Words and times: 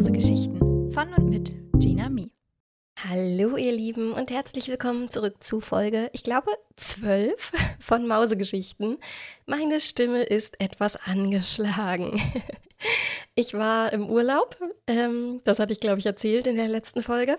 Mausegeschichten 0.00 0.90
von 0.92 1.12
und 1.12 1.28
mit 1.28 1.52
Gina 1.78 2.08
Mi. 2.08 2.32
Hallo 3.06 3.58
ihr 3.58 3.72
Lieben 3.72 4.12
und 4.14 4.30
herzlich 4.30 4.68
willkommen 4.68 5.10
zurück 5.10 5.42
zu 5.44 5.60
Folge, 5.60 6.08
ich 6.14 6.22
glaube, 6.22 6.52
12 6.76 7.52
von 7.80 8.06
Mausegeschichten. 8.06 8.96
Meine 9.44 9.78
Stimme 9.78 10.22
ist 10.22 10.58
etwas 10.58 10.96
angeschlagen. 10.96 12.18
Ich 13.34 13.52
war 13.52 13.92
im 13.92 14.08
Urlaub, 14.08 14.56
ähm, 14.86 15.42
das 15.44 15.58
hatte 15.58 15.74
ich, 15.74 15.80
glaube 15.80 15.98
ich, 15.98 16.06
erzählt 16.06 16.46
in 16.46 16.56
der 16.56 16.68
letzten 16.68 17.02
Folge. 17.02 17.36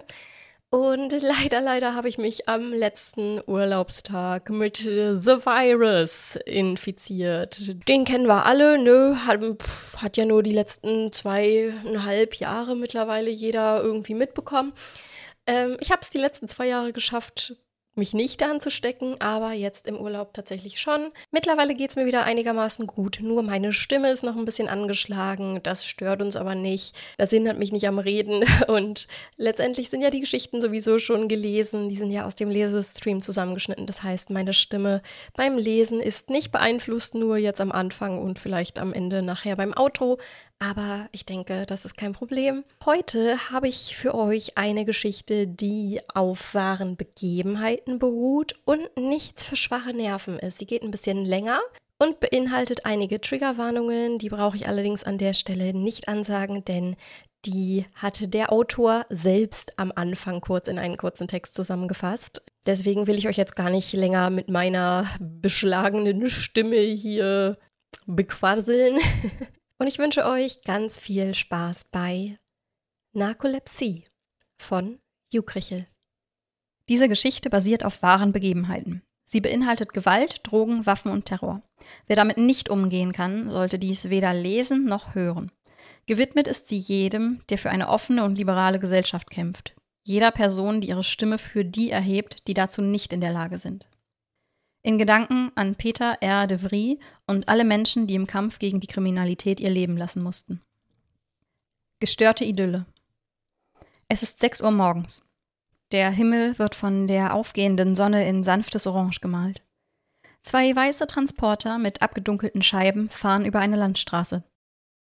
Und 0.71 1.11
leider, 1.21 1.59
leider 1.59 1.95
habe 1.95 2.07
ich 2.07 2.17
mich 2.17 2.47
am 2.47 2.71
letzten 2.71 3.41
Urlaubstag 3.45 4.49
mit 4.49 4.77
The 4.77 4.87
Virus 4.87 6.37
infiziert. 6.45 7.87
Den 7.89 8.05
kennen 8.05 8.25
wir 8.25 8.45
alle, 8.45 8.77
ne? 8.81 9.25
Hat, 9.25 9.41
hat 9.97 10.15
ja 10.15 10.23
nur 10.23 10.43
die 10.43 10.53
letzten 10.53 11.11
zweieinhalb 11.11 12.35
Jahre 12.35 12.77
mittlerweile 12.77 13.29
jeder 13.29 13.81
irgendwie 13.83 14.13
mitbekommen. 14.13 14.71
Ähm, 15.45 15.75
ich 15.81 15.91
habe 15.91 16.01
es 16.01 16.09
die 16.09 16.19
letzten 16.19 16.47
zwei 16.47 16.67
Jahre 16.67 16.93
geschafft, 16.93 17.57
mich 17.95 18.13
nicht 18.13 18.41
anzustecken, 18.41 19.19
aber 19.19 19.51
jetzt 19.51 19.85
im 19.87 19.97
Urlaub 19.97 20.33
tatsächlich 20.33 20.79
schon. 20.79 21.11
Mittlerweile 21.31 21.75
geht 21.75 21.89
es 21.89 21.95
mir 21.95 22.05
wieder 22.05 22.23
einigermaßen 22.23 22.87
gut, 22.87 23.19
nur 23.21 23.43
meine 23.43 23.73
Stimme 23.73 24.11
ist 24.11 24.23
noch 24.23 24.37
ein 24.37 24.45
bisschen 24.45 24.69
angeschlagen, 24.69 25.59
das 25.63 25.85
stört 25.85 26.21
uns 26.21 26.35
aber 26.37 26.55
nicht, 26.55 26.95
das 27.17 27.31
hindert 27.31 27.59
mich 27.59 27.71
nicht 27.71 27.87
am 27.87 27.99
Reden 27.99 28.45
und 28.67 29.07
letztendlich 29.35 29.89
sind 29.89 30.01
ja 30.01 30.09
die 30.09 30.21
Geschichten 30.21 30.61
sowieso 30.61 30.99
schon 30.99 31.27
gelesen, 31.27 31.89
die 31.89 31.95
sind 31.95 32.11
ja 32.11 32.25
aus 32.25 32.35
dem 32.35 32.49
Lesestream 32.49 33.21
zusammengeschnitten, 33.21 33.85
das 33.85 34.03
heißt 34.03 34.29
meine 34.29 34.53
Stimme 34.53 35.01
beim 35.35 35.57
Lesen 35.57 35.99
ist 35.99 36.29
nicht 36.29 36.51
beeinflusst, 36.51 37.15
nur 37.15 37.37
jetzt 37.37 37.59
am 37.59 37.71
Anfang 37.71 38.19
und 38.19 38.39
vielleicht 38.39 38.79
am 38.79 38.93
Ende 38.93 39.21
nachher 39.21 39.57
beim 39.57 39.73
Outro, 39.77 40.17
aber 40.61 41.09
ich 41.11 41.25
denke, 41.25 41.65
das 41.65 41.85
ist 41.85 41.97
kein 41.97 42.13
Problem. 42.13 42.63
Heute 42.85 43.49
habe 43.49 43.67
ich 43.67 43.97
für 43.97 44.13
euch 44.13 44.59
eine 44.59 44.85
Geschichte, 44.85 45.47
die 45.47 45.99
auf 46.13 46.53
wahren 46.53 46.97
Begebenheiten 46.97 47.97
beruht 47.97 48.53
und 48.65 48.95
nichts 48.95 49.43
für 49.43 49.55
schwache 49.55 49.91
Nerven 49.91 50.37
ist. 50.37 50.59
Sie 50.59 50.67
geht 50.67 50.83
ein 50.83 50.91
bisschen 50.91 51.25
länger 51.25 51.59
und 51.97 52.19
beinhaltet 52.19 52.85
einige 52.85 53.19
Triggerwarnungen. 53.19 54.19
Die 54.19 54.29
brauche 54.29 54.55
ich 54.55 54.67
allerdings 54.67 55.03
an 55.03 55.17
der 55.17 55.33
Stelle 55.33 55.73
nicht 55.73 56.07
ansagen, 56.07 56.63
denn 56.63 56.95
die 57.45 57.85
hatte 57.95 58.27
der 58.27 58.51
Autor 58.51 59.07
selbst 59.09 59.79
am 59.79 59.91
Anfang 59.95 60.41
kurz 60.41 60.67
in 60.67 60.77
einen 60.77 60.97
kurzen 60.97 61.27
Text 61.27 61.55
zusammengefasst. 61.55 62.43
Deswegen 62.67 63.07
will 63.07 63.17
ich 63.17 63.27
euch 63.27 63.37
jetzt 63.37 63.55
gar 63.55 63.71
nicht 63.71 63.93
länger 63.93 64.29
mit 64.29 64.47
meiner 64.47 65.07
beschlagenen 65.19 66.29
Stimme 66.29 66.77
hier 66.77 67.57
bequasseln. 68.05 68.99
Und 69.81 69.87
ich 69.87 69.97
wünsche 69.97 70.27
euch 70.27 70.61
ganz 70.61 70.99
viel 70.99 71.33
Spaß 71.33 71.85
bei 71.85 72.37
Narkolepsie 73.13 74.05
von 74.59 74.99
Jukrichel. 75.33 75.87
Diese 76.87 77.09
Geschichte 77.09 77.49
basiert 77.49 77.83
auf 77.83 78.03
wahren 78.03 78.31
Begebenheiten. 78.31 79.01
Sie 79.25 79.41
beinhaltet 79.41 79.91
Gewalt, 79.91 80.41
Drogen, 80.43 80.85
Waffen 80.85 81.11
und 81.11 81.25
Terror. 81.25 81.63
Wer 82.05 82.15
damit 82.15 82.37
nicht 82.37 82.69
umgehen 82.69 83.11
kann, 83.11 83.49
sollte 83.49 83.79
dies 83.79 84.11
weder 84.11 84.35
lesen 84.35 84.85
noch 84.85 85.15
hören. 85.15 85.51
Gewidmet 86.05 86.47
ist 86.47 86.67
sie 86.67 86.77
jedem, 86.77 87.41
der 87.49 87.57
für 87.57 87.71
eine 87.71 87.89
offene 87.89 88.23
und 88.23 88.35
liberale 88.35 88.77
Gesellschaft 88.77 89.31
kämpft. 89.31 89.73
Jeder 90.03 90.29
Person, 90.29 90.81
die 90.81 90.89
ihre 90.89 91.03
Stimme 91.03 91.39
für 91.39 91.65
die 91.65 91.89
erhebt, 91.89 92.47
die 92.47 92.53
dazu 92.53 92.83
nicht 92.83 93.13
in 93.13 93.21
der 93.21 93.33
Lage 93.33 93.57
sind. 93.57 93.89
In 94.83 94.97
Gedanken 94.97 95.51
an 95.53 95.75
Peter 95.75 96.17
R. 96.21 96.47
de 96.47 96.57
Vries 96.57 96.97
und 97.27 97.47
alle 97.47 97.63
Menschen, 97.63 98.07
die 98.07 98.15
im 98.15 98.25
Kampf 98.25 98.57
gegen 98.57 98.79
die 98.79 98.87
Kriminalität 98.87 99.59
ihr 99.59 99.69
Leben 99.69 99.95
lassen 99.95 100.23
mussten. 100.23 100.61
Gestörte 101.99 102.43
Idylle. 102.43 102.87
Es 104.07 104.23
ist 104.23 104.39
6 104.39 104.61
Uhr 104.61 104.71
morgens. 104.71 105.23
Der 105.91 106.09
Himmel 106.09 106.57
wird 106.57 106.73
von 106.73 107.07
der 107.07 107.35
aufgehenden 107.35 107.95
Sonne 107.95 108.27
in 108.27 108.43
sanftes 108.43 108.87
Orange 108.87 109.19
gemalt. 109.19 109.61
Zwei 110.41 110.75
weiße 110.75 111.05
Transporter 111.05 111.77
mit 111.77 112.01
abgedunkelten 112.01 112.63
Scheiben 112.63 113.09
fahren 113.09 113.45
über 113.45 113.59
eine 113.59 113.77
Landstraße. 113.77 114.43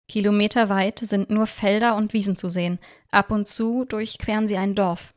Kilometerweit 0.08 1.00
sind 1.00 1.28
nur 1.28 1.46
Felder 1.46 1.96
und 1.96 2.14
Wiesen 2.14 2.36
zu 2.36 2.48
sehen. 2.48 2.78
Ab 3.10 3.30
und 3.30 3.46
zu 3.46 3.84
durchqueren 3.84 4.48
sie 4.48 4.56
ein 4.56 4.74
Dorf. 4.74 5.12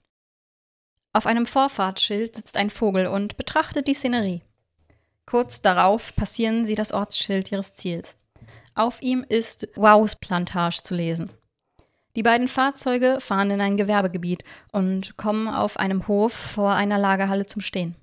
Auf 1.14 1.26
einem 1.26 1.46
Vorfahrtsschild 1.46 2.36
sitzt 2.36 2.58
ein 2.58 2.70
Vogel 2.70 3.08
und 3.08 3.38
betrachtet 3.38 3.88
die 3.88 3.94
Szenerie. 3.94 4.42
Kurz 5.30 5.62
darauf 5.62 6.16
passieren 6.16 6.66
sie 6.66 6.74
das 6.74 6.92
Ortsschild 6.92 7.52
ihres 7.52 7.76
Ziels. 7.76 8.18
Auf 8.74 9.00
ihm 9.04 9.24
ist 9.30 9.68
Wows 9.76 10.16
Plantage 10.16 10.82
zu 10.82 10.96
lesen. 10.96 11.30
Die 12.16 12.24
beiden 12.24 12.48
Fahrzeuge 12.48 13.18
fahren 13.20 13.52
in 13.52 13.62
ein 13.62 13.78
Gewerbegebiet 13.78 14.44
und 14.72 15.18
kommen 15.18 15.48
auf 15.48 15.78
einem 15.78 16.08
Hof 16.08 16.34
vor 16.34 16.72
einer 16.72 16.98
Lagerhalle 16.98 17.46
zum 17.46 17.62
Stehen. 17.62 17.96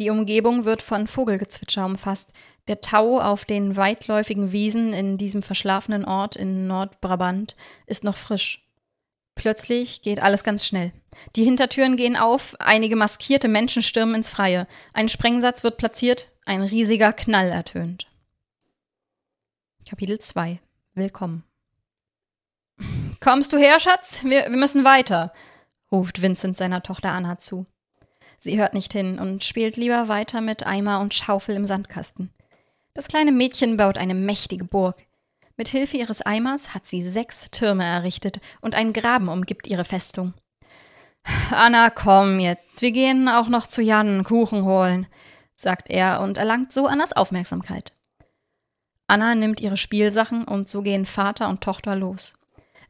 Die 0.00 0.10
Umgebung 0.10 0.64
wird 0.64 0.82
von 0.82 1.06
Vogelgezwitscher 1.06 1.86
umfasst. 1.86 2.32
Der 2.66 2.80
Tau 2.80 3.20
auf 3.20 3.44
den 3.44 3.76
weitläufigen 3.76 4.50
Wiesen 4.50 4.92
in 4.92 5.16
diesem 5.16 5.44
verschlafenen 5.44 6.04
Ort 6.04 6.34
in 6.34 6.66
Nordbrabant 6.66 7.54
ist 7.86 8.02
noch 8.02 8.16
frisch. 8.16 8.63
Plötzlich 9.34 10.02
geht 10.02 10.20
alles 10.20 10.44
ganz 10.44 10.66
schnell. 10.66 10.92
Die 11.36 11.44
Hintertüren 11.44 11.96
gehen 11.96 12.16
auf, 12.16 12.56
einige 12.58 12.96
maskierte 12.96 13.48
Menschen 13.48 13.82
stürmen 13.82 14.16
ins 14.16 14.30
Freie. 14.30 14.66
Ein 14.92 15.08
Sprengsatz 15.08 15.62
wird 15.64 15.76
platziert, 15.76 16.30
ein 16.44 16.62
riesiger 16.62 17.12
Knall 17.12 17.50
ertönt. 17.50 18.06
Kapitel 19.88 20.18
2 20.18 20.60
Willkommen. 20.94 21.44
Kommst 23.20 23.52
du 23.52 23.56
her, 23.56 23.80
Schatz? 23.80 24.22
Wir, 24.24 24.50
wir 24.50 24.56
müssen 24.56 24.84
weiter, 24.84 25.32
ruft 25.90 26.22
Vincent 26.22 26.56
seiner 26.56 26.82
Tochter 26.82 27.10
Anna 27.12 27.38
zu. 27.38 27.66
Sie 28.38 28.58
hört 28.58 28.74
nicht 28.74 28.92
hin 28.92 29.18
und 29.18 29.42
spielt 29.42 29.76
lieber 29.76 30.08
weiter 30.08 30.40
mit 30.40 30.66
Eimer 30.66 31.00
und 31.00 31.14
Schaufel 31.14 31.56
im 31.56 31.64
Sandkasten. 31.64 32.30
Das 32.92 33.08
kleine 33.08 33.32
Mädchen 33.32 33.76
baut 33.76 33.98
eine 33.98 34.14
mächtige 34.14 34.64
Burg. 34.64 35.04
Mit 35.56 35.68
Hilfe 35.68 35.96
ihres 35.96 36.24
Eimers 36.24 36.74
hat 36.74 36.86
sie 36.86 37.02
sechs 37.02 37.50
Türme 37.50 37.84
errichtet 37.84 38.40
und 38.60 38.74
ein 38.74 38.92
Graben 38.92 39.28
umgibt 39.28 39.66
ihre 39.66 39.84
Festung. 39.84 40.34
Anna, 41.50 41.90
komm 41.90 42.40
jetzt. 42.40 42.82
Wir 42.82 42.92
gehen 42.92 43.28
auch 43.28 43.48
noch 43.48 43.66
zu 43.66 43.80
Jan 43.80 44.24
Kuchen 44.24 44.64
holen 44.64 45.06
sagt 45.54 45.90
er 45.90 46.20
und 46.20 46.36
erlangt 46.36 46.72
so 46.72 46.86
Annas 46.86 47.12
Aufmerksamkeit. 47.12 47.92
Anna 49.06 49.34
nimmt 49.34 49.60
ihre 49.60 49.76
Spielsachen 49.76 50.44
und 50.44 50.68
so 50.68 50.82
gehen 50.82 51.06
Vater 51.06 51.48
und 51.48 51.62
Tochter 51.62 51.94
los. 51.94 52.36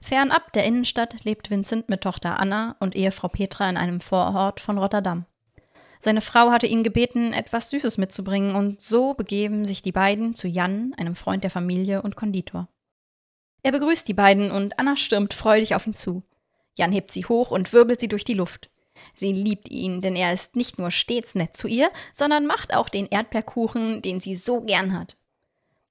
Fernab 0.00 0.52
der 0.52 0.64
Innenstadt 0.64 1.24
lebt 1.24 1.50
Vincent 1.50 1.88
mit 1.88 2.02
Tochter 2.02 2.38
Anna 2.38 2.76
und 2.78 2.94
Ehefrau 2.94 3.28
Petra 3.28 3.68
in 3.68 3.76
einem 3.76 4.00
Vorort 4.00 4.60
von 4.60 4.78
Rotterdam. 4.78 5.26
Seine 6.04 6.20
Frau 6.20 6.50
hatte 6.50 6.66
ihn 6.66 6.82
gebeten, 6.82 7.32
etwas 7.32 7.70
Süßes 7.70 7.96
mitzubringen, 7.96 8.56
und 8.56 8.78
so 8.78 9.14
begeben 9.14 9.64
sich 9.64 9.80
die 9.80 9.90
beiden 9.90 10.34
zu 10.34 10.46
Jan, 10.46 10.92
einem 10.98 11.16
Freund 11.16 11.44
der 11.44 11.50
Familie 11.50 12.02
und 12.02 12.14
Konditor. 12.14 12.68
Er 13.62 13.72
begrüßt 13.72 14.06
die 14.06 14.12
beiden 14.12 14.50
und 14.50 14.78
Anna 14.78 14.96
stürmt 14.96 15.32
freudig 15.32 15.74
auf 15.74 15.86
ihn 15.86 15.94
zu. 15.94 16.22
Jan 16.74 16.92
hebt 16.92 17.10
sie 17.10 17.24
hoch 17.24 17.50
und 17.50 17.72
wirbelt 17.72 18.00
sie 18.00 18.08
durch 18.08 18.24
die 18.24 18.34
Luft. 18.34 18.68
Sie 19.14 19.32
liebt 19.32 19.70
ihn, 19.70 20.02
denn 20.02 20.14
er 20.14 20.30
ist 20.34 20.56
nicht 20.56 20.78
nur 20.78 20.90
stets 20.90 21.34
nett 21.34 21.56
zu 21.56 21.68
ihr, 21.68 21.88
sondern 22.12 22.44
macht 22.44 22.74
auch 22.74 22.90
den 22.90 23.06
Erdbeerkuchen, 23.06 24.02
den 24.02 24.20
sie 24.20 24.34
so 24.34 24.60
gern 24.60 24.92
hat. 24.92 25.16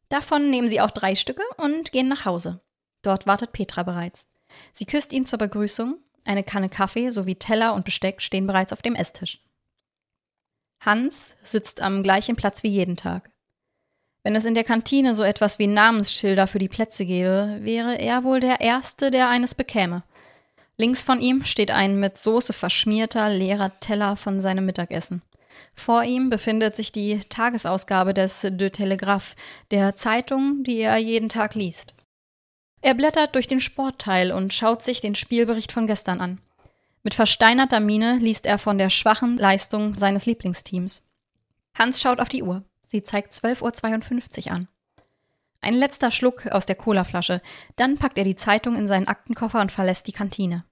Davon 0.10 0.52
nehmen 0.52 0.68
sie 0.68 0.80
auch 0.80 0.92
drei 0.92 1.16
Stücke 1.16 1.42
und 1.58 1.92
gehen 1.92 2.08
nach 2.08 2.26
Hause. 2.26 2.62
Dort 3.02 3.26
wartet 3.26 3.52
Petra 3.52 3.82
bereits. 3.82 4.28
Sie 4.74 4.86
küsst 4.86 5.12
ihn 5.12 5.26
zur 5.26 5.40
Begrüßung, 5.40 5.98
eine 6.24 6.44
Kanne 6.44 6.70
Kaffee 6.70 7.10
sowie 7.10 7.34
Teller 7.34 7.74
und 7.74 7.84
Besteck 7.84 8.22
stehen 8.22 8.46
bereits 8.46 8.72
auf 8.72 8.84
dem 8.84 8.94
Esstisch. 8.94 9.40
Hans 10.86 11.36
sitzt 11.44 11.82
am 11.82 12.04
gleichen 12.04 12.36
Platz 12.36 12.64
wie 12.64 12.70
jeden 12.70 12.98
Tag. 12.98 13.30
Wenn 14.24 14.36
es 14.36 14.46
in 14.46 14.56
der 14.56 14.64
Kantine 14.64 15.14
so 15.16 15.24
etwas 15.24 15.60
wie 15.60 15.68
Namensschilder 15.68 16.48
für 16.48 16.60
die 16.60 16.70
Plätze 16.70 17.06
gäbe, 17.06 17.58
wäre 17.62 18.00
er 18.00 18.24
wohl 18.24 18.40
der 18.40 18.62
Erste, 18.62 19.12
der 19.12 19.30
eines 19.30 19.54
bekäme. 19.54 20.04
Links 20.78 21.04
von 21.04 21.20
ihm 21.20 21.44
steht 21.44 21.72
ein 21.72 22.00
mit 22.00 22.18
Soße 22.18 22.54
verschmierter, 22.54 23.30
leerer 23.30 23.80
Teller 23.80 24.16
von 24.16 24.40
seinem 24.40 24.66
Mittagessen. 24.66 25.22
Vor 25.76 26.04
ihm 26.04 26.30
befindet 26.30 26.76
sich 26.76 26.92
die 26.92 27.20
Tagesausgabe 27.20 28.14
des 28.14 28.42
De 28.42 28.70
Telegraph, 28.70 29.36
der 29.72 29.96
Zeitung, 29.96 30.64
die 30.64 30.80
er 30.80 30.98
jeden 30.98 31.30
Tag 31.30 31.54
liest. 31.54 31.94
Er 32.82 32.96
blättert 32.96 33.36
durch 33.36 33.48
den 33.48 33.60
Sportteil 33.62 34.32
und 34.32 34.54
schaut 34.54 34.82
sich 34.84 35.00
den 35.00 35.16
Spielbericht 35.16 35.72
von 35.72 35.88
gestern 35.88 36.22
an. 36.22 36.42
Mit 37.04 37.14
versteinerter 37.14 37.82
Miene 37.82 38.18
liest 38.18 38.46
er 38.46 38.58
von 38.58 38.78
der 38.78 38.90
schwachen 38.90 39.38
Leistung 39.38 39.98
seines 39.98 40.26
Lieblingsteams. 40.26 41.04
Hans 41.78 42.02
schaut 42.02 42.22
auf 42.22 42.30
die 42.30 42.44
Uhr. 42.44 42.64
Sie 42.86 43.04
zeigt 43.04 43.34
12.52 43.34 44.48
Uhr 44.48 44.52
an. 44.54 44.68
Ein 45.60 45.74
letzter 45.74 46.12
Schluck 46.12 46.48
aus 46.48 46.66
der 46.66 46.76
Colaflasche, 46.76 47.42
dann 47.76 47.98
packt 47.98 48.18
er 48.18 48.24
die 48.24 48.36
Zeitung 48.36 48.76
in 48.76 48.88
seinen 48.88 49.08
Aktenkoffer 49.08 49.60
und 49.62 49.72
verlässt 49.72 50.08
die 50.08 50.12
Kantine. 50.12 50.66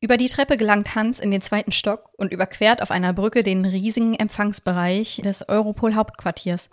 Über 0.00 0.16
die 0.16 0.28
Treppe 0.28 0.56
gelangt 0.56 0.94
Hans 0.94 1.18
in 1.18 1.32
den 1.32 1.42
zweiten 1.42 1.72
Stock 1.72 2.10
und 2.16 2.32
überquert 2.32 2.82
auf 2.82 2.92
einer 2.92 3.12
Brücke 3.12 3.42
den 3.42 3.64
riesigen 3.64 4.14
Empfangsbereich 4.14 5.20
des 5.24 5.48
Europol-Hauptquartiers. 5.48 6.70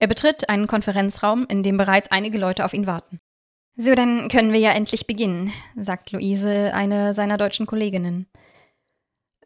Er 0.00 0.08
betritt 0.08 0.48
einen 0.48 0.66
Konferenzraum, 0.66 1.46
in 1.48 1.62
dem 1.62 1.76
bereits 1.76 2.10
einige 2.10 2.38
Leute 2.38 2.64
auf 2.64 2.72
ihn 2.72 2.86
warten. 2.86 3.20
So, 3.80 3.94
dann 3.94 4.28
können 4.28 4.52
wir 4.52 4.58
ja 4.58 4.72
endlich 4.72 5.06
beginnen, 5.06 5.52
sagt 5.76 6.10
Luise, 6.10 6.74
eine 6.74 7.14
seiner 7.14 7.36
deutschen 7.36 7.64
Kolleginnen. 7.64 8.26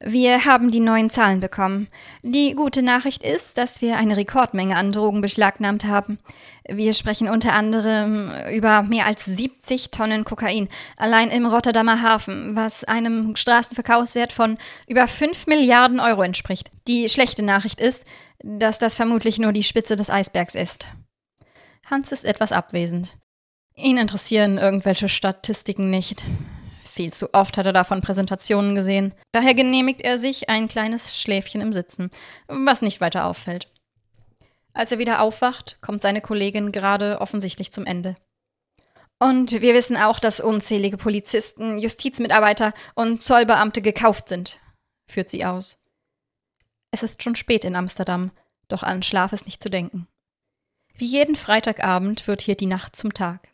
Wir 0.00 0.46
haben 0.46 0.70
die 0.70 0.80
neuen 0.80 1.10
Zahlen 1.10 1.40
bekommen. 1.40 1.88
Die 2.22 2.54
gute 2.54 2.82
Nachricht 2.82 3.22
ist, 3.22 3.58
dass 3.58 3.82
wir 3.82 3.98
eine 3.98 4.16
Rekordmenge 4.16 4.74
an 4.74 4.90
Drogen 4.90 5.20
beschlagnahmt 5.20 5.84
haben. 5.84 6.18
Wir 6.66 6.94
sprechen 6.94 7.28
unter 7.28 7.52
anderem 7.52 8.32
über 8.50 8.82
mehr 8.82 9.04
als 9.04 9.26
70 9.26 9.90
Tonnen 9.90 10.24
Kokain 10.24 10.70
allein 10.96 11.28
im 11.28 11.44
Rotterdamer 11.44 12.00
Hafen, 12.00 12.56
was 12.56 12.84
einem 12.84 13.36
Straßenverkaufswert 13.36 14.32
von 14.32 14.56
über 14.88 15.08
5 15.08 15.46
Milliarden 15.46 16.00
Euro 16.00 16.22
entspricht. 16.22 16.70
Die 16.88 17.10
schlechte 17.10 17.44
Nachricht 17.44 17.82
ist, 17.82 18.06
dass 18.42 18.78
das 18.78 18.96
vermutlich 18.96 19.38
nur 19.38 19.52
die 19.52 19.62
Spitze 19.62 19.94
des 19.94 20.08
Eisbergs 20.08 20.54
ist. 20.54 20.86
Hans 21.84 22.12
ist 22.12 22.24
etwas 22.24 22.50
abwesend. 22.50 23.14
Ihn 23.74 23.96
interessieren 23.96 24.58
irgendwelche 24.58 25.08
Statistiken 25.08 25.90
nicht. 25.90 26.24
Viel 26.84 27.12
zu 27.12 27.32
oft 27.32 27.56
hat 27.56 27.66
er 27.66 27.72
davon 27.72 28.02
Präsentationen 28.02 28.74
gesehen. 28.74 29.14
Daher 29.32 29.54
genehmigt 29.54 30.02
er 30.02 30.18
sich 30.18 30.50
ein 30.50 30.68
kleines 30.68 31.18
Schläfchen 31.18 31.62
im 31.62 31.72
Sitzen, 31.72 32.10
was 32.48 32.82
nicht 32.82 33.00
weiter 33.00 33.24
auffällt. 33.24 33.72
Als 34.74 34.92
er 34.92 34.98
wieder 34.98 35.20
aufwacht, 35.20 35.78
kommt 35.80 36.02
seine 36.02 36.20
Kollegin 36.20 36.70
gerade 36.70 37.20
offensichtlich 37.20 37.72
zum 37.72 37.86
Ende. 37.86 38.16
Und 39.18 39.52
wir 39.52 39.74
wissen 39.74 39.96
auch, 39.96 40.18
dass 40.18 40.40
unzählige 40.40 40.96
Polizisten, 40.96 41.78
Justizmitarbeiter 41.78 42.74
und 42.94 43.22
Zollbeamte 43.22 43.80
gekauft 43.80 44.28
sind, 44.28 44.58
führt 45.06 45.30
sie 45.30 45.44
aus. 45.44 45.78
Es 46.90 47.02
ist 47.02 47.22
schon 47.22 47.36
spät 47.36 47.64
in 47.64 47.76
Amsterdam, 47.76 48.32
doch 48.68 48.82
an 48.82 49.02
Schlaf 49.02 49.32
ist 49.32 49.46
nicht 49.46 49.62
zu 49.62 49.70
denken. 49.70 50.08
Wie 50.94 51.06
jeden 51.06 51.36
Freitagabend 51.36 52.26
wird 52.26 52.42
hier 52.42 52.56
die 52.56 52.66
Nacht 52.66 52.96
zum 52.96 53.14
Tag. 53.14 53.51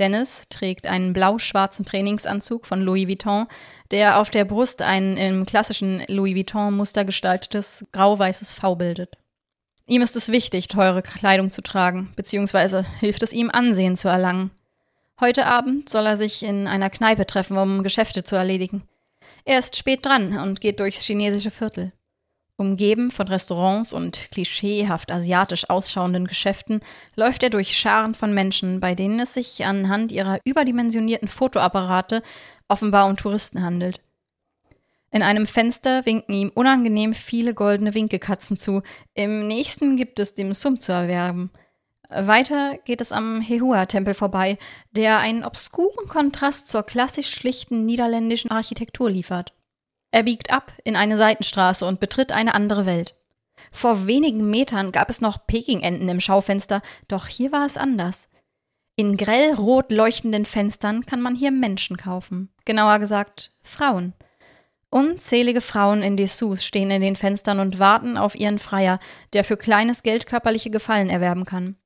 Dennis 0.00 0.44
trägt 0.48 0.86
einen 0.86 1.12
blau-schwarzen 1.12 1.84
Trainingsanzug 1.84 2.66
von 2.66 2.80
Louis 2.80 3.06
Vuitton, 3.06 3.46
der 3.90 4.18
auf 4.18 4.30
der 4.30 4.44
Brust 4.44 4.82
ein 4.82 5.16
im 5.16 5.46
klassischen 5.46 6.02
Louis 6.08 6.34
Vuitton-Muster 6.34 7.04
gestaltetes 7.04 7.84
grau-weißes 7.92 8.54
V 8.54 8.74
bildet. 8.74 9.16
Ihm 9.86 10.02
ist 10.02 10.16
es 10.16 10.30
wichtig, 10.30 10.68
teure 10.68 11.02
Kleidung 11.02 11.50
zu 11.50 11.62
tragen, 11.62 12.12
beziehungsweise 12.16 12.84
hilft 12.98 13.22
es 13.22 13.32
ihm, 13.32 13.50
Ansehen 13.50 13.96
zu 13.96 14.08
erlangen. 14.08 14.50
Heute 15.20 15.46
Abend 15.46 15.88
soll 15.88 16.06
er 16.06 16.16
sich 16.16 16.42
in 16.42 16.66
einer 16.66 16.88
Kneipe 16.88 17.26
treffen, 17.26 17.58
um 17.58 17.82
Geschäfte 17.82 18.24
zu 18.24 18.36
erledigen. 18.36 18.88
Er 19.44 19.58
ist 19.58 19.76
spät 19.76 20.06
dran 20.06 20.38
und 20.38 20.60
geht 20.60 20.80
durchs 20.80 21.04
chinesische 21.04 21.50
Viertel. 21.50 21.92
Umgeben 22.60 23.10
von 23.10 23.26
Restaurants 23.26 23.94
und 23.94 24.30
klischeehaft 24.32 25.10
asiatisch 25.10 25.70
ausschauenden 25.70 26.26
Geschäften 26.26 26.80
läuft 27.16 27.42
er 27.42 27.48
durch 27.48 27.74
Scharen 27.74 28.14
von 28.14 28.34
Menschen, 28.34 28.80
bei 28.80 28.94
denen 28.94 29.18
es 29.18 29.32
sich 29.32 29.64
anhand 29.64 30.12
ihrer 30.12 30.40
überdimensionierten 30.44 31.28
Fotoapparate 31.28 32.22
offenbar 32.68 33.08
um 33.08 33.16
Touristen 33.16 33.62
handelt. 33.62 34.02
In 35.10 35.22
einem 35.22 35.46
Fenster 35.46 36.04
winken 36.04 36.34
ihm 36.34 36.52
unangenehm 36.54 37.14
viele 37.14 37.54
goldene 37.54 37.94
Winkelkatzen 37.94 38.58
zu, 38.58 38.82
im 39.14 39.46
nächsten 39.46 39.96
gibt 39.96 40.20
es 40.20 40.34
Dim 40.34 40.52
Sum 40.52 40.80
zu 40.80 40.92
erwerben. 40.92 41.50
Weiter 42.10 42.76
geht 42.84 43.00
es 43.00 43.10
am 43.10 43.40
Hehua-Tempel 43.40 44.12
vorbei, 44.12 44.58
der 44.90 45.20
einen 45.20 45.44
obskuren 45.44 46.08
Kontrast 46.08 46.68
zur 46.68 46.82
klassisch 46.82 47.32
schlichten 47.32 47.86
niederländischen 47.86 48.50
Architektur 48.50 49.08
liefert. 49.08 49.54
Er 50.10 50.24
biegt 50.24 50.52
ab 50.52 50.72
in 50.84 50.96
eine 50.96 51.16
Seitenstraße 51.16 51.86
und 51.86 52.00
betritt 52.00 52.32
eine 52.32 52.54
andere 52.54 52.86
Welt. 52.86 53.14
Vor 53.72 54.06
wenigen 54.06 54.50
Metern 54.50 54.92
gab 54.92 55.10
es 55.10 55.20
noch 55.20 55.46
Pekingenten 55.46 56.08
im 56.08 56.20
Schaufenster, 56.20 56.82
doch 57.08 57.26
hier 57.26 57.52
war 57.52 57.66
es 57.66 57.76
anders. 57.76 58.28
In 58.96 59.16
grell 59.16 59.54
rot 59.54 59.92
leuchtenden 59.92 60.44
Fenstern 60.44 61.06
kann 61.06 61.20
man 61.20 61.34
hier 61.34 61.50
Menschen 61.50 61.96
kaufen. 61.96 62.52
Genauer 62.64 62.98
gesagt, 62.98 63.52
Frauen. 63.62 64.14
Unzählige 64.90 65.60
Frauen 65.60 66.02
in 66.02 66.16
Dessous 66.16 66.64
stehen 66.64 66.90
in 66.90 67.00
den 67.00 67.14
Fenstern 67.14 67.60
und 67.60 67.78
warten 67.78 68.16
auf 68.18 68.34
ihren 68.34 68.58
Freier, 68.58 68.98
der 69.32 69.44
für 69.44 69.56
kleines 69.56 70.02
Geld 70.02 70.26
körperliche 70.26 70.70
Gefallen 70.70 71.08
erwerben 71.08 71.44
kann. 71.44 71.76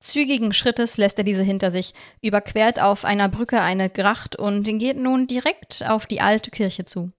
Zügigen 0.00 0.52
Schrittes 0.52 0.98
lässt 0.98 1.16
er 1.16 1.24
diese 1.24 1.42
hinter 1.42 1.70
sich, 1.70 1.94
überquert 2.20 2.78
auf 2.80 3.06
einer 3.06 3.30
Brücke 3.30 3.62
eine 3.62 3.88
Gracht 3.88 4.36
und 4.36 4.64
geht 4.78 4.98
nun 4.98 5.26
direkt 5.26 5.82
auf 5.88 6.06
die 6.06 6.20
alte 6.20 6.50
Kirche 6.50 6.84
zu. 6.84 7.12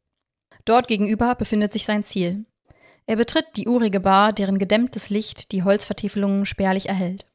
Dort 0.68 0.90
gegenüber 0.90 1.34
befindet 1.36 1.72
sich 1.72 1.86
sein 1.86 2.04
Ziel. 2.04 2.46
Er 3.06 3.16
betritt 3.16 3.46
die 3.56 3.70
urige 3.70 4.02
Bar, 4.02 4.34
deren 4.34 4.60
gedämmtes 4.60 5.10
Licht 5.10 5.54
die 5.54 5.64
Holzvertiefelungen 5.64 6.46
spärlich 6.46 6.90
erhellt. 6.90 7.26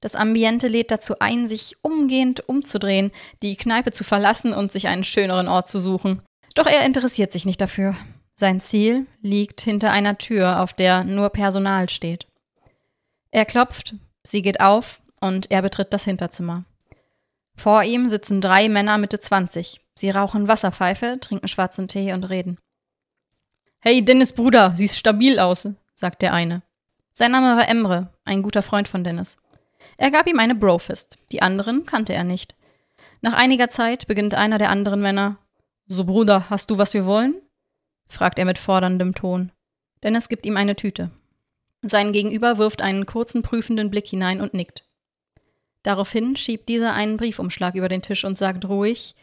Das 0.00 0.14
Ambiente 0.14 0.68
lädt 0.68 0.90
dazu 0.90 1.18
ein, 1.18 1.46
sich 1.46 1.76
umgehend 1.82 2.48
umzudrehen, 2.48 3.12
die 3.42 3.56
Kneipe 3.56 3.92
zu 3.92 4.04
verlassen 4.04 4.54
und 4.54 4.72
sich 4.72 4.88
einen 4.88 5.04
schöneren 5.04 5.48
Ort 5.48 5.68
zu 5.68 5.78
suchen. 5.78 6.22
Doch 6.54 6.66
er 6.66 6.86
interessiert 6.86 7.30
sich 7.30 7.44
nicht 7.44 7.60
dafür. 7.60 7.94
Sein 8.36 8.62
Ziel 8.62 9.06
liegt 9.20 9.60
hinter 9.60 9.92
einer 9.92 10.16
Tür, 10.16 10.60
auf 10.60 10.72
der 10.72 11.04
nur 11.04 11.28
Personal 11.28 11.90
steht. 11.90 12.26
Er 13.30 13.44
klopft, 13.44 13.94
sie 14.22 14.40
geht 14.40 14.60
auf 14.60 15.02
und 15.20 15.50
er 15.50 15.60
betritt 15.60 15.92
das 15.92 16.06
Hinterzimmer. 16.06 16.64
Vor 17.62 17.84
ihm 17.84 18.08
sitzen 18.08 18.40
drei 18.40 18.68
Männer 18.68 18.98
Mitte 18.98 19.20
20. 19.20 19.80
Sie 19.94 20.10
rauchen 20.10 20.48
Wasserpfeife, 20.48 21.18
trinken 21.20 21.46
schwarzen 21.46 21.86
Tee 21.86 22.12
und 22.12 22.24
reden. 22.24 22.58
Hey, 23.78 24.04
Dennis 24.04 24.32
Bruder, 24.32 24.72
siehst 24.74 24.98
stabil 24.98 25.38
aus, 25.38 25.68
sagt 25.94 26.22
der 26.22 26.32
eine. 26.32 26.64
Sein 27.12 27.30
Name 27.30 27.56
war 27.56 27.68
Emre, 27.68 28.12
ein 28.24 28.42
guter 28.42 28.62
Freund 28.62 28.88
von 28.88 29.04
Dennis. 29.04 29.36
Er 29.96 30.10
gab 30.10 30.26
ihm 30.26 30.40
eine 30.40 30.56
Brofist, 30.56 31.18
die 31.30 31.40
anderen 31.40 31.86
kannte 31.86 32.12
er 32.12 32.24
nicht. 32.24 32.56
Nach 33.20 33.34
einiger 33.34 33.70
Zeit 33.70 34.08
beginnt 34.08 34.34
einer 34.34 34.58
der 34.58 34.70
anderen 34.70 35.00
Männer. 35.00 35.38
So, 35.86 36.02
Bruder, 36.02 36.50
hast 36.50 36.68
du, 36.68 36.78
was 36.78 36.94
wir 36.94 37.06
wollen? 37.06 37.40
fragt 38.08 38.40
er 38.40 38.44
mit 38.44 38.58
forderndem 38.58 39.14
Ton. 39.14 39.52
Dennis 40.02 40.28
gibt 40.28 40.46
ihm 40.46 40.56
eine 40.56 40.74
Tüte. 40.74 41.12
Sein 41.80 42.10
Gegenüber 42.10 42.58
wirft 42.58 42.82
einen 42.82 43.06
kurzen 43.06 43.42
prüfenden 43.42 43.88
Blick 43.88 44.08
hinein 44.08 44.40
und 44.40 44.52
nickt. 44.52 44.84
Daraufhin 45.82 46.36
schiebt 46.36 46.68
dieser 46.68 46.92
einen 46.94 47.16
Briefumschlag 47.16 47.74
über 47.74 47.88
den 47.88 48.02
Tisch 48.02 48.24
und 48.24 48.38
sagt 48.38 48.64
ruhig, 48.66 49.14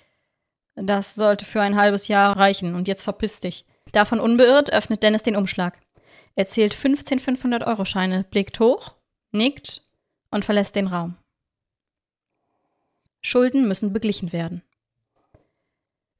das 0.75 1.15
sollte 1.15 1.45
für 1.45 1.61
ein 1.61 1.75
halbes 1.75 2.07
Jahr 2.07 2.37
reichen 2.37 2.75
und 2.75 2.87
jetzt 2.87 3.03
verpiss 3.03 3.39
dich. 3.39 3.65
Davon 3.91 4.19
unbeirrt 4.19 4.71
öffnet 4.71 5.03
Dennis 5.03 5.23
den 5.23 5.35
Umschlag. 5.35 5.79
Er 6.35 6.45
zählt 6.45 6.73
15 6.73 7.19
500-Euro-Scheine, 7.19 8.25
blickt 8.29 8.59
hoch, 8.59 8.95
nickt 9.31 9.83
und 10.31 10.45
verlässt 10.45 10.75
den 10.75 10.87
Raum. 10.87 11.17
Schulden 13.21 13.67
müssen 13.67 13.91
beglichen 13.91 14.31
werden. 14.31 14.61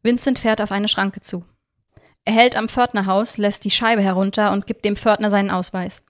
Vincent 0.02 0.40
fährt 0.40 0.62
auf 0.62 0.72
eine 0.72 0.88
Schranke 0.88 1.22
zu. 1.22 1.46
Er 2.26 2.34
hält 2.34 2.56
am 2.56 2.68
Pförtnerhaus, 2.68 3.38
lässt 3.38 3.64
die 3.64 3.72
Scheibe 3.72 4.02
herunter 4.02 4.52
und 4.52 4.68
gibt 4.68 4.84
dem 4.84 4.96
Pförtner 4.96 5.30
seinen 5.30 5.52
Ausweis. 5.52 6.04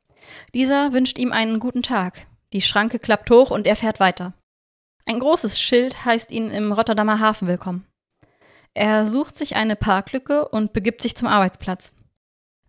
Dieser 0.53 0.93
wünscht 0.93 1.17
ihm 1.17 1.31
einen 1.31 1.59
guten 1.59 1.83
Tag. 1.83 2.27
Die 2.53 2.61
Schranke 2.61 2.97
klappt 2.97 3.29
hoch 3.29 3.51
und 3.51 3.67
er 3.67 3.75
fährt 3.75 3.99
weiter. 3.99 4.33
Ein 5.05 5.19
großes 5.19 5.59
Schild 5.59 6.05
heißt 6.05 6.31
ihn 6.31 6.49
im 6.49 6.71
Rotterdamer 6.71 7.19
Hafen 7.19 7.47
willkommen. 7.47 7.85
Er 8.73 9.05
sucht 9.05 9.37
sich 9.37 9.55
eine 9.55 9.75
Parklücke 9.75 10.47
und 10.47 10.73
begibt 10.73 11.01
sich 11.01 11.15
zum 11.15 11.27
Arbeitsplatz. 11.27 11.93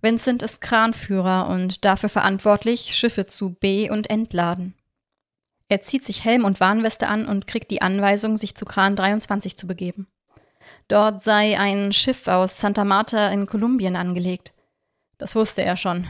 Vincent 0.02 0.42
ist 0.42 0.60
Kranführer 0.60 1.48
und 1.48 1.84
dafür 1.84 2.08
verantwortlich, 2.08 2.94
Schiffe 2.94 3.26
zu 3.26 3.54
be- 3.54 3.90
und 3.90 4.08
entladen. 4.08 4.74
Er 5.68 5.82
zieht 5.82 6.04
sich 6.04 6.24
Helm 6.24 6.44
und 6.44 6.58
Warnweste 6.60 7.06
an 7.08 7.26
und 7.26 7.46
kriegt 7.46 7.70
die 7.70 7.82
Anweisung, 7.82 8.36
sich 8.36 8.54
zu 8.54 8.64
Kran 8.64 8.96
23 8.96 9.56
zu 9.56 9.66
begeben. 9.66 10.08
Dort 10.88 11.22
sei 11.22 11.58
ein 11.58 11.92
Schiff 11.92 12.26
aus 12.26 12.58
Santa 12.58 12.84
Marta 12.84 13.28
in 13.28 13.46
Kolumbien 13.46 13.94
angelegt. 13.94 14.52
Das 15.18 15.36
wusste 15.36 15.62
er 15.62 15.76
schon. 15.76 16.08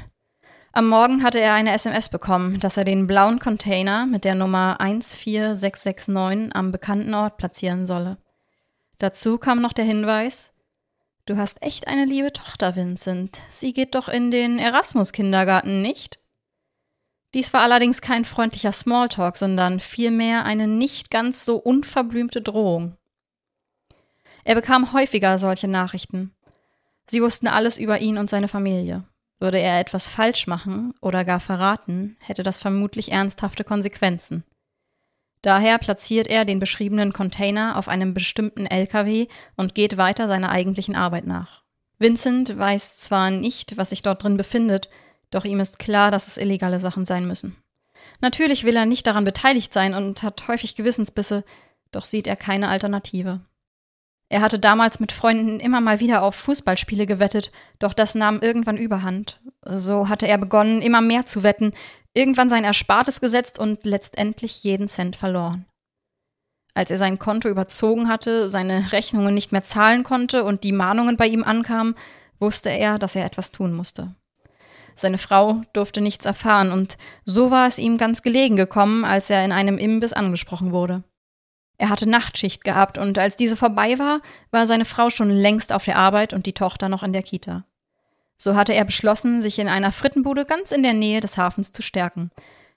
Am 0.72 0.88
Morgen 0.88 1.24
hatte 1.24 1.40
er 1.40 1.54
eine 1.54 1.72
SMS 1.72 2.10
bekommen, 2.10 2.60
dass 2.60 2.76
er 2.76 2.84
den 2.84 3.08
blauen 3.08 3.40
Container 3.40 4.06
mit 4.06 4.24
der 4.24 4.36
Nummer 4.36 4.76
14669 4.78 6.54
am 6.54 6.70
bekannten 6.70 7.12
Ort 7.12 7.38
platzieren 7.38 7.86
solle. 7.86 8.18
Dazu 8.98 9.36
kam 9.36 9.60
noch 9.60 9.72
der 9.72 9.84
Hinweis, 9.84 10.52
du 11.26 11.36
hast 11.36 11.60
echt 11.60 11.88
eine 11.88 12.04
liebe 12.04 12.32
Tochter, 12.32 12.76
Vincent. 12.76 13.42
Sie 13.48 13.72
geht 13.72 13.96
doch 13.96 14.08
in 14.08 14.30
den 14.30 14.60
Erasmus-Kindergarten, 14.60 15.82
nicht? 15.82 16.20
Dies 17.34 17.52
war 17.52 17.62
allerdings 17.62 18.00
kein 18.00 18.24
freundlicher 18.24 18.72
Smalltalk, 18.72 19.36
sondern 19.38 19.80
vielmehr 19.80 20.44
eine 20.44 20.68
nicht 20.68 21.10
ganz 21.10 21.44
so 21.44 21.56
unverblümte 21.56 22.42
Drohung. 22.42 22.96
Er 24.44 24.54
bekam 24.54 24.92
häufiger 24.92 25.36
solche 25.38 25.66
Nachrichten. 25.66 26.32
Sie 27.08 27.22
wussten 27.22 27.48
alles 27.48 27.76
über 27.76 28.00
ihn 28.00 28.18
und 28.18 28.30
seine 28.30 28.46
Familie. 28.46 29.04
Würde 29.40 29.59
er 29.59 29.80
etwas 29.80 30.06
falsch 30.06 30.47
machen 30.47 30.94
oder 31.00 31.25
gar 31.25 31.40
verraten, 31.40 32.16
hätte 32.20 32.42
das 32.42 32.59
vermutlich 32.59 33.11
ernsthafte 33.11 33.64
Konsequenzen. 33.64 34.44
Daher 35.42 35.78
platziert 35.78 36.26
er 36.26 36.44
den 36.44 36.61
beschriebenen 36.61 37.14
Container 37.14 37.78
auf 37.78 37.88
einem 37.88 38.12
bestimmten 38.12 38.66
LKW 38.66 39.26
und 39.56 39.75
geht 39.75 39.97
weiter 39.97 40.28
seiner 40.28 40.50
eigentlichen 40.50 40.94
Arbeit 40.94 41.26
nach. 41.26 41.62
Vincent 41.99 42.56
weiß 42.56 43.00
zwar 43.00 43.30
nicht, 43.30 43.78
was 43.78 43.90
sich 43.90 44.02
dort 44.02 44.23
drin 44.23 44.37
befindet, 44.37 44.90
doch 45.30 45.44
ihm 45.47 45.61
ist 45.61 45.78
klar, 45.78 46.11
dass 46.11 46.26
es 46.26 46.37
illegale 46.37 46.78
Sachen 46.78 47.06
sein 47.06 47.26
müssen. 47.26 47.56
Natürlich 48.20 48.64
will 48.64 48.76
er 48.76 48.87
nicht 48.87 49.06
daran 49.06 49.25
beteiligt 49.25 49.73
sein 49.73 49.94
und 49.94 50.23
hat 50.23 50.47
häufig 50.49 50.75
Gewissensbisse, 50.75 51.44
Doch 51.92 52.04
sieht 52.04 52.26
er 52.26 52.37
keine 52.37 52.68
Alternative. 52.68 53.40
Er 54.32 54.42
hatte 54.42 54.60
damals 54.60 55.00
mit 55.00 55.10
Freunden 55.10 55.58
immer 55.58 55.80
mal 55.80 55.99
wieder 55.99 56.22
auf 56.22 56.37
Fußballspiele 56.37 57.04
gewettet, 57.04 57.50
doch 57.80 57.92
das 57.92 58.14
nahm 58.14 58.40
irgendwann 58.40 58.76
überhand. 58.76 59.40
So 59.66 60.08
hatte 60.08 60.28
er 60.28 60.38
begonnen, 60.38 60.82
immer 60.82 61.00
mehr 61.00 61.26
zu 61.26 61.42
wetten, 61.42 61.72
irgendwann 62.14 62.49
sein 62.49 62.62
Erspartes 62.62 63.20
gesetzt 63.20 63.58
und 63.58 63.84
letztendlich 63.84 64.62
jeden 64.62 64.87
Cent 64.87 65.16
verloren. 65.16 65.66
Als 66.75 66.92
er 66.92 66.96
sein 66.96 67.18
Konto 67.18 67.49
überzogen 67.49 68.08
hatte, 68.08 68.46
seine 68.49 68.92
Rechnungen 68.92 69.34
nicht 69.34 69.50
mehr 69.50 69.64
zahlen 69.64 70.04
konnte 70.04 70.44
und 70.44 70.62
die 70.62 70.72
Mahnungen 70.72 71.16
bei 71.16 71.26
ihm 71.26 71.42
ankamen, 71.42 71.96
wusste 72.38 72.70
er, 72.70 73.00
dass 73.00 73.16
er 73.16 73.25
etwas 73.25 73.50
tun 73.50 73.72
musste. 73.75 74.14
Seine 74.94 75.18
Frau 75.18 75.62
durfte 75.72 76.00
nichts 76.00 76.25
erfahren, 76.25 76.70
und 76.70 76.99
so 77.25 77.50
war 77.50 77.66
es 77.66 77.78
ihm 77.78 77.99
ganz 77.99 78.22
gelegen 78.22 78.54
gekommen, 78.54 79.04
als 79.04 79.28
er 79.28 79.44
in 79.44 79.50
einem 79.50 79.76
Imbiss 79.76 80.12
angesprochen 80.12 80.70
wurde. 80.70 81.02
Er 81.80 81.88
hatte 81.88 82.06
Nachtschicht 82.06 82.62
gehabt, 82.62 82.99
und 82.99 83.18
als 83.18 83.38
diese 83.38 83.56
vorbei 83.56 83.99
war, 83.99 84.20
war 84.50 84.66
seine 84.66 84.84
Frau 84.84 85.08
schon 85.08 85.30
längst 85.30 85.72
auf 85.72 85.87
der 85.87 85.96
Arbeit 85.96 86.34
und 86.34 86.44
die 86.44 86.52
Tochter 86.52 86.90
noch 86.90 87.02
in 87.02 87.14
der 87.14 87.22
Kita. 87.22 87.64
So 88.37 88.54
hatte 88.54 88.75
er 88.75 88.84
beschlossen, 88.84 89.40
sich 89.40 89.58
in 89.58 89.66
einer 89.66 89.90
Frittenbude 89.90 90.44
ganz 90.44 90.72
in 90.72 90.82
der 90.82 90.92
Nähe 90.92 91.20
des 91.20 91.38
Hafens 91.38 91.72
zu 91.72 91.80
stärken. 91.80 92.32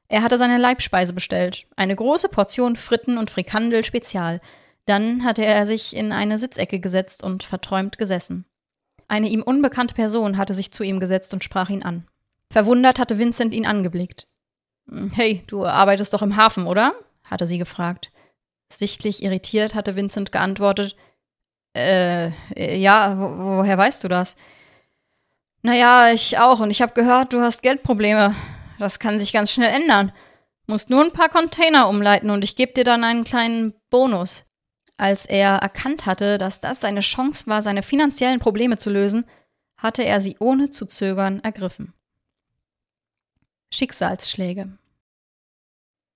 Er 0.08 0.24
hatte 0.24 0.38
seine 0.38 0.58
Leibspeise 0.58 1.12
bestellt, 1.12 1.68
eine 1.76 1.98
große 1.98 2.30
Portion 2.30 2.78
Fritten 2.78 3.18
und 3.18 3.30
Frikandel 3.30 3.84
Spezial. 3.84 4.40
Dann 4.86 5.26
hatte 5.26 5.44
er 5.44 5.66
sich 5.66 5.94
in 5.94 6.14
eine 6.14 6.38
Sitzecke 6.38 6.80
gesetzt 6.80 7.24
und 7.24 7.44
verträumt 7.44 7.98
gesessen. 7.98 8.46
Eine 9.10 9.28
ihm 9.28 9.44
unbekannte 9.44 9.96
Person 9.96 10.38
hatte 10.38 10.54
sich 10.54 10.72
zu 10.72 10.82
ihm 10.82 11.02
gesetzt 11.02 11.34
und 11.34 11.44
sprach 11.44 11.70
ihn 11.70 11.84
an. 11.84 12.08
Verwundert 12.50 13.00
hatte 13.00 13.18
Vincent 13.18 13.54
ihn 13.54 13.66
angeblickt. 13.66 14.30
Hey, 15.12 15.44
du 15.48 15.66
arbeitest 15.66 16.14
doch 16.14 16.22
im 16.22 16.38
Hafen, 16.38 16.68
oder? 16.68 16.94
hatte 17.26 17.46
sie 17.46 17.58
gefragt. 17.58 18.13
Sichtlich 18.78 19.22
irritiert 19.22 19.76
hatte 19.76 19.96
Vincent 19.96 20.32
geantwortet. 20.32 20.96
Äh, 21.76 22.32
ja, 22.58 23.18
wo, 23.20 23.58
woher 23.58 23.78
weißt 23.78 24.04
du 24.04 24.08
das? 24.08 24.36
Naja, 25.62 26.12
ich 26.12 26.40
auch, 26.40 26.60
und 26.60 26.72
ich 26.72 26.82
habe 26.82 26.94
gehört, 26.94 27.34
du 27.34 27.42
hast 27.42 27.62
Geldprobleme. 27.62 28.36
Das 28.80 29.00
kann 29.00 29.20
sich 29.20 29.32
ganz 29.32 29.52
schnell 29.52 29.74
ändern. 29.74 30.12
Musst 30.66 30.90
nur 30.90 31.04
ein 31.04 31.12
paar 31.12 31.30
Container 31.30 31.88
umleiten 31.88 32.32
und 32.32 32.44
ich 32.44 32.56
gebe 32.56 32.74
dir 32.74 32.84
dann 32.84 33.04
einen 33.04 33.24
kleinen 33.24 33.74
Bonus. 33.90 34.46
Als 34.98 35.26
er 35.26 35.58
erkannt 35.58 36.06
hatte, 36.06 36.38
dass 36.38 36.60
das 36.62 36.82
seine 36.82 37.02
Chance 37.02 37.48
war, 37.48 37.62
seine 37.62 37.84
finanziellen 37.84 38.40
Probleme 38.40 38.78
zu 38.78 38.90
lösen, 38.90 39.26
hatte 39.78 40.04
er 40.04 40.20
sie 40.20 40.38
ohne 40.40 40.70
zu 40.70 40.86
zögern 40.86 41.44
ergriffen. 41.44 41.94
Schicksalsschläge 43.72 44.78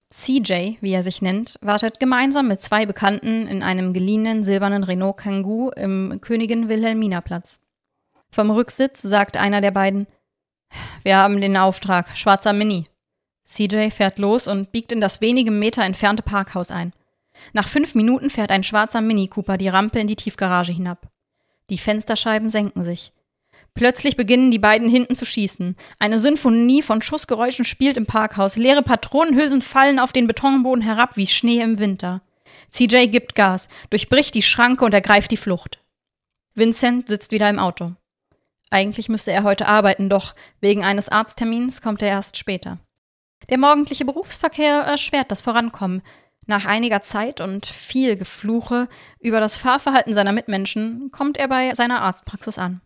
CJ, 0.09 0.77
wie 0.79 0.93
er 0.93 1.03
sich 1.03 1.21
nennt, 1.21 1.59
wartet 1.61 1.99
gemeinsam 1.99 2.47
mit 2.47 2.61
zwei 2.61 2.85
Bekannten 2.85 3.47
in 3.47 3.61
einem 3.61 3.93
geliehenen 3.93 4.43
silbernen 4.43 4.83
Renault 4.83 5.17
Kangoo 5.17 5.69
im 5.71 6.21
Königin 6.21 6.69
Wilhelmina 6.69 7.21
Platz. 7.21 7.59
Vom 8.29 8.49
Rücksitz 8.49 9.01
sagt 9.01 9.35
einer 9.35 9.59
der 9.59 9.71
beiden: 9.71 10.07
Wir 11.03 11.17
haben 11.17 11.41
den 11.41 11.57
Auftrag, 11.57 12.17
schwarzer 12.17 12.53
Mini. 12.53 12.87
CJ 13.43 13.89
fährt 13.89 14.17
los 14.17 14.47
und 14.47 14.71
biegt 14.71 14.91
in 14.91 15.01
das 15.01 15.21
wenige 15.21 15.51
Meter 15.51 15.83
entfernte 15.83 16.23
Parkhaus 16.23 16.71
ein. 16.71 16.93
Nach 17.53 17.67
fünf 17.67 17.95
Minuten 17.95 18.29
fährt 18.29 18.51
ein 18.51 18.63
schwarzer 18.63 19.01
Mini 19.01 19.27
Cooper 19.27 19.57
die 19.57 19.69
Rampe 19.69 19.99
in 19.99 20.07
die 20.07 20.15
Tiefgarage 20.15 20.71
hinab. 20.71 21.07
Die 21.69 21.77
Fensterscheiben 21.77 22.49
senken 22.49 22.83
sich. 22.83 23.13
Plötzlich 23.77 24.17
beginnen 24.17 24.49
die 24.49 24.57
beiden 24.57 24.89
hinten 24.89 25.13
zu 25.13 25.23
schießen. 25.23 25.75
Eine 25.99 26.19
Symphonie 26.19 26.81
von 26.81 27.03
Schussgeräuschen 27.03 27.63
spielt 27.63 27.95
im 27.95 28.07
Parkhaus. 28.07 28.55
Leere 28.55 28.81
Patronenhülsen 28.81 29.61
fallen 29.61 29.99
auf 29.99 30.11
den 30.11 30.25
Betonboden 30.25 30.81
herab 30.81 31.15
wie 31.15 31.27
Schnee 31.27 31.61
im 31.61 31.77
Winter. 31.77 32.21
CJ 32.71 33.05
gibt 33.05 33.35
Gas, 33.35 33.67
durchbricht 33.91 34.33
die 34.33 34.41
Schranke 34.41 34.83
und 34.83 34.95
ergreift 34.95 35.29
die 35.29 35.37
Flucht. 35.37 35.79
Vincent 36.55 37.07
sitzt 37.07 37.31
wieder 37.31 37.47
im 37.51 37.59
Auto. 37.59 37.93
Eigentlich 38.71 39.09
müsste 39.09 39.31
er 39.31 39.43
heute 39.43 39.67
arbeiten, 39.67 40.09
doch 40.09 40.33
wegen 40.59 40.83
eines 40.83 41.07
Arzttermins 41.07 41.83
kommt 41.83 42.01
er 42.01 42.09
erst 42.09 42.35
später. 42.35 42.79
Der 43.47 43.59
morgendliche 43.59 44.05
Berufsverkehr 44.05 44.81
erschwert 44.81 45.31
das 45.31 45.43
Vorankommen. 45.43 46.01
Nach 46.47 46.65
einiger 46.65 47.03
Zeit 47.03 47.41
und 47.41 47.67
viel 47.67 48.17
Gefluche 48.17 48.89
über 49.19 49.39
das 49.39 49.55
Fahrverhalten 49.55 50.15
seiner 50.15 50.31
Mitmenschen 50.31 51.11
kommt 51.11 51.37
er 51.37 51.47
bei 51.47 51.75
seiner 51.75 52.01
Arztpraxis 52.01 52.57
an. 52.57 52.81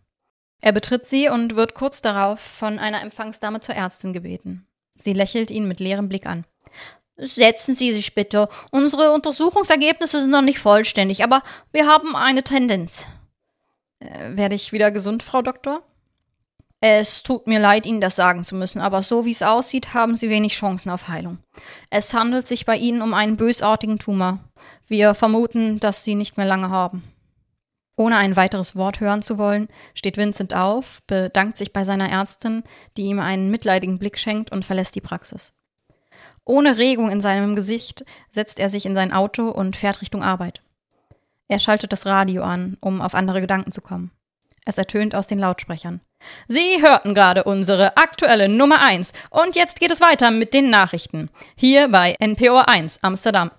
Er 0.62 0.72
betritt 0.72 1.04
sie 1.04 1.28
und 1.28 1.56
wird 1.56 1.74
kurz 1.74 2.00
darauf 2.00 2.40
von 2.40 2.78
einer 2.78 3.02
Empfangsdame 3.02 3.60
zur 3.60 3.74
Ärztin 3.74 4.12
gebeten. 4.12 4.66
Sie 4.96 5.12
lächelt 5.12 5.50
ihn 5.50 5.66
mit 5.66 5.80
leerem 5.80 6.08
Blick 6.08 6.24
an. 6.24 6.44
Setzen 7.16 7.74
Sie 7.74 7.92
sich 7.92 8.14
bitte. 8.14 8.48
Unsere 8.70 9.12
Untersuchungsergebnisse 9.12 10.20
sind 10.20 10.30
noch 10.30 10.40
nicht 10.40 10.60
vollständig, 10.60 11.22
aber 11.22 11.42
wir 11.72 11.86
haben 11.86 12.16
eine 12.16 12.42
Tendenz. 12.42 13.06
Äh, 13.98 14.36
werde 14.36 14.54
ich 14.54 14.72
wieder 14.72 14.90
gesund, 14.90 15.22
Frau 15.22 15.42
Doktor? 15.42 15.82
Es 16.80 17.22
tut 17.22 17.46
mir 17.46 17.60
leid, 17.60 17.86
Ihnen 17.86 18.00
das 18.00 18.16
sagen 18.16 18.44
zu 18.44 18.54
müssen, 18.54 18.80
aber 18.80 19.02
so 19.02 19.24
wie 19.24 19.30
es 19.30 19.42
aussieht, 19.42 19.94
haben 19.94 20.16
Sie 20.16 20.30
wenig 20.30 20.54
Chancen 20.54 20.90
auf 20.90 21.08
Heilung. 21.08 21.38
Es 21.90 22.14
handelt 22.14 22.46
sich 22.46 22.66
bei 22.66 22.76
Ihnen 22.76 23.02
um 23.02 23.14
einen 23.14 23.36
bösartigen 23.36 23.98
Tumor. 23.98 24.40
Wir 24.86 25.14
vermuten, 25.14 25.78
dass 25.80 26.02
Sie 26.04 26.14
nicht 26.14 26.36
mehr 26.36 26.46
lange 26.46 26.70
haben. 26.70 27.04
Ohne 28.02 28.16
ein 28.16 28.34
weiteres 28.34 28.74
Wort 28.74 28.98
hören 28.98 29.22
zu 29.22 29.38
wollen, 29.38 29.68
steht 29.94 30.16
Vincent 30.16 30.54
auf, 30.54 31.02
bedankt 31.06 31.56
sich 31.56 31.72
bei 31.72 31.84
seiner 31.84 32.10
Ärztin, 32.10 32.64
die 32.96 33.02
ihm 33.02 33.20
einen 33.20 33.48
mitleidigen 33.48 34.00
Blick 34.00 34.18
schenkt 34.18 34.50
und 34.50 34.64
verlässt 34.64 34.96
die 34.96 35.00
Praxis. 35.00 35.52
Ohne 36.44 36.78
Regung 36.78 37.12
in 37.12 37.20
seinem 37.20 37.54
Gesicht 37.54 38.04
setzt 38.32 38.58
er 38.58 38.70
sich 38.70 38.86
in 38.86 38.96
sein 38.96 39.12
Auto 39.12 39.48
und 39.48 39.76
fährt 39.76 40.00
Richtung 40.00 40.24
Arbeit. 40.24 40.62
Er 41.46 41.60
schaltet 41.60 41.92
das 41.92 42.04
Radio 42.04 42.42
an, 42.42 42.76
um 42.80 43.00
auf 43.00 43.14
andere 43.14 43.40
Gedanken 43.40 43.70
zu 43.70 43.80
kommen. 43.80 44.10
Es 44.64 44.78
ertönt 44.78 45.14
aus 45.14 45.28
den 45.28 45.38
Lautsprechern. 45.38 46.00
Sie 46.48 46.82
hörten 46.82 47.14
gerade 47.14 47.44
unsere 47.44 47.96
aktuelle 47.96 48.48
Nummer 48.48 48.82
1 48.82 49.12
und 49.30 49.54
jetzt 49.54 49.78
geht 49.78 49.92
es 49.92 50.00
weiter 50.00 50.32
mit 50.32 50.54
den 50.54 50.70
Nachrichten. 50.70 51.30
Hier 51.54 51.86
bei 51.86 52.16
NPO 52.20 52.62
1 52.66 52.98
Amsterdam. 53.02 53.52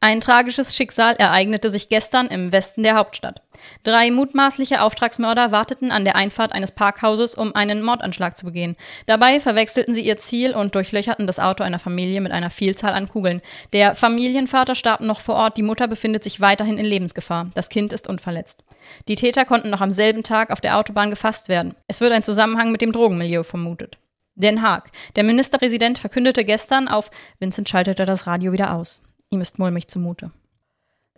Ein 0.00 0.20
tragisches 0.20 0.76
Schicksal 0.76 1.16
ereignete 1.16 1.70
sich 1.70 1.88
gestern 1.88 2.28
im 2.28 2.52
Westen 2.52 2.84
der 2.84 2.94
Hauptstadt. 2.94 3.42
Drei 3.82 4.12
mutmaßliche 4.12 4.80
Auftragsmörder 4.80 5.50
warteten 5.50 5.90
an 5.90 6.04
der 6.04 6.14
Einfahrt 6.14 6.52
eines 6.52 6.70
Parkhauses, 6.70 7.34
um 7.34 7.56
einen 7.56 7.82
Mordanschlag 7.82 8.36
zu 8.36 8.46
begehen. 8.46 8.76
Dabei 9.06 9.40
verwechselten 9.40 9.96
sie 9.96 10.02
ihr 10.02 10.16
Ziel 10.16 10.54
und 10.54 10.76
durchlöcherten 10.76 11.26
das 11.26 11.40
Auto 11.40 11.64
einer 11.64 11.80
Familie 11.80 12.20
mit 12.20 12.30
einer 12.30 12.50
Vielzahl 12.50 12.92
an 12.92 13.08
Kugeln. 13.08 13.42
Der 13.72 13.96
Familienvater 13.96 14.76
starb 14.76 15.00
noch 15.00 15.18
vor 15.18 15.34
Ort, 15.34 15.56
die 15.56 15.62
Mutter 15.62 15.88
befindet 15.88 16.22
sich 16.22 16.40
weiterhin 16.40 16.78
in 16.78 16.86
Lebensgefahr. 16.86 17.50
Das 17.54 17.68
Kind 17.68 17.92
ist 17.92 18.06
unverletzt. 18.06 18.62
Die 19.08 19.16
Täter 19.16 19.44
konnten 19.44 19.70
noch 19.70 19.80
am 19.80 19.90
selben 19.90 20.22
Tag 20.22 20.52
auf 20.52 20.60
der 20.60 20.76
Autobahn 20.78 21.10
gefasst 21.10 21.48
werden. 21.48 21.74
Es 21.88 22.00
wird 22.00 22.12
ein 22.12 22.22
Zusammenhang 22.22 22.70
mit 22.70 22.82
dem 22.82 22.92
Drogenmilieu 22.92 23.42
vermutet. 23.42 23.98
Den 24.36 24.62
Haag. 24.62 24.92
Der 25.16 25.24
Ministerpräsident 25.24 25.98
verkündete 25.98 26.44
gestern 26.44 26.86
auf 26.86 27.10
Vincent 27.40 27.68
schaltete 27.68 28.04
das 28.04 28.28
Radio 28.28 28.52
wieder 28.52 28.72
aus. 28.72 29.02
Ihm 29.30 29.40
ist 29.40 29.58
mulmig 29.58 29.88
zumute. 29.88 30.30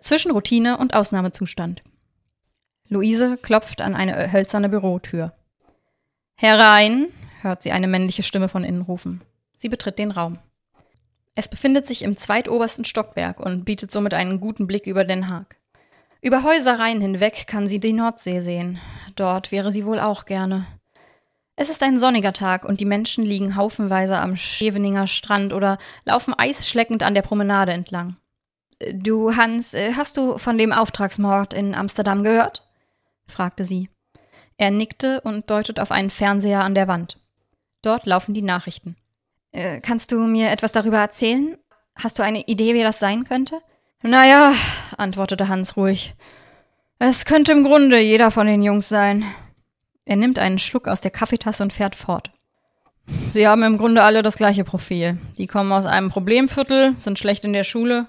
Zwischen 0.01 0.31
Routine 0.31 0.79
und 0.79 0.95
Ausnahmezustand. 0.95 1.83
Luise 2.89 3.37
klopft 3.37 3.81
an 3.81 3.95
eine 3.95 4.33
hölzerne 4.33 4.69
Bürotür. 4.69 5.33
Herein, 6.35 7.07
hört 7.43 7.63
sie 7.63 7.71
eine 7.71 7.87
männliche 7.87 8.23
Stimme 8.23 8.49
von 8.49 8.65
innen 8.65 8.83
rufen. 8.83 9.21
Sie 9.57 9.69
betritt 9.69 9.99
den 9.99 10.11
Raum. 10.11 10.39
Es 11.35 11.49
befindet 11.49 11.87
sich 11.87 12.03
im 12.03 12.17
zweitobersten 12.17 12.85
Stockwerk 12.85 13.39
und 13.39 13.65
bietet 13.65 13.91
somit 13.91 14.15
einen 14.15 14.41
guten 14.41 14.67
Blick 14.67 14.87
über 14.87 15.05
Den 15.05 15.29
Haag. 15.29 15.57
Über 16.21 16.43
Häusereien 16.43 17.01
hinweg 17.01 17.47
kann 17.47 17.67
sie 17.67 17.79
die 17.79 17.93
Nordsee 17.93 18.41
sehen. 18.41 18.81
Dort 19.15 19.53
wäre 19.53 19.71
sie 19.71 19.87
wohl 19.87 20.01
auch 20.01 20.25
gerne. 20.25 20.67
Es 21.61 21.69
ist 21.69 21.83
ein 21.83 21.99
sonniger 21.99 22.33
Tag 22.33 22.65
und 22.65 22.81
die 22.81 22.87
Menschen 22.87 23.23
liegen 23.23 23.55
haufenweise 23.55 24.19
am 24.19 24.35
Scheveninger 24.35 25.07
Strand 25.07 25.53
oder 25.53 25.77
laufen 26.07 26.33
eisschleckend 26.33 27.03
an 27.03 27.13
der 27.13 27.21
Promenade 27.21 27.71
entlang. 27.73 28.17
Du, 28.95 29.37
Hans, 29.37 29.75
äh, 29.75 29.93
hast 29.95 30.17
du 30.17 30.39
von 30.39 30.57
dem 30.57 30.73
Auftragsmord 30.73 31.53
in 31.53 31.75
Amsterdam 31.75 32.25
gehört? 32.25 32.65
fragte 33.27 33.67
sie. 33.67 33.91
Er 34.57 34.71
nickte 34.71 35.21
und 35.21 35.51
deutet 35.51 35.81
auf 35.81 35.91
einen 35.91 36.09
Fernseher 36.09 36.65
an 36.65 36.75
der 36.75 36.89
Wand. 36.89 37.19
Dort 37.83 38.07
laufen 38.07 38.33
die 38.33 38.41
Nachrichten. 38.41 38.97
Äh, 39.53 39.83
kannst 39.83 40.13
du 40.13 40.21
mir 40.21 40.49
etwas 40.49 40.73
darüber 40.73 40.97
erzählen? 40.97 41.59
Hast 41.95 42.19
du 42.19 42.23
eine 42.23 42.41
Idee, 42.47 42.73
wie 42.73 42.83
das 42.83 43.01
sein 43.01 43.25
könnte? 43.25 43.61
Naja, 44.03 44.55
antwortete 44.97 45.49
Hans 45.49 45.77
ruhig. 45.77 46.15
Es 46.99 47.27
könnte 47.27 47.53
im 47.53 47.65
Grunde 47.65 48.01
jeder 48.01 48.31
von 48.31 48.47
den 48.47 48.63
Jungs 48.63 48.89
sein. 48.89 49.27
Er 50.05 50.17
nimmt 50.17 50.39
einen 50.39 50.59
Schluck 50.59 50.89
aus 50.89 51.01
der 51.01 51.11
Kaffeetasse 51.11 51.63
und 51.63 51.73
fährt 51.73 51.95
fort. 51.95 52.31
Sie 53.31 53.47
haben 53.47 53.63
im 53.63 53.79
Grunde 53.79 54.03
alle 54.03 54.23
das 54.23 54.37
gleiche 54.37 54.65
Profil. 54.65 55.19
Die 55.39 55.47
kommen 55.47 55.73
aus 55.73 55.87
einem 55.87 56.11
Problemviertel, 56.11 56.95
sind 56.99 57.19
schlecht 57.19 57.45
in 57.45 57.53
der 57.53 57.65
Schule. 57.65 58.07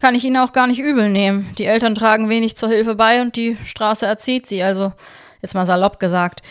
Kann 0.00 0.14
ich 0.14 0.24
ihnen 0.24 0.38
auch 0.38 0.52
gar 0.52 0.66
nicht 0.66 0.80
übel 0.80 1.10
nehmen. 1.10 1.54
Die 1.58 1.66
Eltern 1.66 1.94
tragen 1.94 2.28
wenig 2.28 2.56
zur 2.56 2.68
Hilfe 2.68 2.94
bei 2.94 3.20
und 3.20 3.36
die 3.36 3.56
Straße 3.64 4.06
erzieht 4.06 4.46
sie, 4.46 4.62
also 4.62 4.92
jetzt 5.42 5.54
mal 5.54 5.66
salopp 5.66 6.00
gesagt. 6.00 6.42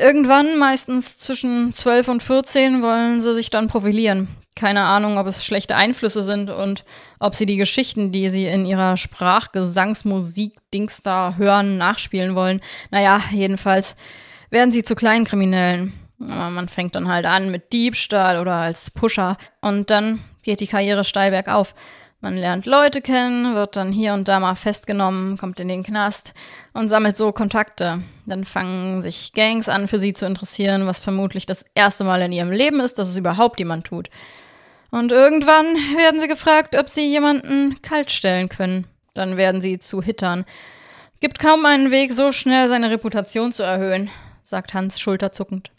Irgendwann, 0.00 0.58
meistens 0.58 1.18
zwischen 1.18 1.72
12 1.72 2.08
und 2.08 2.22
14, 2.22 2.82
wollen 2.82 3.20
sie 3.20 3.34
sich 3.34 3.50
dann 3.50 3.68
profilieren. 3.68 4.28
Keine 4.64 4.84
Ahnung, 4.84 5.18
ob 5.18 5.26
es 5.26 5.44
schlechte 5.44 5.76
Einflüsse 5.76 6.22
sind 6.22 6.48
und 6.48 6.86
ob 7.18 7.34
sie 7.34 7.44
die 7.44 7.58
Geschichten, 7.58 8.12
die 8.12 8.30
sie 8.30 8.46
in 8.46 8.64
ihrer 8.64 8.96
Sprachgesangsmusik-Dings 8.96 11.02
da 11.02 11.34
hören, 11.36 11.76
nachspielen 11.76 12.34
wollen. 12.34 12.62
Naja, 12.90 13.20
jedenfalls 13.30 13.94
werden 14.48 14.72
sie 14.72 14.82
zu 14.82 14.94
Kleinkriminellen. 14.94 15.92
Aber 16.18 16.48
man 16.48 16.68
fängt 16.68 16.94
dann 16.94 17.08
halt 17.08 17.26
an 17.26 17.50
mit 17.50 17.74
Diebstahl 17.74 18.40
oder 18.40 18.54
als 18.54 18.90
Pusher 18.90 19.36
und 19.60 19.90
dann 19.90 20.20
geht 20.42 20.60
die 20.60 20.66
Karriere 20.66 21.04
steil 21.04 21.30
bergauf. 21.30 21.74
Man 22.22 22.38
lernt 22.38 22.64
Leute 22.64 23.02
kennen, 23.02 23.54
wird 23.54 23.76
dann 23.76 23.92
hier 23.92 24.14
und 24.14 24.28
da 24.28 24.40
mal 24.40 24.54
festgenommen, 24.54 25.36
kommt 25.36 25.60
in 25.60 25.68
den 25.68 25.82
Knast 25.82 26.32
und 26.72 26.88
sammelt 26.88 27.18
so 27.18 27.32
Kontakte. 27.32 28.00
Dann 28.24 28.46
fangen 28.46 29.02
sich 29.02 29.34
Gangs 29.34 29.68
an, 29.68 29.88
für 29.88 29.98
sie 29.98 30.14
zu 30.14 30.24
interessieren, 30.24 30.86
was 30.86 31.00
vermutlich 31.00 31.44
das 31.44 31.66
erste 31.74 32.04
Mal 32.04 32.22
in 32.22 32.32
ihrem 32.32 32.50
Leben 32.50 32.80
ist, 32.80 32.98
dass 32.98 33.10
es 33.10 33.18
überhaupt 33.18 33.58
jemand 33.58 33.86
tut. 33.86 34.08
Und 34.94 35.10
irgendwann 35.10 35.74
werden 35.96 36.20
sie 36.20 36.28
gefragt, 36.28 36.76
ob 36.76 36.88
sie 36.88 37.10
jemanden 37.10 37.82
kaltstellen 37.82 38.48
können. 38.48 38.86
Dann 39.12 39.36
werden 39.36 39.60
sie 39.60 39.80
zu 39.80 40.00
Hittern. 40.00 40.44
Gibt 41.18 41.40
kaum 41.40 41.66
einen 41.66 41.90
Weg, 41.90 42.12
so 42.12 42.30
schnell 42.30 42.68
seine 42.68 42.92
Reputation 42.92 43.50
zu 43.50 43.64
erhöhen, 43.64 44.08
sagt 44.44 44.72
Hans 44.72 45.00
schulterzuckend. 45.00 45.72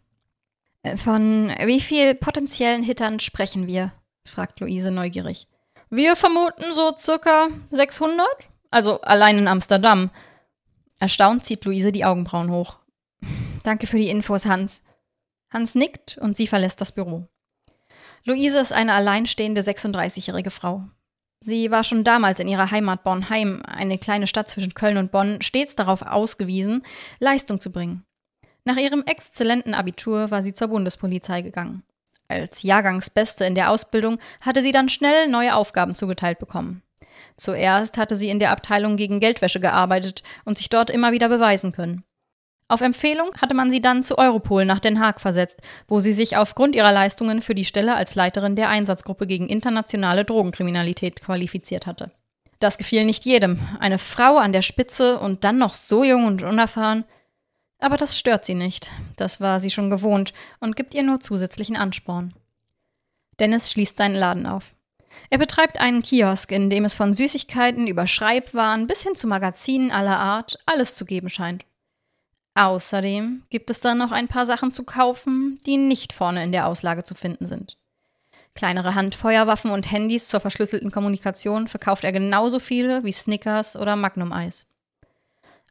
Von 0.97 1.49
wie 1.63 1.79
viel 1.79 2.13
potenziellen 2.13 2.83
Hittern 2.83 3.21
sprechen 3.21 3.67
wir? 3.67 3.93
fragt 4.27 4.59
Luise 4.59 4.91
neugierig. 4.91 5.47
Wir 5.89 6.17
vermuten 6.17 6.73
so 6.73 6.93
circa 6.97 7.47
600, 7.69 8.27
also 8.69 8.99
allein 8.99 9.37
in 9.37 9.47
Amsterdam. 9.47 10.11
Erstaunt 10.99 11.45
zieht 11.45 11.63
Luise 11.63 11.93
die 11.93 12.03
Augenbrauen 12.03 12.51
hoch. 12.51 12.79
Danke 13.63 13.87
für 13.87 13.97
die 13.97 14.09
Infos, 14.09 14.45
Hans. 14.45 14.83
Hans 15.49 15.73
nickt 15.73 16.17
und 16.17 16.35
sie 16.35 16.47
verlässt 16.47 16.81
das 16.81 16.91
Büro. 16.91 17.29
Luise 18.27 18.59
ist 18.59 18.73
eine 18.73 18.93
alleinstehende 18.93 19.61
36-jährige 19.61 20.49
Frau. 20.49 20.83
Sie 21.41 21.69
war 21.69 21.83
schon 21.83 22.03
damals 22.03 22.39
in 22.39 22.47
ihrer 22.47 22.71
Heimat 22.71 23.03
Bornheim, 23.03 23.61
eine 23.67 23.99
kleine 23.99 24.25
Stadt 24.25 24.49
zwischen 24.49 24.73
Köln 24.73 24.97
und 24.97 25.11
Bonn, 25.11 25.43
stets 25.43 25.75
darauf 25.75 26.01
ausgewiesen, 26.01 26.83
Leistung 27.19 27.59
zu 27.59 27.71
bringen. 27.71 28.03
Nach 28.63 28.77
ihrem 28.77 29.03
exzellenten 29.05 29.75
Abitur 29.75 30.31
war 30.31 30.41
sie 30.41 30.53
zur 30.53 30.69
Bundespolizei 30.69 31.43
gegangen. 31.43 31.83
Als 32.27 32.63
Jahrgangsbeste 32.63 33.45
in 33.45 33.53
der 33.53 33.69
Ausbildung 33.69 34.17
hatte 34.41 34.63
sie 34.63 34.71
dann 34.71 34.89
schnell 34.89 35.27
neue 35.27 35.55
Aufgaben 35.55 35.93
zugeteilt 35.93 36.39
bekommen. 36.39 36.81
Zuerst 37.37 37.99
hatte 37.99 38.15
sie 38.15 38.29
in 38.29 38.39
der 38.39 38.49
Abteilung 38.49 38.97
gegen 38.97 39.19
Geldwäsche 39.19 39.59
gearbeitet 39.59 40.23
und 40.45 40.57
sich 40.57 40.69
dort 40.69 40.89
immer 40.89 41.11
wieder 41.11 41.29
beweisen 41.29 41.71
können. 41.73 42.03
Auf 42.67 42.81
Empfehlung 42.81 43.29
hatte 43.39 43.53
man 43.53 43.69
sie 43.69 43.81
dann 43.81 44.01
zu 44.01 44.17
Europol 44.17 44.65
nach 44.65 44.79
Den 44.79 44.99
Haag 44.99 45.21
versetzt, 45.21 45.61
wo 45.87 45.99
sie 45.99 46.13
sich 46.13 46.35
aufgrund 46.35 46.75
ihrer 46.75 46.91
Leistungen 46.91 47.43
für 47.43 47.53
die 47.53 47.65
Stelle 47.65 47.95
als 47.95 48.15
Leiterin 48.15 48.55
der 48.55 48.69
Einsatzgruppe 48.69 49.27
gegen 49.27 49.47
internationale 49.47 50.25
Drogenkriminalität 50.25 51.21
qualifiziert 51.21 51.85
hatte. 51.85 52.11
Das 52.59 52.79
gefiel 52.79 53.05
nicht 53.05 53.25
jedem. 53.25 53.59
Eine 53.79 53.99
Frau 53.99 54.37
an 54.37 54.51
der 54.51 54.63
Spitze 54.63 55.19
und 55.19 55.43
dann 55.43 55.59
noch 55.59 55.73
so 55.73 56.03
jung 56.03 56.25
und 56.25 56.41
unerfahren. 56.41 57.05
Aber 57.79 57.97
das 57.97 58.17
stört 58.17 58.45
sie 58.45 58.55
nicht. 58.55 58.91
Das 59.15 59.39
war 59.39 59.59
sie 59.59 59.69
schon 59.69 59.91
gewohnt 59.91 60.33
und 60.59 60.75
gibt 60.75 60.95
ihr 60.95 61.03
nur 61.03 61.19
zusätzlichen 61.19 61.75
Ansporn. 61.75 62.33
Dennis 63.39 63.69
schließt 63.71 63.97
seinen 63.97 64.15
Laden 64.15 64.47
auf. 64.47 64.73
Er 65.29 65.37
betreibt 65.37 65.79
einen 65.79 66.01
Kiosk, 66.01 66.51
in 66.51 66.69
dem 66.71 66.85
es 66.85 66.95
von 66.95 67.13
Süßigkeiten 67.13 67.85
über 67.85 68.07
Schreibwaren 68.07 68.87
bis 68.87 69.03
hin 69.03 69.15
zu 69.15 69.27
Magazinen 69.27 69.91
aller 69.91 70.17
Art 70.17 70.57
alles 70.65 70.95
zu 70.95 71.05
geben 71.05 71.29
scheint. 71.29 71.65
Außerdem 72.55 73.43
gibt 73.49 73.69
es 73.69 73.81
dann 73.81 73.97
noch 73.97 74.11
ein 74.11 74.29
paar 74.29 74.45
Sachen 74.45 74.71
zu 74.71 74.83
kaufen, 74.83 75.59
die 75.65 75.77
nicht 75.77 76.13
vorne 76.13 76.43
in 76.43 76.53
der 76.53 76.67
Auslage 76.67 77.03
zu 77.03 77.13
finden 77.13 77.45
sind. 77.45 77.77
Kleinere 78.55 78.95
Handfeuerwaffen 78.95 79.71
und 79.71 79.91
Handys 79.91 80.29
zur 80.29 80.39
verschlüsselten 80.39 80.89
Kommunikation 80.89 81.67
verkauft 81.67 82.05
er 82.05 82.13
genauso 82.13 82.59
viele 82.59 83.03
wie 83.03 83.11
Snickers 83.11 83.75
oder 83.75 83.97
Magnum-Eis. 83.97 84.67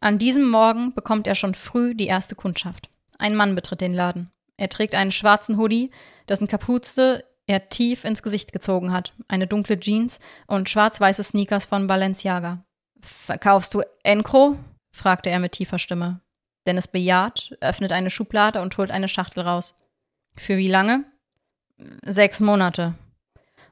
An 0.01 0.19
diesem 0.19 0.51
Morgen 0.51 0.93
bekommt 0.93 1.27
er 1.27 1.35
schon 1.35 1.55
früh 1.55 1.95
die 1.95 2.07
erste 2.07 2.35
Kundschaft. 2.35 2.91
Ein 3.19 3.35
Mann 3.35 3.55
betritt 3.55 3.81
den 3.81 3.95
Laden. 3.95 4.31
Er 4.59 4.69
trägt 4.69 4.95
einen 4.95 5.13
schwarzen 5.13 5.57
Hoodie, 5.57 5.91
dessen 6.29 6.47
Kapuze 6.47 7.25
er 7.47 7.71
tief 7.71 8.05
ins 8.05 8.23
Gesicht 8.23 8.53
gezogen 8.53 8.93
hat, 8.93 9.15
eine 9.29 9.47
dunkle 9.47 9.81
Jeans 9.81 10.19
und 10.47 10.69
schwarz-weiße 10.69 11.25
Sneakers 11.25 11.65
von 11.65 11.87
Balenciaga. 11.87 12.65
Verkaufst 13.01 13.73
du 13.73 13.83
Encro? 14.03 14.59
fragte 14.91 15.31
er 15.31 15.39
mit 15.39 15.53
tiefer 15.53 15.79
Stimme. 15.79 16.21
Dennis 16.67 16.89
bejaht, 16.89 17.57
öffnet 17.61 17.93
eine 17.93 18.11
Schublade 18.11 18.61
und 18.61 18.77
holt 18.79 18.91
eine 18.91 19.09
Schachtel 19.09 19.43
raus. 19.43 19.75
Für 20.37 20.57
wie 20.57 20.69
lange? 20.69 21.05
Sechs 22.03 22.41
Monate. 22.41 22.95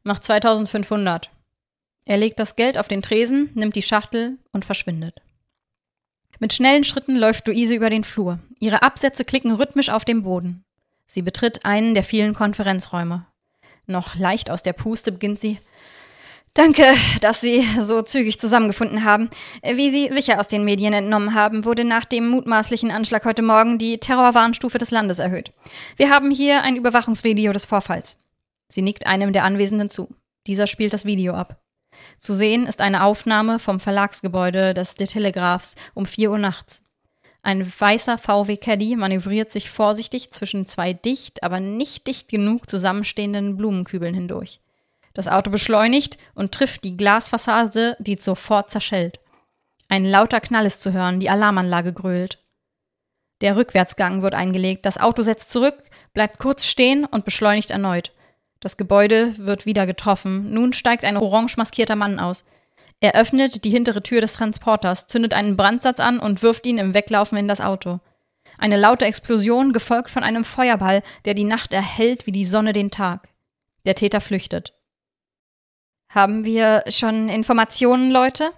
Macht 0.03 0.25
2500. 0.25 1.31
Er 2.05 2.17
legt 2.17 2.41
das 2.41 2.57
Geld 2.57 2.79
auf 2.79 2.89
den 2.89 3.03
Tresen, 3.03 3.51
nimmt 3.55 3.77
die 3.77 3.83
Schachtel 3.83 4.39
und 4.53 4.65
verschwindet. 4.65 5.23
Mit 6.41 6.53
schnellen 6.53 6.83
Schritten 6.83 7.17
läuft 7.17 7.47
Luise 7.47 7.75
über 7.75 7.89
den 7.89 8.03
Flur. 8.03 8.41
Ihre 8.59 8.83
Absätze 8.83 9.25
klicken 9.25 9.53
rhythmisch 9.53 9.91
auf 9.91 10.05
dem 10.05 10.25
Boden. 10.25 10.65
Sie 11.07 11.23
betritt 11.23 11.65
einen 11.65 11.95
der 11.95 12.03
vielen 12.03 12.35
Konferenzräume. 12.35 13.27
Noch 13.87 14.17
leicht 14.17 14.51
aus 14.51 14.63
der 14.63 14.73
Puste 14.73 15.13
beginnt 15.13 15.39
sie. 15.39 15.59
Danke, 16.55 16.85
dass 17.23 17.41
Sie 17.41 17.67
so 17.81 18.03
zügig 18.03 18.39
zusammengefunden 18.39 19.05
haben. 19.05 19.31
Wie 19.63 19.91
Sie 19.91 20.13
sicher 20.13 20.39
aus 20.39 20.49
den 20.49 20.65
Medien 20.65 20.93
entnommen 20.93 21.35
haben, 21.35 21.65
wurde 21.65 21.83
nach 21.85 22.05
dem 22.05 22.29
mutmaßlichen 22.29 22.91
Anschlag 22.91 23.25
heute 23.25 23.41
Morgen 23.41 23.79
die 23.79 23.97
Terrorwarnstufe 23.97 24.77
des 24.77 24.91
Landes 24.91 25.19
erhöht. 25.19 25.53
Wir 25.97 26.11
haben 26.11 26.31
hier 26.31 26.63
ein 26.63 26.77
Überwachungsvideo 26.77 27.55
des 27.55 27.65
Vorfalls. 27.65 28.19
Sie 28.69 28.83
nickt 28.83 29.07
einem 29.07 29.33
der 29.33 29.45
Anwesenden 29.45 29.89
zu. 29.89 30.15
Dieser 30.47 30.67
spielt 30.67 30.93
das 30.93 31.07
Video 31.07 31.33
ab. 31.33 31.63
Zu 32.19 32.35
sehen 32.35 32.67
ist 32.67 32.83
eine 32.83 33.05
Aufnahme 33.05 33.59
vom 33.59 33.81
Verlagsgebäude 33.81 34.75
des 34.75 34.95
The 34.99 35.07
Telegraphs 35.07 35.77
um 35.95 36.05
4 36.05 36.31
Uhr 36.31 36.39
nachts. 36.39 36.83
Ein 37.43 37.67
weißer 37.67 38.19
VW 38.19 38.57
Caddy 38.57 38.97
manövriert 38.97 39.51
sich 39.51 39.71
vorsichtig 39.71 40.31
zwischen 40.31 40.67
zwei 40.67 40.93
dicht, 40.93 41.43
aber 41.43 41.61
nicht 41.61 42.07
dicht 42.07 42.29
genug 42.29 42.69
zusammenstehenden 42.69 43.57
Blumenkübeln 43.57 44.15
hindurch. 44.15 44.62
Das 45.15 45.29
Auto 45.29 45.51
beschleunigt 45.51 46.19
und 46.35 46.53
trifft 46.53 46.85
die 46.85 46.97
Glasfassade, 46.97 47.97
die 47.99 48.17
sofort 48.17 48.71
zerschellt. 48.71 49.21
Ein 49.89 50.05
lauter 50.05 50.41
Knall 50.41 50.67
ist 50.67 50.81
zu 50.81 50.93
hören, 50.93 51.21
die 51.21 51.29
Alarmanlage 51.29 51.93
grölt. 51.93 52.39
Der 53.43 53.57
Rückwärtsgang 53.57 54.23
wird 54.23 54.35
eingelegt, 54.35 54.87
das 54.87 54.99
Auto 54.99 55.23
setzt 55.23 55.51
zurück, 55.51 55.83
bleibt 56.15 56.39
kurz 56.39 56.65
stehen 56.65 57.05
und 57.05 57.25
beschleunigt 57.25 57.71
erneut. 57.71 58.13
Das 58.61 58.77
Gebäude 58.77 59.35
wird 59.39 59.67
wieder 59.67 59.87
getroffen. 59.87 60.53
Nun 60.55 60.73
steigt 60.73 61.05
ein 61.05 61.17
orange 61.17 61.57
maskierter 61.57 61.97
Mann 61.97 62.21
aus. 62.21 62.45
Er 63.01 63.17
öffnet 63.17 63.65
die 63.65 63.71
hintere 63.71 64.03
Tür 64.03 64.21
des 64.21 64.35
Transporters, 64.35 65.09
zündet 65.09 65.35
einen 65.35 65.57
Brandsatz 65.57 65.99
an 65.99 66.21
und 66.21 66.43
wirft 66.43 66.65
ihn 66.67 66.79
im 66.79 66.95
Weglaufen 66.95 67.37
in 67.37 67.49
das 67.49 67.61
Auto. 67.61 67.99
Eine 68.59 68.77
laute 68.77 69.07
Explosion, 69.07 69.73
gefolgt 69.73 70.09
von 70.09 70.23
einem 70.23 70.45
Feuerball, 70.45 71.03
der 71.25 71.35
die 71.35 71.43
Nacht 71.43 71.73
erhellt 71.73 72.27
wie 72.27 72.33
die 72.33 72.45
Sonne 72.45 72.73
den 72.73 72.93
Tag. 72.93 73.29
Der 73.85 73.97
Täter 73.97 74.21
flüchtet. 74.21 74.73
Haben 76.15 76.45
wir 76.45 76.85
schon 76.89 77.31
Informationen, 77.31 78.11
Leute? 78.11 78.51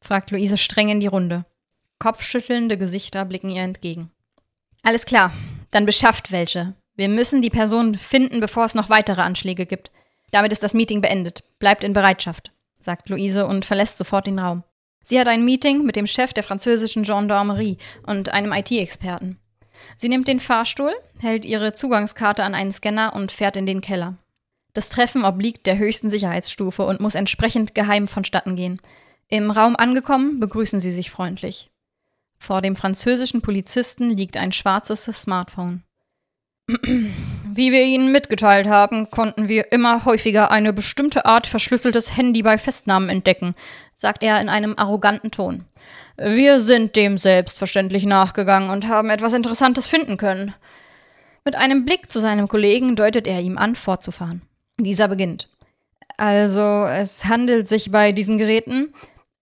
fragt 0.00 0.32
Luise 0.32 0.56
streng 0.56 0.88
in 0.88 0.98
die 0.98 1.06
Runde. 1.06 1.44
Kopfschüttelnde 2.00 2.76
Gesichter 2.76 3.24
blicken 3.24 3.48
ihr 3.48 3.62
entgegen. 3.62 4.10
Alles 4.82 5.06
klar, 5.06 5.32
dann 5.70 5.86
beschafft 5.86 6.32
welche. 6.32 6.74
Wir 6.96 7.08
müssen 7.08 7.42
die 7.42 7.50
Person 7.50 7.96
finden, 7.96 8.40
bevor 8.40 8.64
es 8.64 8.74
noch 8.74 8.90
weitere 8.90 9.22
Anschläge 9.22 9.66
gibt. 9.66 9.92
Damit 10.32 10.50
ist 10.50 10.64
das 10.64 10.74
Meeting 10.74 11.00
beendet. 11.00 11.44
Bleibt 11.60 11.84
in 11.84 11.92
Bereitschaft, 11.92 12.50
sagt 12.80 13.08
Luise 13.08 13.46
und 13.46 13.64
verlässt 13.64 13.96
sofort 13.96 14.26
den 14.26 14.40
Raum. 14.40 14.64
Sie 15.00 15.20
hat 15.20 15.28
ein 15.28 15.44
Meeting 15.44 15.84
mit 15.84 15.94
dem 15.94 16.08
Chef 16.08 16.32
der 16.32 16.42
französischen 16.42 17.04
Gendarmerie 17.04 17.78
und 18.04 18.30
einem 18.30 18.52
IT-Experten. 18.52 19.38
Sie 19.96 20.08
nimmt 20.08 20.26
den 20.26 20.40
Fahrstuhl, 20.40 20.92
hält 21.20 21.44
ihre 21.44 21.72
Zugangskarte 21.72 22.42
an 22.42 22.56
einen 22.56 22.72
Scanner 22.72 23.14
und 23.14 23.30
fährt 23.30 23.56
in 23.56 23.66
den 23.66 23.80
Keller. 23.80 24.16
Das 24.74 24.88
Treffen 24.88 25.24
obliegt 25.24 25.66
der 25.66 25.78
höchsten 25.78 26.10
Sicherheitsstufe 26.10 26.84
und 26.84 27.00
muss 27.00 27.14
entsprechend 27.14 27.74
geheim 27.74 28.08
vonstatten 28.08 28.56
gehen. 28.56 28.80
Im 29.28 29.50
Raum 29.50 29.76
angekommen, 29.76 30.40
begrüßen 30.40 30.80
sie 30.80 30.90
sich 30.90 31.10
freundlich. 31.10 31.70
Vor 32.38 32.60
dem 32.60 32.76
französischen 32.76 33.40
Polizisten 33.40 34.10
liegt 34.10 34.36
ein 34.36 34.52
schwarzes 34.52 35.04
Smartphone. 35.04 35.82
Wie 36.68 37.72
wir 37.72 37.84
Ihnen 37.84 38.10
mitgeteilt 38.10 38.66
haben, 38.66 39.10
konnten 39.10 39.48
wir 39.48 39.70
immer 39.70 40.04
häufiger 40.04 40.50
eine 40.50 40.72
bestimmte 40.72 41.24
Art 41.24 41.46
verschlüsseltes 41.46 42.16
Handy 42.16 42.42
bei 42.42 42.58
Festnahmen 42.58 43.08
entdecken, 43.08 43.54
sagt 43.96 44.22
er 44.24 44.40
in 44.40 44.48
einem 44.48 44.74
arroganten 44.76 45.30
Ton. 45.30 45.66
Wir 46.16 46.58
sind 46.58 46.96
dem 46.96 47.16
selbstverständlich 47.16 48.06
nachgegangen 48.06 48.70
und 48.70 48.88
haben 48.88 49.10
etwas 49.10 49.34
Interessantes 49.34 49.86
finden 49.86 50.16
können. 50.16 50.54
Mit 51.44 51.54
einem 51.54 51.84
Blick 51.84 52.10
zu 52.10 52.18
seinem 52.18 52.48
Kollegen 52.48 52.96
deutet 52.96 53.26
er 53.26 53.40
ihm 53.40 53.56
an, 53.56 53.76
fortzufahren. 53.76 54.42
Dieser 54.78 55.08
beginnt. 55.08 55.48
Also, 56.16 56.84
es 56.86 57.24
handelt 57.26 57.68
sich 57.68 57.90
bei 57.90 58.12
diesen 58.12 58.38
Geräten, 58.38 58.92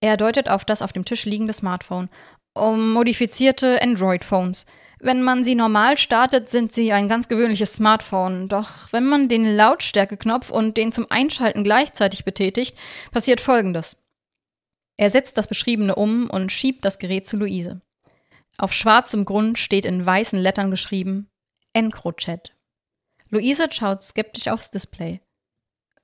er 0.02 0.16
deutet 0.16 0.48
auf 0.48 0.64
das 0.64 0.82
auf 0.82 0.92
dem 0.92 1.04
Tisch 1.04 1.24
liegende 1.26 1.52
Smartphone, 1.52 2.08
um 2.54 2.92
modifizierte 2.92 3.80
Android-Phones. 3.80 4.66
Wenn 4.98 5.22
man 5.22 5.44
sie 5.44 5.54
normal 5.54 5.96
startet, 5.96 6.48
sind 6.48 6.72
sie 6.72 6.92
ein 6.92 7.08
ganz 7.08 7.28
gewöhnliches 7.28 7.74
Smartphone. 7.74 8.48
Doch 8.48 8.92
wenn 8.92 9.06
man 9.06 9.28
den 9.28 9.56
Lautstärkeknopf 9.56 10.50
und 10.50 10.76
den 10.76 10.90
zum 10.92 11.06
Einschalten 11.08 11.64
gleichzeitig 11.64 12.24
betätigt, 12.24 12.76
passiert 13.12 13.40
Folgendes. 13.40 13.96
Er 14.96 15.10
setzt 15.10 15.38
das 15.38 15.48
Beschriebene 15.48 15.94
um 15.94 16.28
und 16.28 16.52
schiebt 16.52 16.84
das 16.84 16.98
Gerät 16.98 17.26
zu 17.26 17.36
Luise. 17.36 17.80
Auf 18.58 18.72
schwarzem 18.72 19.24
Grund 19.24 19.58
steht 19.58 19.84
in 19.84 20.04
weißen 20.04 20.38
Lettern 20.38 20.70
geschrieben 20.70 21.28
EncroChat. 21.72 22.51
Luise 23.32 23.66
schaut 23.70 24.04
skeptisch 24.04 24.48
aufs 24.48 24.70
Display. 24.70 25.20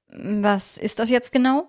Was 0.09 0.79
ist 0.79 0.99
das 0.99 1.11
jetzt 1.11 1.31
genau? 1.31 1.69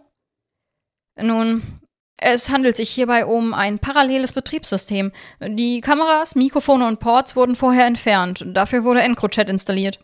Nun, 1.22 1.82
es 2.16 2.50
handelt 2.50 2.78
sich 2.78 2.90
hierbei 2.90 3.26
um 3.26 3.54
ein 3.54 3.78
paralleles 3.78 4.32
Betriebssystem. 4.32 5.12
Die 5.42 5.82
Kameras, 5.82 6.36
Mikrofone 6.36 6.88
und 6.88 7.02
Ports 7.02 7.36
wurden 7.36 7.56
vorher 7.56 7.86
entfernt. 7.86 8.44
Dafür 8.48 8.86
wurde 8.86 9.02
EncroChat 9.02 9.50
installiert. 9.50 10.00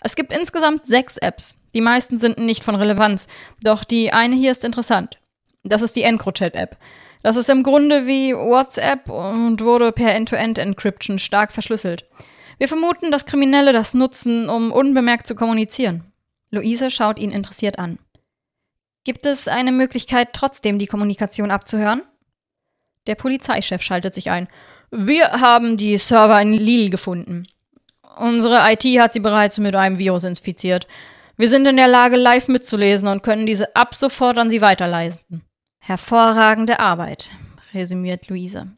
Es 0.00 0.14
gibt 0.14 0.32
insgesamt 0.32 0.86
sechs 0.86 1.16
Apps. 1.16 1.56
Die 1.74 1.80
meisten 1.80 2.18
sind 2.18 2.38
nicht 2.38 2.62
von 2.62 2.76
Relevanz, 2.76 3.26
doch 3.62 3.82
die 3.84 4.12
eine 4.12 4.36
hier 4.36 4.52
ist 4.52 4.64
interessant. 4.64 5.18
Das 5.64 5.82
ist 5.82 5.96
die 5.96 6.02
EncroChat-App. 6.02 6.76
Das 7.22 7.36
ist 7.36 7.50
im 7.50 7.64
Grunde 7.64 8.06
wie 8.06 8.32
WhatsApp 8.34 9.08
und 9.08 9.60
wurde 9.60 9.92
per 9.92 10.14
End-to-End-Encryption 10.14 11.18
stark 11.18 11.52
verschlüsselt. 11.52 12.06
Wir 12.60 12.68
vermuten, 12.68 13.10
dass 13.10 13.24
Kriminelle 13.24 13.72
das 13.72 13.94
nutzen, 13.94 14.50
um 14.50 14.70
unbemerkt 14.70 15.26
zu 15.26 15.34
kommunizieren. 15.34 16.12
Luise 16.50 16.90
schaut 16.90 17.18
ihn 17.18 17.30
interessiert 17.30 17.78
an. 17.78 17.98
Gibt 19.02 19.24
es 19.24 19.48
eine 19.48 19.72
Möglichkeit, 19.72 20.34
trotzdem 20.34 20.78
die 20.78 20.86
Kommunikation 20.86 21.50
abzuhören? 21.50 22.02
Der 23.06 23.14
Polizeichef 23.14 23.80
schaltet 23.80 24.14
sich 24.14 24.30
ein. 24.30 24.46
Wir 24.90 25.40
haben 25.40 25.78
die 25.78 25.96
Server 25.96 26.38
in 26.42 26.52
Lille 26.52 26.90
gefunden. 26.90 27.46
Unsere 28.18 28.70
IT 28.70 28.84
hat 29.00 29.14
sie 29.14 29.20
bereits 29.20 29.56
mit 29.56 29.74
einem 29.74 29.96
Virus 29.96 30.24
infiziert. 30.24 30.86
Wir 31.38 31.48
sind 31.48 31.66
in 31.66 31.78
der 31.78 31.88
Lage, 31.88 32.16
live 32.16 32.48
mitzulesen 32.48 33.08
und 33.08 33.22
können 33.22 33.46
diese 33.46 33.74
ab 33.74 33.94
sofort 33.94 34.36
an 34.36 34.50
sie 34.50 34.60
weiterleiten. 34.60 35.44
Hervorragende 35.78 36.78
Arbeit, 36.78 37.30
resümiert 37.72 38.28
Luise. 38.28 38.76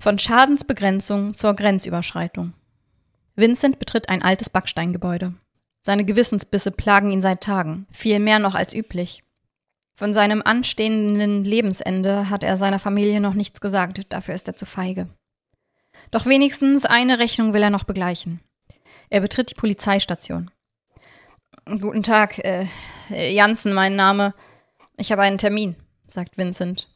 Von 0.00 0.18
Schadensbegrenzung 0.18 1.34
zur 1.34 1.54
Grenzüberschreitung. 1.54 2.52
Vincent 3.36 3.78
betritt 3.78 4.08
ein 4.08 4.22
altes 4.22 4.50
Backsteingebäude. 4.50 5.34
Seine 5.82 6.04
Gewissensbisse 6.04 6.70
plagen 6.70 7.10
ihn 7.10 7.22
seit 7.22 7.42
Tagen, 7.42 7.86
viel 7.90 8.18
mehr 8.18 8.38
noch 8.38 8.54
als 8.54 8.74
üblich. 8.74 9.22
Von 9.96 10.12
seinem 10.12 10.42
anstehenden 10.42 11.44
Lebensende 11.44 12.30
hat 12.30 12.42
er 12.42 12.56
seiner 12.56 12.78
Familie 12.78 13.20
noch 13.20 13.34
nichts 13.34 13.60
gesagt, 13.60 14.12
dafür 14.12 14.34
ist 14.34 14.48
er 14.48 14.56
zu 14.56 14.66
feige. 14.66 15.08
Doch 16.10 16.26
wenigstens 16.26 16.84
eine 16.84 17.18
Rechnung 17.18 17.52
will 17.52 17.62
er 17.62 17.70
noch 17.70 17.84
begleichen. 17.84 18.40
Er 19.10 19.20
betritt 19.20 19.50
die 19.50 19.54
Polizeistation. 19.54 20.50
Guten 21.66 22.02
Tag, 22.02 22.38
äh, 22.38 22.66
Jansen, 23.10 23.72
mein 23.72 23.94
Name. 23.94 24.34
Ich 24.96 25.12
habe 25.12 25.22
einen 25.22 25.38
Termin, 25.38 25.76
sagt 26.06 26.36
Vincent. 26.36 26.88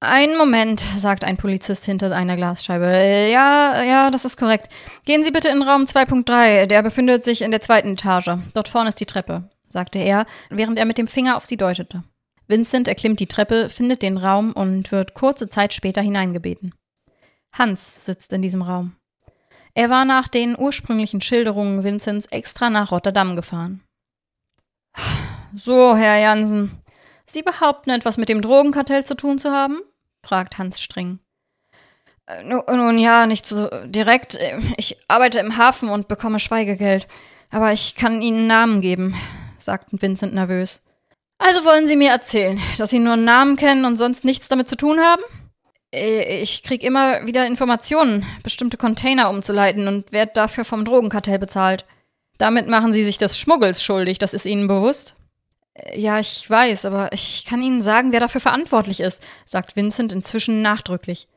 Einen 0.00 0.36
Moment, 0.36 0.84
sagt 0.98 1.24
ein 1.24 1.38
Polizist 1.38 1.86
hinter 1.86 2.14
einer 2.14 2.36
Glasscheibe. 2.36 2.84
Ja, 2.84 3.82
ja, 3.82 4.10
das 4.10 4.26
ist 4.26 4.36
korrekt. 4.36 4.68
Gehen 5.06 5.24
Sie 5.24 5.30
bitte 5.30 5.48
in 5.48 5.62
Raum 5.62 5.84
2.3. 5.84 6.66
Der 6.66 6.82
befindet 6.82 7.24
sich 7.24 7.40
in 7.40 7.50
der 7.50 7.62
zweiten 7.62 7.92
Etage. 7.92 8.36
Dort 8.52 8.68
vorne 8.68 8.90
ist 8.90 9.00
die 9.00 9.06
Treppe, 9.06 9.48
sagte 9.68 9.98
er, 9.98 10.26
während 10.50 10.78
er 10.78 10.84
mit 10.84 10.98
dem 10.98 11.08
Finger 11.08 11.36
auf 11.36 11.46
sie 11.46 11.56
deutete. 11.56 12.04
Vincent 12.46 12.88
erklimmt 12.88 13.20
die 13.20 13.26
Treppe, 13.26 13.70
findet 13.70 14.02
den 14.02 14.18
Raum 14.18 14.52
und 14.52 14.92
wird 14.92 15.14
kurze 15.14 15.48
Zeit 15.48 15.72
später 15.72 16.02
hineingebeten. 16.02 16.74
Hans 17.52 18.04
sitzt 18.04 18.34
in 18.34 18.42
diesem 18.42 18.60
Raum. 18.60 18.96
Er 19.74 19.88
war 19.88 20.04
nach 20.04 20.28
den 20.28 20.58
ursprünglichen 20.58 21.22
Schilderungen 21.22 21.84
Vincents 21.84 22.26
extra 22.26 22.68
nach 22.68 22.92
Rotterdam 22.92 23.34
gefahren. 23.34 23.82
So, 25.54 25.96
Herr 25.96 26.18
Jansen, 26.18 26.82
Sie 27.24 27.42
behaupten, 27.42 27.90
etwas 27.90 28.18
mit 28.18 28.28
dem 28.28 28.40
Drogenkartell 28.40 29.04
zu 29.04 29.16
tun 29.16 29.38
zu 29.38 29.50
haben? 29.50 29.80
Fragt 30.26 30.58
Hans 30.58 30.80
streng. 30.80 31.20
Äh, 32.26 32.42
nun 32.42 32.98
ja, 32.98 33.26
nicht 33.26 33.46
so 33.46 33.68
direkt. 33.84 34.38
Ich 34.76 34.96
arbeite 35.08 35.38
im 35.38 35.56
Hafen 35.56 35.88
und 35.88 36.08
bekomme 36.08 36.40
Schweigegeld. 36.40 37.06
Aber 37.50 37.72
ich 37.72 37.94
kann 37.94 38.22
Ihnen 38.22 38.46
Namen 38.46 38.80
geben, 38.80 39.14
sagt 39.58 39.88
Vincent 39.92 40.34
nervös. 40.34 40.82
Also 41.38 41.64
wollen 41.64 41.86
Sie 41.86 41.96
mir 41.96 42.10
erzählen, 42.10 42.60
dass 42.78 42.90
Sie 42.90 42.98
nur 42.98 43.16
Namen 43.16 43.56
kennen 43.56 43.84
und 43.84 43.96
sonst 43.96 44.24
nichts 44.24 44.48
damit 44.48 44.68
zu 44.68 44.76
tun 44.76 44.98
haben? 44.98 45.22
Äh, 45.94 46.40
ich 46.40 46.62
krieg 46.62 46.82
immer 46.82 47.26
wieder 47.26 47.46
Informationen, 47.46 48.26
bestimmte 48.42 48.76
Container 48.76 49.30
umzuleiten 49.30 49.86
und 49.86 50.10
werde 50.12 50.32
dafür 50.34 50.64
vom 50.64 50.84
Drogenkartell 50.84 51.38
bezahlt. 51.38 51.84
Damit 52.38 52.68
machen 52.68 52.92
Sie 52.92 53.02
sich 53.02 53.18
des 53.18 53.38
Schmuggels 53.38 53.82
schuldig, 53.82 54.18
das 54.18 54.34
ist 54.34 54.46
Ihnen 54.46 54.66
bewusst? 54.66 55.14
Äh, 55.76 56.00
ja, 56.00 56.18
ich 56.18 56.48
weiß, 56.48 56.84
aber 56.84 57.12
ich 57.12 57.44
kann 57.46 57.62
Ihnen 57.62 57.82
sagen, 57.82 58.12
wer 58.12 58.20
dafür 58.20 58.40
verantwortlich 58.40 59.00
ist, 59.00 59.24
sagt 59.44 59.76
Vincent 59.76 60.12
inzwischen 60.12 60.62
nachdrücklich. 60.62 61.28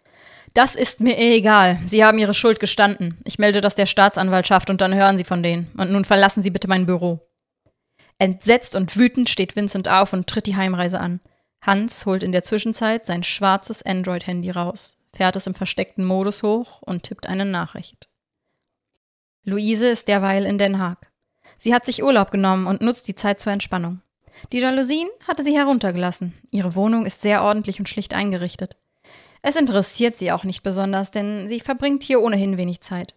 Das 0.54 0.76
ist 0.76 1.00
mir 1.00 1.18
egal. 1.18 1.78
Sie 1.86 2.04
haben 2.04 2.18
Ihre 2.18 2.34
Schuld 2.34 2.60
gestanden. 2.60 3.20
Ich 3.24 3.38
melde 3.38 3.62
das 3.62 3.76
der 3.76 3.86
Staatsanwaltschaft 3.86 4.70
und 4.70 4.82
dann 4.82 4.96
hören 4.96 5.18
Sie 5.18 5.24
von 5.24 5.44
denen. 5.44 5.72
Und 5.78 5.92
nun 5.92 6.06
verlassen 6.06 6.42
Sie 6.42 6.50
bitte 6.50 6.68
mein 6.68 6.88
Büro. 6.88 7.20
Entsetzt 8.18 8.76
und 8.76 8.98
wütend 8.98 9.30
steht 9.30 9.56
Vincent 9.56 9.88
auf 9.88 10.12
und 10.12 10.28
tritt 10.28 10.48
die 10.48 10.56
Heimreise 10.56 11.00
an. 11.00 11.22
Hans 11.62 12.06
holt 12.06 12.24
in 12.24 12.32
der 12.32 12.44
Zwischenzeit 12.44 13.06
sein 13.06 13.24
schwarzes 13.24 13.84
Android-Handy 13.84 14.50
raus, 14.50 14.98
fährt 15.14 15.36
es 15.36 15.48
im 15.48 15.54
versteckten 15.54 16.06
Modus 16.06 16.42
hoch 16.42 16.82
und 16.82 17.04
tippt 17.04 17.28
eine 17.28 17.46
Nachricht. 17.46 18.10
Luise 19.44 19.88
ist 19.88 20.08
derweil 20.08 20.46
in 20.46 20.58
Den 20.58 20.80
Haag. 20.80 21.12
Sie 21.58 21.74
hat 21.74 21.86
sich 21.86 22.04
Urlaub 22.04 22.32
genommen 22.32 22.68
und 22.68 22.82
nutzt 22.82 23.08
die 23.08 23.16
Zeit 23.16 23.40
zur 23.40 23.52
Entspannung. 23.52 24.02
Die 24.52 24.60
Jalousien 24.60 25.10
hatte 25.28 25.44
sie 25.44 25.56
heruntergelassen. 25.56 26.34
Ihre 26.52 26.76
Wohnung 26.76 27.06
ist 27.06 27.22
sehr 27.22 27.44
ordentlich 27.44 27.80
und 27.80 27.90
schlicht 27.90 28.14
eingerichtet. 28.14 28.78
Es 29.42 29.56
interessiert 29.56 30.18
sie 30.18 30.32
auch 30.32 30.44
nicht 30.44 30.64
besonders, 30.64 31.12
denn 31.12 31.48
sie 31.48 31.60
verbringt 31.60 32.04
hier 32.04 32.22
ohnehin 32.22 32.58
wenig 32.58 32.82
Zeit. 32.82 33.16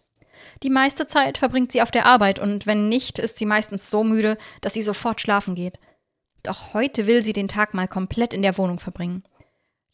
Die 0.61 0.69
meiste 0.69 1.05
Zeit 1.05 1.37
verbringt 1.37 1.71
sie 1.71 1.81
auf 1.81 1.91
der 1.91 2.05
Arbeit 2.05 2.39
und 2.39 2.65
wenn 2.65 2.89
nicht, 2.89 3.19
ist 3.19 3.37
sie 3.37 3.45
meistens 3.45 3.89
so 3.89 4.03
müde, 4.03 4.37
dass 4.61 4.73
sie 4.73 4.81
sofort 4.81 5.21
schlafen 5.21 5.55
geht. 5.55 5.79
Doch 6.43 6.73
heute 6.73 7.07
will 7.07 7.23
sie 7.23 7.33
den 7.33 7.47
Tag 7.47 7.73
mal 7.73 7.87
komplett 7.87 8.33
in 8.33 8.41
der 8.41 8.57
Wohnung 8.57 8.79
verbringen. 8.79 9.23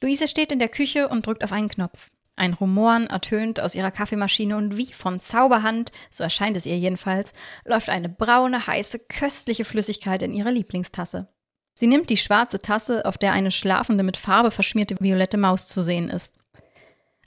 Luise 0.01 0.27
steht 0.27 0.51
in 0.51 0.59
der 0.59 0.69
Küche 0.69 1.07
und 1.07 1.25
drückt 1.25 1.43
auf 1.43 1.51
einen 1.51 1.69
Knopf. 1.69 2.09
Ein 2.39 2.53
Rumoren 2.53 3.07
ertönt 3.07 3.59
aus 3.59 3.75
ihrer 3.75 3.91
Kaffeemaschine 3.91 4.55
und 4.55 4.77
wie 4.77 4.93
von 4.93 5.19
Zauberhand, 5.19 5.91
so 6.09 6.23
erscheint 6.23 6.55
es 6.55 6.65
ihr 6.65 6.77
jedenfalls, 6.77 7.33
läuft 7.65 7.89
eine 7.89 8.07
braune, 8.07 8.65
heiße, 8.65 8.99
köstliche 9.09 9.65
Flüssigkeit 9.65 10.21
in 10.21 10.31
ihre 10.31 10.49
Lieblingstasse. 10.49 11.27
Sie 11.73 11.87
nimmt 11.87 12.09
die 12.09 12.15
schwarze 12.15 12.61
Tasse, 12.61 13.05
auf 13.05 13.17
der 13.17 13.33
eine 13.33 13.51
schlafende, 13.51 14.05
mit 14.05 14.15
Farbe 14.15 14.51
verschmierte 14.51 14.95
violette 15.01 15.37
Maus 15.37 15.67
zu 15.67 15.83
sehen 15.83 16.09
ist. 16.09 16.33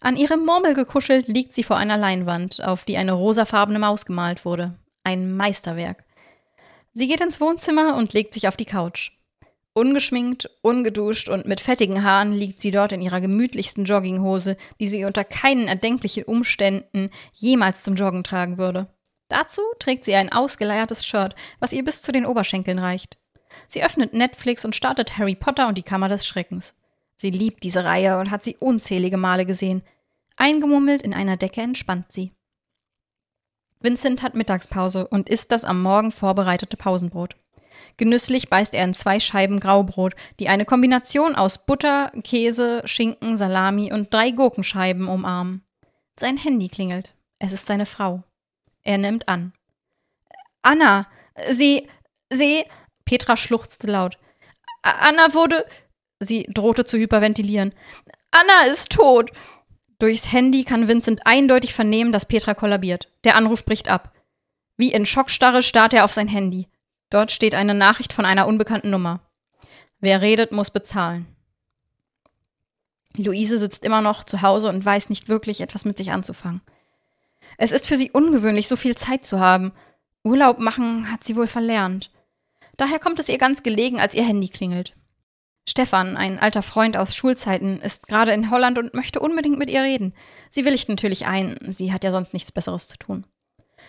An 0.00 0.16
ihrem 0.16 0.46
Murmel 0.46 0.72
gekuschelt 0.72 1.28
liegt 1.28 1.52
sie 1.52 1.62
vor 1.62 1.76
einer 1.76 1.98
Leinwand, 1.98 2.64
auf 2.64 2.86
die 2.86 2.96
eine 2.96 3.12
rosafarbene 3.12 3.78
Maus 3.78 4.06
gemalt 4.06 4.46
wurde. 4.46 4.78
Ein 5.04 5.36
Meisterwerk. 5.36 6.04
Sie 6.94 7.06
geht 7.06 7.20
ins 7.20 7.38
Wohnzimmer 7.38 7.96
und 7.96 8.14
legt 8.14 8.32
sich 8.32 8.48
auf 8.48 8.56
die 8.56 8.64
Couch. 8.64 9.10
Ungeschminkt, 9.74 10.50
ungeduscht 10.60 11.30
und 11.30 11.46
mit 11.46 11.60
fettigen 11.60 12.04
Haaren 12.04 12.32
liegt 12.32 12.60
sie 12.60 12.70
dort 12.70 12.92
in 12.92 13.00
ihrer 13.00 13.22
gemütlichsten 13.22 13.86
Jogginghose, 13.86 14.58
die 14.78 14.86
sie 14.86 15.04
unter 15.06 15.24
keinen 15.24 15.66
erdenklichen 15.66 16.24
Umständen 16.24 17.10
jemals 17.32 17.82
zum 17.82 17.94
Joggen 17.94 18.22
tragen 18.22 18.58
würde. 18.58 18.88
Dazu 19.28 19.62
trägt 19.78 20.04
sie 20.04 20.14
ein 20.14 20.30
ausgeleiertes 20.30 21.06
Shirt, 21.06 21.34
was 21.58 21.72
ihr 21.72 21.84
bis 21.84 22.02
zu 22.02 22.12
den 22.12 22.26
Oberschenkeln 22.26 22.78
reicht. 22.78 23.16
Sie 23.66 23.82
öffnet 23.82 24.12
Netflix 24.12 24.66
und 24.66 24.76
startet 24.76 25.16
Harry 25.16 25.34
Potter 25.34 25.68
und 25.68 25.78
die 25.78 25.82
Kammer 25.82 26.08
des 26.08 26.26
Schreckens. 26.26 26.74
Sie 27.16 27.30
liebt 27.30 27.62
diese 27.62 27.84
Reihe 27.84 28.18
und 28.18 28.30
hat 28.30 28.44
sie 28.44 28.56
unzählige 28.58 29.16
Male 29.16 29.46
gesehen. 29.46 29.82
Eingemummelt 30.36 31.02
in 31.02 31.14
einer 31.14 31.38
Decke 31.38 31.62
entspannt 31.62 32.12
sie. 32.12 32.32
Vincent 33.80 34.22
hat 34.22 34.34
Mittagspause 34.34 35.08
und 35.08 35.30
isst 35.30 35.50
das 35.50 35.64
am 35.64 35.80
Morgen 35.80 36.12
vorbereitete 36.12 36.76
Pausenbrot. 36.76 37.36
Genüsslich 37.96 38.48
beißt 38.48 38.74
er 38.74 38.84
in 38.84 38.94
zwei 38.94 39.20
Scheiben 39.20 39.60
Graubrot, 39.60 40.14
die 40.40 40.48
eine 40.48 40.64
Kombination 40.64 41.34
aus 41.34 41.64
Butter, 41.64 42.12
Käse, 42.24 42.82
Schinken, 42.84 43.36
Salami 43.36 43.92
und 43.92 44.12
drei 44.12 44.30
Gurkenscheiben 44.30 45.08
umarmen. 45.08 45.62
Sein 46.18 46.36
Handy 46.36 46.68
klingelt. 46.68 47.14
Es 47.38 47.52
ist 47.52 47.66
seine 47.66 47.86
Frau. 47.86 48.22
Er 48.82 48.98
nimmt 48.98 49.28
an. 49.28 49.52
Anna, 50.62 51.06
Sie, 51.50 51.88
Sie. 52.30 52.64
Petra 53.04 53.36
schluchzte 53.36 53.86
laut. 53.86 54.18
Anna 54.82 55.34
wurde. 55.34 55.64
Sie 56.20 56.44
drohte 56.44 56.84
zu 56.84 56.98
hyperventilieren. 56.98 57.74
Anna 58.30 58.70
ist 58.70 58.90
tot. 58.90 59.32
Durchs 59.98 60.32
Handy 60.32 60.64
kann 60.64 60.88
Vincent 60.88 61.26
eindeutig 61.26 61.74
vernehmen, 61.74 62.12
dass 62.12 62.26
Petra 62.26 62.54
kollabiert. 62.54 63.08
Der 63.24 63.36
Anruf 63.36 63.64
bricht 63.64 63.88
ab. 63.88 64.12
Wie 64.76 64.92
in 64.92 65.06
Schockstarre 65.06 65.62
starrt 65.62 65.94
er 65.94 66.04
auf 66.04 66.12
sein 66.12 66.28
Handy. 66.28 66.68
Dort 67.12 67.30
steht 67.30 67.54
eine 67.54 67.74
Nachricht 67.74 68.14
von 68.14 68.24
einer 68.24 68.46
unbekannten 68.46 68.88
Nummer. 68.88 69.20
Wer 70.00 70.22
redet, 70.22 70.50
muss 70.50 70.70
bezahlen. 70.70 71.26
Luise 73.18 73.58
sitzt 73.58 73.84
immer 73.84 74.00
noch 74.00 74.24
zu 74.24 74.40
Hause 74.40 74.70
und 74.70 74.82
weiß 74.82 75.10
nicht 75.10 75.28
wirklich 75.28 75.60
etwas 75.60 75.84
mit 75.84 75.98
sich 75.98 76.10
anzufangen. 76.10 76.62
Es 77.58 77.70
ist 77.70 77.86
für 77.86 77.96
sie 77.96 78.10
ungewöhnlich, 78.12 78.66
so 78.66 78.76
viel 78.76 78.96
Zeit 78.96 79.26
zu 79.26 79.38
haben. 79.38 79.72
Urlaub 80.24 80.58
machen 80.58 81.12
hat 81.12 81.22
sie 81.22 81.36
wohl 81.36 81.46
verlernt. 81.46 82.10
Daher 82.78 82.98
kommt 82.98 83.18
es 83.18 83.28
ihr 83.28 83.36
ganz 83.36 83.62
gelegen, 83.62 84.00
als 84.00 84.14
ihr 84.14 84.24
Handy 84.24 84.48
klingelt. 84.48 84.94
Stefan, 85.68 86.16
ein 86.16 86.38
alter 86.38 86.62
Freund 86.62 86.96
aus 86.96 87.14
Schulzeiten, 87.14 87.82
ist 87.82 88.08
gerade 88.08 88.32
in 88.32 88.50
Holland 88.50 88.78
und 88.78 88.94
möchte 88.94 89.20
unbedingt 89.20 89.58
mit 89.58 89.68
ihr 89.68 89.82
reden. 89.82 90.14
Sie 90.48 90.64
willigt 90.64 90.88
natürlich 90.88 91.26
ein, 91.26 91.58
sie 91.68 91.92
hat 91.92 92.04
ja 92.04 92.10
sonst 92.10 92.32
nichts 92.32 92.52
Besseres 92.52 92.88
zu 92.88 92.96
tun. 92.96 93.26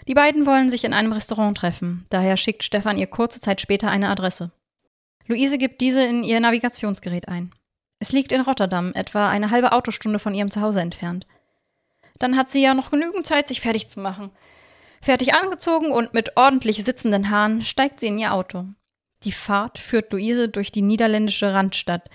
Die 0.07 0.13
beiden 0.13 0.45
wollen 0.45 0.69
sich 0.69 0.83
in 0.83 0.93
einem 0.93 1.13
Restaurant 1.13 1.57
treffen, 1.57 2.05
daher 2.09 2.37
schickt 2.37 2.63
Stefan 2.63 2.97
ihr 2.97 3.07
kurze 3.07 3.39
Zeit 3.39 3.61
später 3.61 3.89
eine 3.89 4.09
Adresse. 4.09 4.51
Luise 5.27 5.57
gibt 5.57 5.79
diese 5.81 6.03
in 6.03 6.23
ihr 6.23 6.39
Navigationsgerät 6.39 7.29
ein. 7.29 7.53
Es 7.99 8.11
liegt 8.11 8.33
in 8.33 8.41
Rotterdam, 8.41 8.91
etwa 8.95 9.29
eine 9.29 9.51
halbe 9.51 9.71
Autostunde 9.71 10.19
von 10.19 10.33
ihrem 10.33 10.51
Zuhause 10.51 10.81
entfernt. 10.81 11.25
Dann 12.19 12.35
hat 12.35 12.49
sie 12.49 12.61
ja 12.61 12.73
noch 12.73 12.91
genügend 12.91 13.25
Zeit, 13.25 13.47
sich 13.47 13.61
fertig 13.61 13.87
zu 13.87 14.01
machen. 14.01 14.31
Fertig 15.01 15.33
angezogen 15.33 15.91
und 15.91 16.13
mit 16.13 16.35
ordentlich 16.35 16.83
sitzenden 16.83 17.29
Haaren 17.29 17.63
steigt 17.63 17.99
sie 17.99 18.07
in 18.07 18.19
ihr 18.19 18.33
Auto. 18.33 18.65
Die 19.23 19.31
Fahrt 19.31 19.77
führt 19.77 20.11
Luise 20.11 20.49
durch 20.49 20.71
die 20.71 20.81
niederländische 20.81 21.53
Randstadt, 21.53 22.09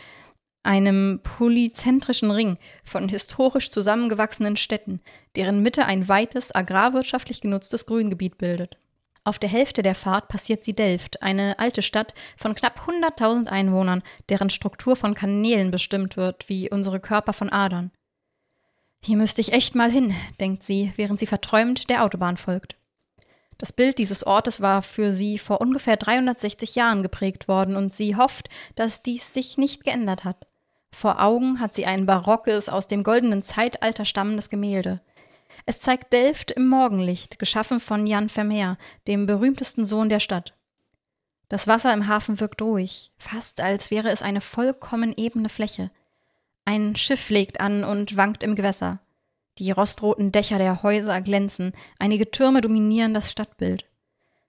einem 0.68 1.20
polyzentrischen 1.22 2.30
Ring 2.30 2.58
von 2.84 3.08
historisch 3.08 3.70
zusammengewachsenen 3.70 4.58
Städten, 4.58 5.00
deren 5.34 5.62
Mitte 5.62 5.86
ein 5.86 6.08
weites, 6.08 6.54
agrarwirtschaftlich 6.54 7.40
genutztes 7.40 7.86
Grüngebiet 7.86 8.36
bildet. 8.36 8.76
Auf 9.24 9.38
der 9.38 9.48
Hälfte 9.48 9.82
der 9.82 9.94
Fahrt 9.94 10.28
passiert 10.28 10.62
sie 10.62 10.74
Delft, 10.74 11.22
eine 11.22 11.58
alte 11.58 11.80
Stadt 11.80 12.12
von 12.36 12.54
knapp 12.54 12.86
100.000 12.86 13.46
Einwohnern, 13.46 14.02
deren 14.28 14.50
Struktur 14.50 14.94
von 14.94 15.14
Kanälen 15.14 15.70
bestimmt 15.70 16.18
wird, 16.18 16.50
wie 16.50 16.70
unsere 16.70 17.00
Körper 17.00 17.32
von 17.32 17.50
Adern. 17.50 17.90
Hier 19.02 19.16
müsste 19.16 19.40
ich 19.40 19.54
echt 19.54 19.74
mal 19.74 19.90
hin, 19.90 20.14
denkt 20.38 20.62
sie, 20.62 20.92
während 20.96 21.18
sie 21.18 21.26
verträumt 21.26 21.88
der 21.88 22.04
Autobahn 22.04 22.36
folgt. 22.36 22.76
Das 23.56 23.72
Bild 23.72 23.96
dieses 23.96 24.26
Ortes 24.26 24.60
war 24.60 24.82
für 24.82 25.12
sie 25.12 25.38
vor 25.38 25.62
ungefähr 25.62 25.96
360 25.96 26.74
Jahren 26.74 27.02
geprägt 27.02 27.48
worden 27.48 27.74
und 27.74 27.94
sie 27.94 28.16
hofft, 28.16 28.50
dass 28.74 29.02
dies 29.02 29.32
sich 29.32 29.56
nicht 29.56 29.82
geändert 29.82 30.24
hat. 30.24 30.47
Vor 30.90 31.20
Augen 31.22 31.60
hat 31.60 31.74
sie 31.74 31.86
ein 31.86 32.06
barockes, 32.06 32.68
aus 32.68 32.86
dem 32.86 33.02
goldenen 33.02 33.42
Zeitalter 33.42 34.04
stammendes 34.04 34.50
Gemälde. 34.50 35.00
Es 35.66 35.80
zeigt 35.80 36.12
Delft 36.12 36.50
im 36.50 36.66
Morgenlicht, 36.66 37.38
geschaffen 37.38 37.78
von 37.78 38.06
Jan 38.06 38.28
Vermeer, 38.28 38.78
dem 39.06 39.26
berühmtesten 39.26 39.84
Sohn 39.84 40.08
der 40.08 40.20
Stadt. 40.20 40.54
Das 41.48 41.66
Wasser 41.66 41.92
im 41.92 42.08
Hafen 42.08 42.40
wirkt 42.40 42.60
ruhig, 42.60 43.12
fast 43.16 43.60
als 43.60 43.90
wäre 43.90 44.10
es 44.10 44.22
eine 44.22 44.40
vollkommen 44.40 45.14
ebene 45.16 45.48
Fläche. 45.48 45.90
Ein 46.64 46.96
Schiff 46.96 47.30
legt 47.30 47.60
an 47.60 47.84
und 47.84 48.16
wankt 48.16 48.42
im 48.42 48.54
Gewässer. 48.54 49.00
Die 49.58 49.70
rostroten 49.70 50.30
Dächer 50.30 50.58
der 50.58 50.82
Häuser 50.82 51.20
glänzen, 51.20 51.72
einige 51.98 52.30
Türme 52.30 52.60
dominieren 52.60 53.14
das 53.14 53.32
Stadtbild. 53.32 53.86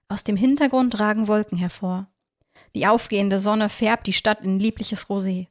Aus 0.08 0.24
dem 0.24 0.36
Hintergrund 0.36 1.00
ragen 1.00 1.28
Wolken 1.28 1.58
hervor. 1.58 2.08
Die 2.76 2.86
aufgehende 2.86 3.40
Sonne 3.40 3.70
färbt 3.70 4.08
die 4.08 4.14
Stadt 4.14 4.42
in 4.42 4.60
liebliches 4.60 5.08
Rosé. 5.08 5.48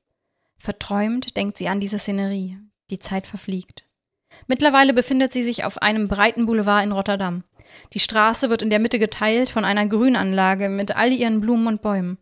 Verträumt 0.59 1.37
denkt 1.37 1.57
sie 1.57 1.69
an 1.69 1.81
diese 1.81 1.99
Szenerie. 1.99 2.59
Die 2.91 2.99
Zeit 2.99 3.27
verfliegt. 3.27 3.85
Mittlerweile 4.47 4.93
befindet 4.93 5.33
sie 5.33 5.43
sich 5.43 5.65
auf 5.65 5.81
einem 5.83 6.09
breiten 6.09 6.47
Boulevard 6.47 6.85
in 6.85 6.93
Rotterdam. 6.93 7.45
Die 7.93 8.01
Straße 8.01 8.51
wird 8.51 8.63
in 8.63 8.71
der 8.71 8.79
Mitte 8.79 8.99
geteilt 8.99 9.51
von 9.51 9.65
einer 9.65 9.87
Grünanlage 9.87 10.69
mit 10.69 10.97
all 10.97 11.13
ihren 11.13 11.41
Blumen 11.41 11.67
und 11.67 11.83
Bäumen. 11.83 12.19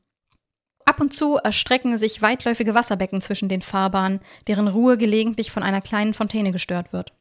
Ab 0.84 1.00
und 1.00 1.12
zu 1.12 1.36
erstrecken 1.36 1.96
sich 1.96 2.22
weitläufige 2.22 2.74
Wasserbecken 2.74 3.20
zwischen 3.20 3.48
den 3.48 3.62
Fahrbahnen, 3.62 4.20
deren 4.46 4.68
Ruhe 4.68 4.96
gelegentlich 4.96 5.50
von 5.50 5.62
einer 5.62 5.80
kleinen 5.80 6.14
Fontäne 6.14 6.52
gestört 6.52 6.92
wird. 6.92 7.12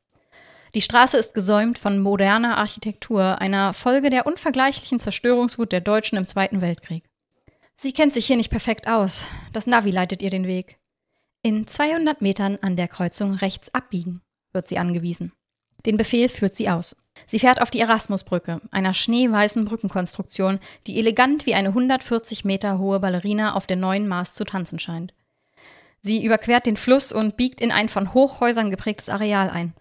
Die 0.76 0.82
Straße 0.82 1.18
ist 1.18 1.34
gesäumt 1.34 1.80
von 1.80 2.00
moderner 2.00 2.58
Architektur, 2.58 3.40
einer 3.42 3.74
Folge 3.74 4.10
der 4.10 4.28
unvergleichlichen 4.28 5.00
Zerstörungswut 5.00 5.72
der 5.72 5.82
Deutschen 5.82 6.18
im 6.18 6.28
Zweiten 6.28 6.62
Weltkrieg. 6.62 7.06
Sie 7.78 7.94
kennt 7.94 8.14
sich 8.14 8.28
hier 8.28 8.38
nicht 8.38 8.52
perfekt 8.52 8.88
aus. 8.88 9.26
Das 9.52 9.68
Navi 9.68 9.92
leitet 9.92 10.22
ihr 10.22 10.30
den 10.30 10.48
Weg. 10.48 10.78
In 11.46 11.68
200 11.68 12.24
Metern 12.24 12.58
an 12.64 12.76
der 12.76 12.88
Kreuzung 12.88 13.36
rechts 13.36 13.72
abbiegen, 13.72 14.24
wird 14.52 14.68
sie 14.68 14.80
angewiesen. 14.80 15.32
Den 15.86 15.96
Befehl 15.96 16.28
führt 16.28 16.56
sie 16.56 16.72
aus. 16.72 16.96
Sie 17.28 17.38
fährt 17.38 17.62
auf 17.62 17.70
die 17.70 17.82
Erasmusbrücke, 17.82 18.62
einer 18.72 18.96
schneeweißen 18.96 19.64
Brückenkonstruktion, 19.64 20.58
die 20.88 20.98
elegant 20.98 21.46
wie 21.46 21.54
eine 21.54 21.68
140 21.68 22.46
Meter 22.46 22.80
hohe 22.80 23.00
Ballerina 23.00 23.54
auf 23.54 23.68
der 23.68 23.78
neuen 23.78 24.08
Mars 24.08 24.34
zu 24.34 24.44
tanzen 24.44 24.80
scheint. 24.80 25.14
Sie 26.02 26.26
überquert 26.26 26.66
den 26.66 26.78
Fluss 26.78 27.12
und 27.12 27.38
biegt 27.38 27.62
in 27.62 27.72
ein 27.72 27.90
von 27.90 28.16
Hochhäusern 28.16 28.72
geprägtes 28.72 29.10
Areal 29.10 29.52
ein. 29.52 29.76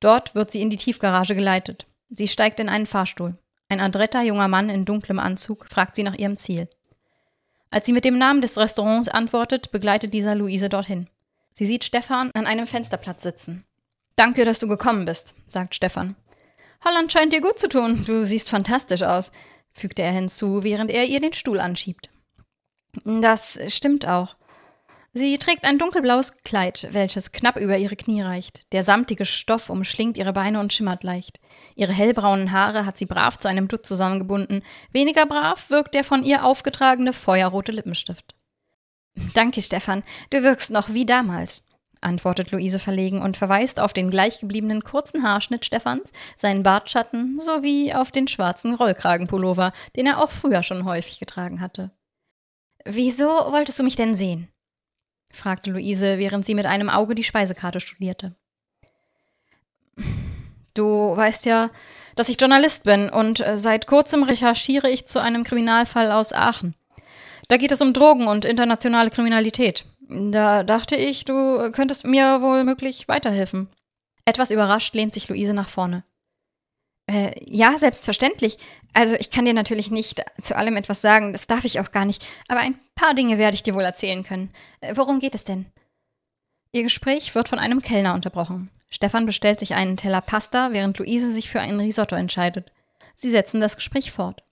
Dort 0.00 0.34
wird 0.34 0.50
sie 0.50 0.62
in 0.62 0.70
die 0.70 0.78
Tiefgarage 0.78 1.34
geleitet. 1.34 1.84
Sie 2.08 2.28
steigt 2.28 2.60
in 2.60 2.70
einen 2.70 2.86
Fahrstuhl. 2.86 3.36
Ein 3.68 3.80
adretter 3.80 4.22
junger 4.22 4.48
Mann 4.48 4.70
in 4.70 4.86
dunklem 4.86 5.18
Anzug 5.18 5.66
fragt 5.68 5.96
sie 5.96 6.02
nach 6.02 6.14
ihrem 6.14 6.38
Ziel. 6.38 6.70
Als 7.70 7.86
sie 7.86 7.92
mit 7.92 8.04
dem 8.04 8.18
Namen 8.18 8.40
des 8.40 8.58
Restaurants 8.58 9.08
antwortet, 9.08 9.70
begleitet 9.70 10.12
dieser 10.12 10.34
Luise 10.34 10.68
dorthin. 10.68 11.08
Sie 11.52 11.66
sieht 11.66 11.84
Stefan 11.84 12.30
an 12.34 12.46
einem 12.46 12.66
Fensterplatz 12.66 13.22
sitzen. 13.22 13.64
Danke, 14.16 14.44
dass 14.44 14.58
du 14.58 14.68
gekommen 14.68 15.04
bist, 15.04 15.34
sagt 15.46 15.74
Stefan. 15.74 16.16
Holland 16.84 17.12
scheint 17.12 17.32
dir 17.32 17.40
gut 17.40 17.58
zu 17.58 17.68
tun. 17.68 18.04
Du 18.06 18.24
siehst 18.24 18.48
fantastisch 18.48 19.02
aus, 19.02 19.30
fügte 19.72 20.02
er 20.02 20.12
hinzu, 20.12 20.62
während 20.62 20.90
er 20.90 21.04
ihr 21.04 21.20
den 21.20 21.32
Stuhl 21.32 21.60
anschiebt. 21.60 22.10
Das 23.04 23.58
stimmt 23.68 24.06
auch. 24.06 24.36
Sie 25.12 25.38
trägt 25.38 25.64
ein 25.64 25.78
dunkelblaues 25.78 26.44
Kleid, 26.44 26.86
welches 26.92 27.32
knapp 27.32 27.56
über 27.56 27.76
ihre 27.76 27.96
Knie 27.96 28.22
reicht. 28.22 28.72
Der 28.72 28.84
samtige 28.84 29.26
Stoff 29.26 29.68
umschlingt 29.68 30.16
ihre 30.16 30.32
Beine 30.32 30.60
und 30.60 30.72
schimmert 30.72 31.02
leicht. 31.02 31.40
Ihre 31.74 31.92
hellbraunen 31.92 32.52
Haare 32.52 32.86
hat 32.86 32.96
sie 32.96 33.06
brav 33.06 33.36
zu 33.36 33.48
einem 33.48 33.66
Dutt 33.66 33.84
zusammengebunden. 33.84 34.62
Weniger 34.92 35.26
brav 35.26 35.68
wirkt 35.68 35.94
der 35.94 36.04
von 36.04 36.22
ihr 36.22 36.44
aufgetragene 36.44 37.12
feuerrote 37.12 37.72
Lippenstift. 37.72 38.36
Danke, 39.34 39.62
Stefan. 39.62 40.04
Du 40.30 40.44
wirkst 40.44 40.70
noch 40.70 40.90
wie 40.90 41.04
damals, 41.04 41.64
antwortet 42.00 42.52
Luise 42.52 42.78
verlegen 42.78 43.20
und 43.20 43.36
verweist 43.36 43.80
auf 43.80 43.92
den 43.92 44.10
gleichgebliebenen 44.10 44.84
kurzen 44.84 45.24
Haarschnitt 45.24 45.64
Stefans, 45.64 46.12
seinen 46.36 46.62
Bartschatten 46.62 47.40
sowie 47.40 47.92
auf 47.92 48.12
den 48.12 48.28
schwarzen 48.28 48.74
Rollkragenpullover, 48.74 49.72
den 49.96 50.06
er 50.06 50.22
auch 50.22 50.30
früher 50.30 50.62
schon 50.62 50.84
häufig 50.84 51.18
getragen 51.18 51.60
hatte. 51.60 51.90
Wieso 52.84 53.26
wolltest 53.26 53.80
du 53.80 53.82
mich 53.82 53.96
denn 53.96 54.14
sehen? 54.14 54.48
Fragte 55.30 55.70
Luise, 55.70 56.18
während 56.18 56.44
sie 56.44 56.54
mit 56.54 56.66
einem 56.66 56.90
Auge 56.90 57.14
die 57.14 57.24
Speisekarte 57.24 57.80
studierte. 57.80 58.34
Du 60.74 61.16
weißt 61.16 61.46
ja, 61.46 61.70
dass 62.16 62.28
ich 62.28 62.40
Journalist 62.40 62.84
bin 62.84 63.08
und 63.08 63.40
äh, 63.40 63.58
seit 63.58 63.86
kurzem 63.86 64.22
recherchiere 64.22 64.90
ich 64.90 65.06
zu 65.06 65.20
einem 65.20 65.44
Kriminalfall 65.44 66.12
aus 66.12 66.32
Aachen. 66.32 66.74
Da 67.48 67.56
geht 67.56 67.72
es 67.72 67.80
um 67.80 67.92
Drogen 67.92 68.28
und 68.28 68.44
internationale 68.44 69.10
Kriminalität. 69.10 69.84
Da 70.08 70.62
dachte 70.62 70.96
ich, 70.96 71.24
du 71.24 71.70
könntest 71.72 72.06
mir 72.06 72.42
wohl 72.42 72.64
möglich 72.64 73.08
weiterhelfen. 73.08 73.68
Etwas 74.24 74.50
überrascht 74.50 74.94
lehnt 74.94 75.14
sich 75.14 75.28
Luise 75.28 75.54
nach 75.54 75.68
vorne. 75.68 76.04
Äh, 77.10 77.32
ja, 77.44 77.76
selbstverständlich. 77.76 78.56
Also 78.92 79.16
ich 79.16 79.30
kann 79.30 79.44
dir 79.44 79.54
natürlich 79.54 79.90
nicht 79.90 80.22
zu 80.40 80.56
allem 80.56 80.76
etwas 80.76 81.02
sagen, 81.02 81.32
das 81.32 81.48
darf 81.48 81.64
ich 81.64 81.80
auch 81.80 81.90
gar 81.90 82.04
nicht, 82.04 82.24
aber 82.46 82.60
ein 82.60 82.78
paar 82.94 83.14
Dinge 83.14 83.36
werde 83.36 83.56
ich 83.56 83.64
dir 83.64 83.74
wohl 83.74 83.82
erzählen 83.82 84.22
können. 84.22 84.52
Äh, 84.80 84.94
worum 84.96 85.18
geht 85.18 85.34
es 85.34 85.44
denn? 85.44 85.66
Ihr 86.70 86.84
Gespräch 86.84 87.34
wird 87.34 87.48
von 87.48 87.58
einem 87.58 87.82
Kellner 87.82 88.14
unterbrochen. 88.14 88.70
Stefan 88.90 89.26
bestellt 89.26 89.58
sich 89.58 89.74
einen 89.74 89.96
Teller 89.96 90.20
Pasta, 90.20 90.68
während 90.72 90.98
Luise 90.98 91.32
sich 91.32 91.50
für 91.50 91.60
einen 91.60 91.80
Risotto 91.80 92.14
entscheidet. 92.14 92.70
Sie 93.16 93.30
setzen 93.30 93.60
das 93.60 93.74
Gespräch 93.74 94.12
fort. 94.12 94.44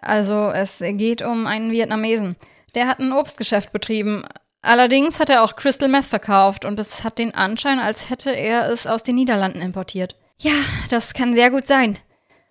Also, 0.00 0.50
es 0.50 0.78
geht 0.80 1.22
um 1.22 1.46
einen 1.46 1.72
Vietnamesen. 1.72 2.36
Der 2.76 2.86
hat 2.86 3.00
ein 3.00 3.12
Obstgeschäft 3.12 3.72
betrieben. 3.72 4.24
Allerdings 4.62 5.18
hat 5.18 5.30
er 5.30 5.42
auch 5.42 5.56
Crystal 5.56 5.88
Meth 5.88 6.04
verkauft 6.04 6.64
und 6.64 6.78
es 6.78 7.02
hat 7.02 7.18
den 7.18 7.34
Anschein, 7.34 7.80
als 7.80 8.10
hätte 8.10 8.30
er 8.30 8.68
es 8.68 8.86
aus 8.86 9.02
den 9.02 9.16
Niederlanden 9.16 9.62
importiert. 9.62 10.16
Ja, 10.40 10.52
das 10.90 11.14
kann 11.14 11.34
sehr 11.34 11.50
gut 11.50 11.66
sein. 11.66 11.98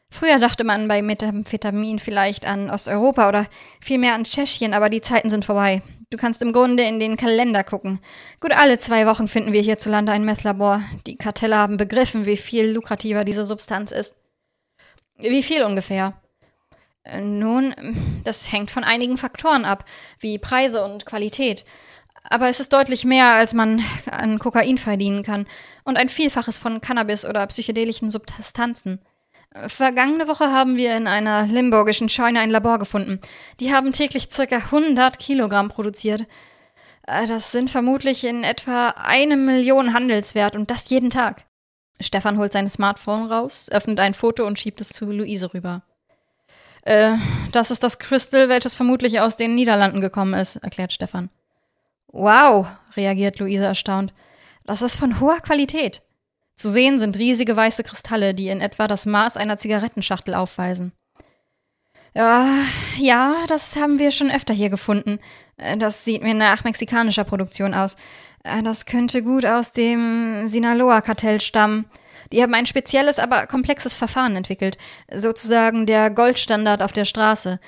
Früher 0.09 0.39
dachte 0.39 0.63
man 0.63 0.87
bei 0.87 1.01
Methamphetamin 1.01 1.99
vielleicht 1.99 2.45
an 2.45 2.69
Osteuropa 2.69 3.27
oder 3.27 3.47
vielmehr 3.81 4.13
an 4.13 4.23
Tschechien, 4.23 4.73
aber 4.73 4.89
die 4.89 5.01
Zeiten 5.01 5.29
sind 5.29 5.45
vorbei. 5.45 5.81
Du 6.09 6.17
kannst 6.17 6.41
im 6.41 6.53
Grunde 6.53 6.83
in 6.83 6.99
den 6.99 7.17
Kalender 7.17 7.63
gucken. 7.65 7.99
Gut 8.39 8.53
alle 8.53 8.77
zwei 8.77 9.05
Wochen 9.05 9.27
finden 9.27 9.51
wir 9.51 9.61
hierzulande 9.61 10.13
ein 10.13 10.23
Methlabor. 10.23 10.81
Die 11.05 11.15
Kartelle 11.15 11.57
haben 11.57 11.75
begriffen, 11.75 12.25
wie 12.25 12.37
viel 12.37 12.71
lukrativer 12.71 13.25
diese 13.25 13.43
Substanz 13.43 13.91
ist. 13.91 14.15
Wie 15.17 15.43
viel 15.43 15.63
ungefähr? 15.63 16.13
Äh, 17.03 17.21
nun, 17.21 18.21
das 18.23 18.51
hängt 18.51 18.71
von 18.71 18.85
einigen 18.85 19.17
Faktoren 19.17 19.65
ab, 19.65 19.83
wie 20.19 20.37
Preise 20.37 20.83
und 20.83 21.05
Qualität. 21.05 21.65
Aber 22.29 22.49
es 22.49 22.59
ist 22.59 22.73
deutlich 22.73 23.05
mehr, 23.05 23.33
als 23.33 23.53
man 23.53 23.81
an 24.11 24.39
Kokain 24.39 24.77
verdienen 24.77 25.23
kann 25.23 25.47
und 25.83 25.97
ein 25.97 26.09
Vielfaches 26.09 26.57
von 26.57 26.81
Cannabis 26.81 27.25
oder 27.25 27.45
psychedelischen 27.47 28.09
Substanzen. 28.09 28.99
Vergangene 29.67 30.27
Woche 30.27 30.51
haben 30.51 30.75
wir 30.75 30.95
in 30.97 31.07
einer 31.07 31.47
limburgischen 31.47 32.09
Scheune 32.09 32.41
ein 32.41 32.49
Labor 32.49 32.79
gefunden. 32.79 33.21
Die 33.59 33.73
haben 33.73 33.91
täglich 33.91 34.27
circa 34.31 34.57
100 34.57 35.17
Kilogramm 35.19 35.69
produziert. 35.69 36.27
Äh, 37.07 37.25
das 37.25 37.51
sind 37.51 37.69
vermutlich 37.69 38.23
in 38.25 38.43
etwa 38.43 38.89
eine 38.89 39.37
Million 39.37 39.93
Handelswert 39.93 40.55
und 40.55 40.69
das 40.69 40.89
jeden 40.89 41.09
Tag. 41.09 41.45
Stefan 41.99 42.37
holt 42.37 42.51
sein 42.51 42.69
Smartphone 42.69 43.25
raus, 43.25 43.69
öffnet 43.71 43.99
ein 43.99 44.13
Foto 44.13 44.45
und 44.45 44.59
schiebt 44.59 44.81
es 44.81 44.89
zu 44.89 45.05
Luise 45.05 45.53
rüber. 45.53 45.81
Äh, 46.83 47.15
das 47.51 47.71
ist 47.71 47.83
das 47.83 47.97
Crystal, 47.97 48.49
welches 48.49 48.75
vermutlich 48.75 49.19
aus 49.19 49.37
den 49.37 49.55
Niederlanden 49.55 50.01
gekommen 50.01 50.35
ist, 50.35 50.57
erklärt 50.57 50.93
Stefan. 50.93 51.29
Wow, 52.17 52.65
reagiert 52.95 53.37
Luise 53.37 53.65
erstaunt. 53.65 54.11
Das 54.65 54.81
ist 54.81 54.95
von 54.95 55.19
hoher 55.19 55.39
Qualität. 55.39 56.01
Zu 56.55 56.71
sehen 56.71 56.97
sind 56.97 57.15
riesige 57.15 57.55
weiße 57.55 57.83
Kristalle, 57.83 58.33
die 58.33 58.47
in 58.47 58.59
etwa 58.59 58.87
das 58.87 59.05
Maß 59.05 59.37
einer 59.37 59.57
Zigarettenschachtel 59.57 60.33
aufweisen. 60.33 60.93
Ja, 62.15 62.47
ja, 62.97 63.43
das 63.47 63.75
haben 63.75 63.99
wir 63.99 64.09
schon 64.09 64.31
öfter 64.31 64.55
hier 64.55 64.71
gefunden. 64.71 65.19
Äh, 65.57 65.77
das 65.77 66.05
sieht 66.05 66.23
mir 66.23 66.33
nach 66.33 66.63
mexikanischer 66.63 67.23
Produktion 67.23 67.75
aus. 67.75 67.95
Äh, 68.43 68.63
das 68.63 68.87
könnte 68.87 69.21
gut 69.21 69.45
aus 69.45 69.71
dem 69.71 70.47
Sinaloa-Kartell 70.47 71.39
stammen. 71.39 71.85
Die 72.31 72.41
haben 72.41 72.55
ein 72.55 72.65
spezielles, 72.65 73.19
aber 73.19 73.45
komplexes 73.45 73.93
Verfahren 73.93 74.35
entwickelt. 74.35 74.79
Sozusagen 75.13 75.85
der 75.85 76.09
Goldstandard 76.09 76.81
auf 76.81 76.93
der 76.93 77.05
Straße. 77.05 77.59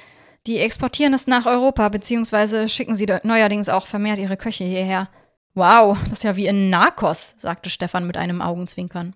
Die 0.47 0.59
exportieren 0.59 1.13
es 1.13 1.27
nach 1.27 1.45
Europa, 1.45 1.89
beziehungsweise 1.89 2.69
schicken 2.69 2.95
sie 2.95 3.07
neuerdings 3.23 3.69
auch 3.69 3.87
vermehrt 3.87 4.19
ihre 4.19 4.37
Köche 4.37 4.63
hierher. 4.63 5.09
Wow, 5.53 5.97
das 6.03 6.19
ist 6.19 6.23
ja 6.23 6.35
wie 6.35 6.47
in 6.47 6.69
Narcos, 6.69 7.35
sagte 7.37 7.69
Stefan 7.69 8.07
mit 8.07 8.17
einem 8.17 8.41
Augenzwinkern. 8.41 9.15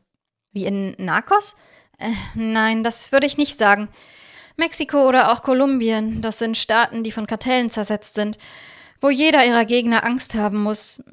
Wie 0.52 0.66
in 0.66 0.96
Narcos? 0.98 1.56
Äh, 1.98 2.12
nein, 2.36 2.84
das 2.84 3.12
würde 3.12 3.28
ich 3.28 3.38
nicht 3.38 3.58
sagen. 3.58 3.90
Mexiko 4.58 5.08
oder 5.08 5.32
auch 5.32 5.42
Kolumbien, 5.42 6.22
das 6.22 6.40
sind 6.40 6.58
Staaten, 6.58 7.04
die 7.04 7.12
von 7.12 7.26
Kartellen 7.26 7.70
zersetzt 7.70 8.14
sind 8.16 8.38
wo 9.04 9.10
jeder 9.10 9.46
ihrer 9.46 9.66
Gegner 9.66 10.06
Angst 10.06 10.34
haben 10.34 10.64
muss. 10.64 11.04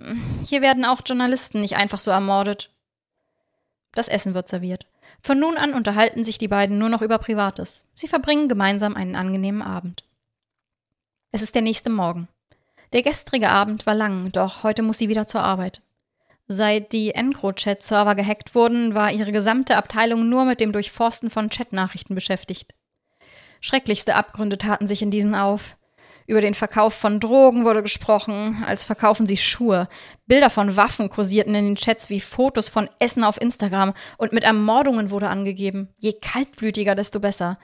Hier 0.44 0.62
werden 0.62 0.84
auch 0.84 1.00
Journalisten 1.04 1.60
nicht 1.60 1.76
einfach 1.76 1.98
so 1.98 2.12
ermordet. 2.12 2.70
Das 3.92 4.06
Essen 4.06 4.32
wird 4.32 4.46
serviert. 4.46 4.86
Von 5.22 5.38
nun 5.38 5.56
an 5.56 5.74
unterhalten 5.74 6.24
sich 6.24 6.38
die 6.38 6.48
beiden 6.48 6.78
nur 6.78 6.88
noch 6.88 7.02
über 7.02 7.18
Privates. 7.18 7.86
Sie 7.94 8.08
verbringen 8.08 8.48
gemeinsam 8.48 8.96
einen 8.96 9.16
angenehmen 9.16 9.62
Abend. 9.62 10.04
Es 11.32 11.42
ist 11.42 11.54
der 11.54 11.62
nächste 11.62 11.90
Morgen. 11.90 12.28
Der 12.92 13.02
gestrige 13.02 13.50
Abend 13.50 13.86
war 13.86 13.94
lang, 13.94 14.32
doch 14.32 14.62
heute 14.62 14.82
muss 14.82 14.98
sie 14.98 15.08
wieder 15.08 15.26
zur 15.26 15.42
Arbeit. 15.42 15.80
Seit 16.48 16.92
die 16.92 17.12
EncroChat-Server 17.12 18.16
gehackt 18.16 18.56
wurden, 18.56 18.94
war 18.94 19.12
ihre 19.12 19.30
gesamte 19.30 19.76
Abteilung 19.76 20.28
nur 20.28 20.44
mit 20.44 20.58
dem 20.58 20.72
Durchforsten 20.72 21.30
von 21.30 21.48
Chatnachrichten 21.48 22.16
beschäftigt. 22.16 22.74
Schrecklichste 23.60 24.16
Abgründe 24.16 24.58
taten 24.58 24.88
sich 24.88 25.02
in 25.02 25.12
diesen 25.12 25.36
auf. 25.36 25.76
Über 26.30 26.40
den 26.40 26.54
Verkauf 26.54 26.94
von 26.94 27.18
Drogen 27.18 27.64
wurde 27.64 27.82
gesprochen, 27.82 28.62
als 28.64 28.84
verkaufen 28.84 29.26
sie 29.26 29.36
Schuhe. 29.36 29.88
Bilder 30.26 30.48
von 30.48 30.76
Waffen 30.76 31.08
kursierten 31.08 31.56
in 31.56 31.64
den 31.64 31.74
Chats 31.74 32.08
wie 32.08 32.20
Fotos 32.20 32.68
von 32.68 32.88
Essen 33.00 33.24
auf 33.24 33.40
Instagram 33.40 33.94
und 34.16 34.32
mit 34.32 34.44
Ermordungen 34.44 35.10
wurde 35.10 35.26
angegeben. 35.26 35.88
Je 35.98 36.12
kaltblütiger, 36.12 36.94
desto 36.94 37.18
besser. 37.18 37.58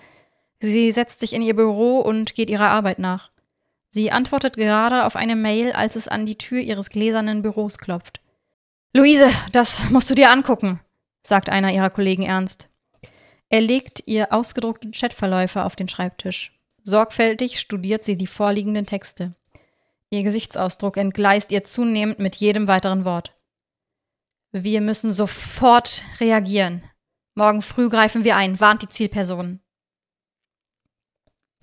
Sie 0.59 0.91
setzt 0.91 1.21
sich 1.21 1.33
in 1.33 1.43
ihr 1.43 1.55
Büro 1.55 2.01
und 2.01 2.35
geht 2.35 2.51
ihrer 2.51 2.67
Arbeit 2.67 2.99
nach. 2.99 3.31
Sie 3.91 4.11
antwortet 4.11 4.57
gerade 4.57 5.05
auf 5.05 5.15
eine 5.15 5.37
Mail, 5.37 5.71
als 5.71 5.95
es 5.95 6.09
an 6.09 6.27
die 6.27 6.37
Tür 6.37 6.59
ihres 6.59 6.91
gläsernen 6.91 7.43
Büros 7.43 7.79
klopft. 7.79 8.21
Luise, 8.93 9.29
das 9.53 9.91
musst 9.91 10.11
du 10.11 10.17
dir 10.17 10.33
angucken, 10.33 10.81
sagt 11.23 11.51
einer 11.51 11.73
ihrer 11.73 11.91
Kollegen 11.91 12.25
ernst. 12.25 12.69
Er 13.49 13.61
legt 13.61 14.03
ihr 14.07 14.33
ausgedruckte 14.33 14.91
Chatverläufe 14.91 15.63
auf 15.63 15.77
den 15.77 15.87
Schreibtisch. 15.87 16.51
Sorgfältig 16.87 17.59
studiert 17.59 18.05
sie 18.05 18.17
die 18.17 18.29
vorliegenden 18.29 18.87
Texte. 18.87 19.35
Ihr 20.09 20.23
Gesichtsausdruck 20.23 20.97
entgleist 20.97 21.51
ihr 21.51 21.65
zunehmend 21.65 22.21
mit 22.21 22.37
jedem 22.37 22.69
weiteren 22.69 23.05
Wort. 23.05 23.37
Wir 24.53 24.81
müssen 24.81 25.11
sofort 25.13 26.05
reagieren. 26.21 26.85
Morgen 27.35 27.61
früh 27.61 27.89
greifen 27.89 28.23
wir 28.23 28.37
ein, 28.37 28.61
warnt 28.61 28.83
die 28.83 28.89
Zielperson. 28.89 29.59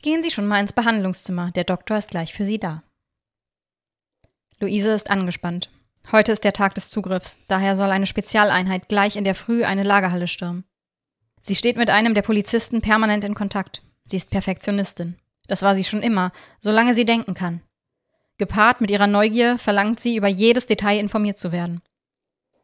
Gehen 0.02 0.22
Sie 0.22 0.30
schon 0.30 0.46
mal 0.46 0.60
ins 0.60 0.74
Behandlungszimmer, 0.74 1.52
der 1.52 1.64
Doktor 1.64 2.00
ist 2.00 2.12
gleich 2.12 2.34
für 2.34 2.44
Sie 2.44 2.60
da. 2.60 2.84
Luise 4.60 4.92
ist 4.92 5.10
angespannt. 5.10 5.72
Heute 6.12 6.34
ist 6.34 6.44
der 6.44 6.52
Tag 6.52 6.76
des 6.76 6.90
Zugriffs, 6.90 7.40
daher 7.48 7.78
soll 7.78 7.92
eine 7.92 8.08
Spezialeinheit 8.08 8.90
gleich 8.90 9.16
in 9.16 9.24
der 9.24 9.36
Früh 9.36 9.64
eine 9.64 9.84
Lagerhalle 9.84 10.28
stürmen. 10.28 10.66
Sie 11.40 11.56
steht 11.56 11.78
mit 11.78 11.90
einem 11.90 12.14
der 12.14 12.24
Polizisten 12.24 12.82
permanent 12.82 13.24
in 13.24 13.36
Kontakt. 13.36 13.84
Sie 14.06 14.18
ist 14.18 14.30
Perfektionistin. 14.30 15.16
Das 15.48 15.62
war 15.62 15.76
sie 15.76 15.84
schon 15.84 16.02
immer, 16.02 16.32
solange 16.60 16.94
sie 16.94 17.06
denken 17.06 17.34
kann. 17.34 17.62
Gepaart 18.38 18.82
mit 18.82 18.92
ihrer 18.92 19.08
Neugier 19.08 19.58
verlangt 19.58 20.00
sie, 20.00 20.16
über 20.16 20.28
jedes 20.28 20.66
Detail 20.66 21.00
informiert 21.00 21.38
zu 21.38 21.52
werden. 21.52 21.82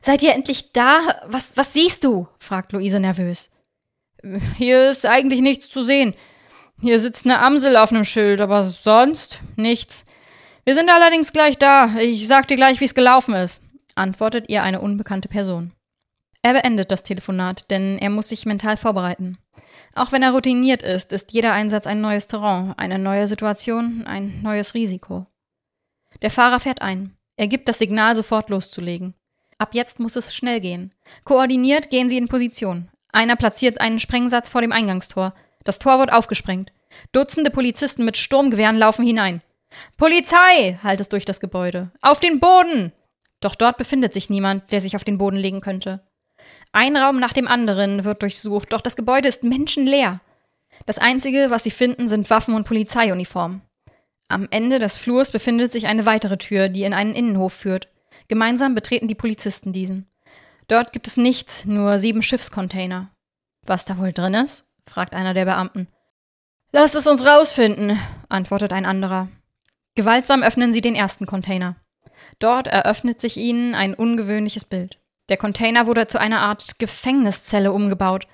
Seid 0.01 0.23
ihr 0.23 0.33
endlich 0.33 0.71
da? 0.71 1.21
Was, 1.27 1.57
was 1.57 1.73
siehst 1.73 2.03
du? 2.03 2.27
fragt 2.39 2.71
Luise 2.71 2.99
nervös. 2.99 3.51
Hier 4.57 4.89
ist 4.89 5.05
eigentlich 5.05 5.41
nichts 5.41 5.69
zu 5.69 5.83
sehen. 5.83 6.13
Hier 6.81 6.99
sitzt 6.99 7.25
eine 7.25 7.39
Amsel 7.39 7.75
auf 7.75 7.91
einem 7.91 8.05
Schild, 8.05 8.41
aber 8.41 8.63
sonst 8.63 9.39
nichts. 9.57 10.05
Wir 10.63 10.75
sind 10.75 10.89
allerdings 10.89 11.33
gleich 11.33 11.57
da. 11.57 11.95
Ich 11.99 12.27
sag 12.27 12.47
dir 12.47 12.55
gleich, 12.55 12.79
wie 12.79 12.85
es 12.85 12.95
gelaufen 12.95 13.33
ist, 13.33 13.61
antwortet 13.95 14.49
ihr 14.49 14.63
eine 14.63 14.79
unbekannte 14.79 15.27
Person. 15.27 15.73
Er 16.41 16.53
beendet 16.53 16.91
das 16.91 17.03
Telefonat, 17.03 17.69
denn 17.69 17.97
er 17.97 18.09
muss 18.09 18.29
sich 18.29 18.45
mental 18.45 18.77
vorbereiten. 18.77 19.37
Auch 19.99 20.13
wenn 20.13 20.23
er 20.23 20.31
routiniert 20.31 20.81
ist, 20.81 21.11
ist 21.11 21.33
jeder 21.33 21.51
Einsatz 21.51 21.85
ein 21.85 21.99
neues 21.99 22.27
Terrain, 22.27 22.73
eine 22.77 22.97
neue 22.97 23.27
Situation, 23.27 24.05
ein 24.07 24.41
neues 24.41 24.73
Risiko. 24.73 25.25
Der 26.21 26.31
Fahrer 26.31 26.61
fährt 26.61 26.81
ein. 26.81 27.17
Er 27.35 27.49
gibt 27.49 27.67
das 27.67 27.79
Signal, 27.79 28.15
sofort 28.15 28.49
loszulegen. 28.49 29.13
Ab 29.57 29.75
jetzt 29.75 29.99
muss 29.99 30.15
es 30.15 30.33
schnell 30.33 30.61
gehen. 30.61 30.95
Koordiniert 31.25 31.89
gehen 31.89 32.07
sie 32.07 32.17
in 32.17 32.29
Position. 32.29 32.87
Einer 33.11 33.35
platziert 33.35 33.81
einen 33.81 33.99
Sprengsatz 33.99 34.47
vor 34.47 34.61
dem 34.61 34.71
Eingangstor. 34.71 35.33
Das 35.65 35.79
Tor 35.79 35.99
wird 35.99 36.13
aufgesprengt. 36.13 36.71
Dutzende 37.11 37.51
Polizisten 37.51 38.05
mit 38.05 38.15
Sturmgewehren 38.15 38.77
laufen 38.77 39.05
hinein. 39.05 39.41
Polizei! 39.97 40.79
hallt 40.81 41.01
es 41.01 41.09
durch 41.09 41.25
das 41.25 41.41
Gebäude. 41.41 41.91
Auf 42.01 42.21
den 42.21 42.39
Boden! 42.39 42.93
Doch 43.41 43.53
dort 43.53 43.77
befindet 43.77 44.13
sich 44.13 44.29
niemand, 44.29 44.71
der 44.71 44.79
sich 44.79 44.95
auf 44.95 45.03
den 45.03 45.17
Boden 45.17 45.37
legen 45.37 45.59
könnte. 45.59 46.07
Ein 46.71 46.95
Raum 46.95 47.19
nach 47.19 47.33
dem 47.33 47.47
anderen 47.47 48.03
wird 48.03 48.21
durchsucht, 48.21 48.73
doch 48.73 48.81
das 48.81 48.95
Gebäude 48.95 49.27
ist 49.27 49.43
menschenleer. 49.43 50.21
Das 50.85 50.97
Einzige, 50.97 51.47
was 51.49 51.63
sie 51.63 51.71
finden, 51.71 52.07
sind 52.07 52.29
Waffen 52.29 52.53
und 52.53 52.65
Polizeiuniformen. 52.65 53.61
Am 54.27 54.47
Ende 54.51 54.77
des 54.77 54.97
Flurs 54.97 55.31
befindet 55.31 55.71
sich 55.71 55.87
eine 55.87 56.05
weitere 56.05 56.37
Tür, 56.37 56.69
die 56.69 56.83
in 56.83 56.93
einen 56.93 57.15
Innenhof 57.15 57.53
führt. 57.53 57.89
Gemeinsam 58.27 58.75
betreten 58.75 59.07
die 59.07 59.15
Polizisten 59.15 59.73
diesen. 59.73 60.07
Dort 60.67 60.93
gibt 60.93 61.07
es 61.07 61.17
nichts, 61.17 61.65
nur 61.65 61.97
sieben 61.97 62.21
Schiffscontainer. 62.21 63.09
Was 63.65 63.85
da 63.85 63.97
wohl 63.97 64.13
drin 64.13 64.35
ist? 64.35 64.65
fragt 64.85 65.13
einer 65.13 65.33
der 65.33 65.45
Beamten. 65.45 65.87
Lasst 66.71 66.93
es 66.93 67.07
uns 67.07 67.25
rausfinden, 67.25 67.99
antwortet 68.29 68.71
ein 68.71 68.85
anderer. 68.85 69.29
Gewaltsam 69.95 70.43
öffnen 70.43 70.71
sie 70.71 70.81
den 70.81 70.95
ersten 70.95 71.25
Container. 71.25 71.75
Dort 72.37 72.67
eröffnet 72.67 73.19
sich 73.19 73.37
ihnen 73.37 73.73
ein 73.73 73.95
ungewöhnliches 73.95 74.65
Bild. 74.65 74.99
Der 75.29 75.37
Container 75.37 75.87
wurde 75.87 76.07
zu 76.07 76.19
einer 76.19 76.41
Art 76.41 76.79
Gefängniszelle 76.79 77.71
umgebaut. 77.71 78.27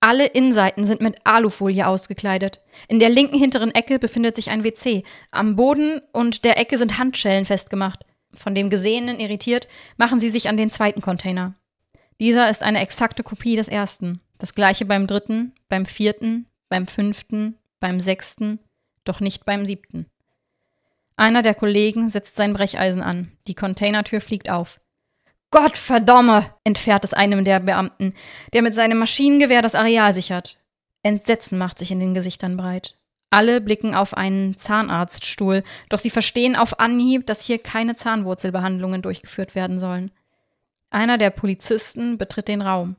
Alle 0.00 0.26
Innenseiten 0.26 0.84
sind 0.84 1.00
mit 1.00 1.16
Alufolie 1.24 1.86
ausgekleidet. 1.86 2.60
In 2.88 3.00
der 3.00 3.08
linken 3.08 3.38
hinteren 3.38 3.74
Ecke 3.74 3.98
befindet 3.98 4.36
sich 4.36 4.50
ein 4.50 4.62
WC. 4.62 5.02
Am 5.30 5.56
Boden 5.56 6.02
und 6.12 6.44
der 6.44 6.58
Ecke 6.58 6.76
sind 6.76 6.98
Handschellen 6.98 7.46
festgemacht. 7.46 8.04
Von 8.34 8.54
dem 8.54 8.68
Gesehenen 8.68 9.18
irritiert, 9.18 9.68
machen 9.96 10.20
sie 10.20 10.28
sich 10.28 10.48
an 10.48 10.58
den 10.58 10.70
zweiten 10.70 11.00
Container. 11.00 11.54
Dieser 12.20 12.50
ist 12.50 12.62
eine 12.62 12.80
exakte 12.80 13.22
Kopie 13.22 13.56
des 13.56 13.68
ersten. 13.68 14.20
Das 14.38 14.54
gleiche 14.54 14.84
beim 14.84 15.06
dritten, 15.06 15.52
beim 15.68 15.86
vierten, 15.86 16.46
beim 16.68 16.86
fünften, 16.86 17.56
beim 17.80 18.00
sechsten, 18.00 18.58
doch 19.04 19.20
nicht 19.20 19.46
beim 19.46 19.64
siebten. 19.64 20.06
Einer 21.16 21.42
der 21.42 21.54
Kollegen 21.54 22.08
setzt 22.08 22.36
sein 22.36 22.52
Brecheisen 22.52 23.02
an. 23.02 23.32
Die 23.46 23.54
Containertür 23.54 24.20
fliegt 24.20 24.50
auf. 24.50 24.80
Gott 25.54 25.78
verdomme, 25.78 26.52
entfährt 26.64 27.04
es 27.04 27.14
einem 27.14 27.44
der 27.44 27.60
Beamten, 27.60 28.12
der 28.52 28.60
mit 28.60 28.74
seinem 28.74 28.98
Maschinengewehr 28.98 29.62
das 29.62 29.76
Areal 29.76 30.12
sichert. 30.12 30.58
Entsetzen 31.04 31.58
macht 31.58 31.78
sich 31.78 31.92
in 31.92 32.00
den 32.00 32.12
Gesichtern 32.12 32.56
breit. 32.56 32.98
Alle 33.30 33.60
blicken 33.60 33.94
auf 33.94 34.16
einen 34.16 34.56
Zahnarztstuhl, 34.58 35.62
doch 35.90 36.00
sie 36.00 36.10
verstehen 36.10 36.56
auf 36.56 36.80
Anhieb, 36.80 37.28
dass 37.28 37.44
hier 37.44 37.60
keine 37.60 37.94
Zahnwurzelbehandlungen 37.94 39.00
durchgeführt 39.00 39.54
werden 39.54 39.78
sollen. 39.78 40.10
Einer 40.90 41.18
der 41.18 41.30
Polizisten 41.30 42.18
betritt 42.18 42.48
den 42.48 42.60
Raum. 42.60 42.96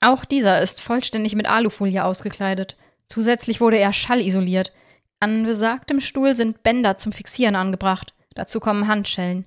Auch 0.00 0.24
dieser 0.24 0.62
ist 0.62 0.80
vollständig 0.80 1.34
mit 1.34 1.48
Alufolie 1.48 2.04
ausgekleidet. 2.04 2.76
Zusätzlich 3.08 3.60
wurde 3.60 3.78
er 3.78 3.92
schallisoliert. 3.92 4.72
An 5.18 5.42
besagtem 5.42 5.98
Stuhl 6.00 6.36
sind 6.36 6.62
Bänder 6.62 6.96
zum 6.96 7.10
Fixieren 7.10 7.56
angebracht. 7.56 8.14
Dazu 8.36 8.60
kommen 8.60 8.86
Handschellen. 8.86 9.46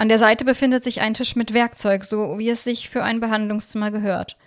An 0.00 0.08
der 0.08 0.18
Seite 0.18 0.46
befindet 0.46 0.82
sich 0.82 1.02
ein 1.02 1.12
Tisch 1.12 1.36
mit 1.36 1.52
Werkzeug, 1.52 2.04
so 2.04 2.38
wie 2.38 2.48
es 2.48 2.64
sich 2.64 2.88
für 2.88 3.02
ein 3.02 3.20
Behandlungszimmer 3.20 3.90
gehört. 3.90 4.38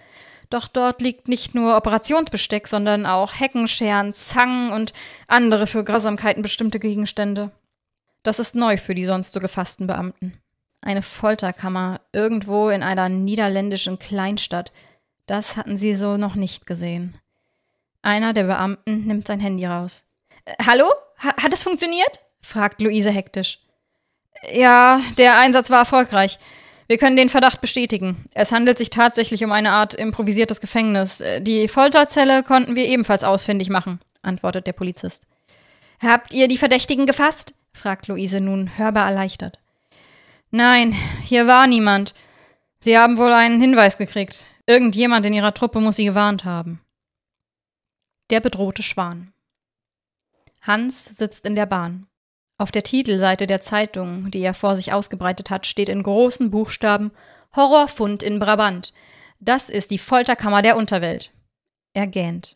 Doch 0.49 0.67
dort 0.67 0.99
liegt 0.99 1.27
nicht 1.27 1.53
nur 1.53 1.77
Operationsbesteck, 1.77 2.67
sondern 2.67 3.05
auch 3.05 3.39
Heckenscheren, 3.39 4.15
Zangen 4.15 4.71
und 4.71 4.93
andere 5.27 5.67
für 5.67 5.83
Grausamkeiten 5.83 6.41
bestimmte 6.41 6.79
Gegenstände. 6.79 7.51
Das 8.23 8.39
ist 8.39 8.55
neu 8.55 8.77
für 8.77 8.95
die 8.95 9.05
sonst 9.05 9.33
so 9.33 9.39
gefassten 9.39 9.85
Beamten. 9.85 10.33
Eine 10.81 11.03
Folterkammer 11.03 12.01
irgendwo 12.13 12.69
in 12.69 12.81
einer 12.81 13.07
niederländischen 13.07 13.99
Kleinstadt. 13.99 14.71
Das 15.27 15.55
hatten 15.55 15.77
sie 15.77 15.93
so 15.93 16.17
noch 16.17 16.33
nicht 16.33 16.65
gesehen. 16.65 17.13
Einer 18.01 18.33
der 18.33 18.45
Beamten 18.45 19.05
nimmt 19.05 19.27
sein 19.27 19.39
Handy 19.39 19.67
raus. 19.67 20.03
Äh, 20.45 20.55
hallo? 20.65 20.85
Ha 21.19 21.43
hat 21.43 21.53
es 21.53 21.61
funktioniert? 21.61 22.21
fragt 22.41 22.81
Luise 22.81 23.11
hektisch. 23.11 23.59
Ja, 24.51 25.01
der 25.17 25.37
Einsatz 25.39 25.69
war 25.69 25.79
erfolgreich. 25.79 26.39
Wir 26.87 26.97
können 26.97 27.15
den 27.15 27.29
Verdacht 27.29 27.61
bestätigen. 27.61 28.25
Es 28.33 28.51
handelt 28.51 28.77
sich 28.77 28.89
tatsächlich 28.89 29.43
um 29.43 29.51
eine 29.51 29.71
Art 29.71 29.93
improvisiertes 29.93 30.59
Gefängnis. 30.59 31.21
Äh, 31.21 31.41
die 31.41 31.67
Folterzelle 31.67 32.43
konnten 32.43 32.75
wir 32.75 32.85
ebenfalls 32.85 33.23
ausfindig 33.23 33.69
machen, 33.69 33.99
antwortet 34.21 34.67
der 34.67 34.73
Polizist. 34.73 35.25
Habt 36.01 36.33
ihr 36.33 36.47
die 36.47 36.57
Verdächtigen 36.57 37.05
gefasst? 37.05 37.53
fragt 37.73 38.07
Luise 38.07 38.41
nun 38.41 38.77
hörbar 38.77 39.07
erleichtert. 39.07 39.59
Nein, 40.51 40.95
hier 41.23 41.47
war 41.47 41.65
niemand. 41.65 42.13
Sie 42.79 42.97
haben 42.97 43.17
wohl 43.17 43.31
einen 43.31 43.61
Hinweis 43.61 43.97
gekriegt. 43.97 44.45
Irgendjemand 44.67 45.25
in 45.25 45.33
ihrer 45.33 45.53
Truppe 45.53 45.79
muss 45.79 45.95
sie 45.95 46.05
gewarnt 46.05 46.45
haben. 46.45 46.81
Der 48.29 48.39
bedrohte 48.39 48.83
Schwan. 48.83 49.33
Hans 50.61 51.05
sitzt 51.17 51.45
in 51.45 51.55
der 51.55 51.65
Bahn. 51.65 52.07
Auf 52.63 52.71
der 52.71 52.83
Titelseite 52.83 53.45
der 53.45 53.59
Zeitung, 53.59 54.31
die 54.31 54.39
er 54.39 54.53
vor 54.53 54.77
sich 54.77 54.93
ausgebreitet 54.93 55.49
hat, 55.49 55.67
steht 55.67 55.89
in 55.89 56.01
großen 56.01 56.49
Buchstaben 56.49 57.11
Horrorfund 57.53 58.23
in 58.23 58.39
Brabant. 58.39 58.93
Das 59.41 59.69
ist 59.69 59.91
die 59.91 59.97
Folterkammer 59.97 60.61
der 60.61 60.77
Unterwelt. 60.77 61.33
Er 61.93 62.07
gähnt. 62.07 62.55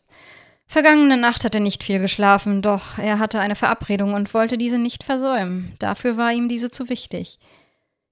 Vergangene 0.66 1.18
Nacht 1.18 1.44
hat 1.44 1.54
er 1.54 1.60
nicht 1.60 1.84
viel 1.84 1.98
geschlafen, 1.98 2.62
doch 2.62 2.96
er 2.96 3.18
hatte 3.18 3.38
eine 3.38 3.54
Verabredung 3.54 4.14
und 4.14 4.32
wollte 4.32 4.56
diese 4.56 4.78
nicht 4.78 5.04
versäumen. 5.04 5.76
Dafür 5.78 6.16
war 6.16 6.32
ihm 6.32 6.48
diese 6.48 6.70
zu 6.70 6.88
wichtig. 6.88 7.38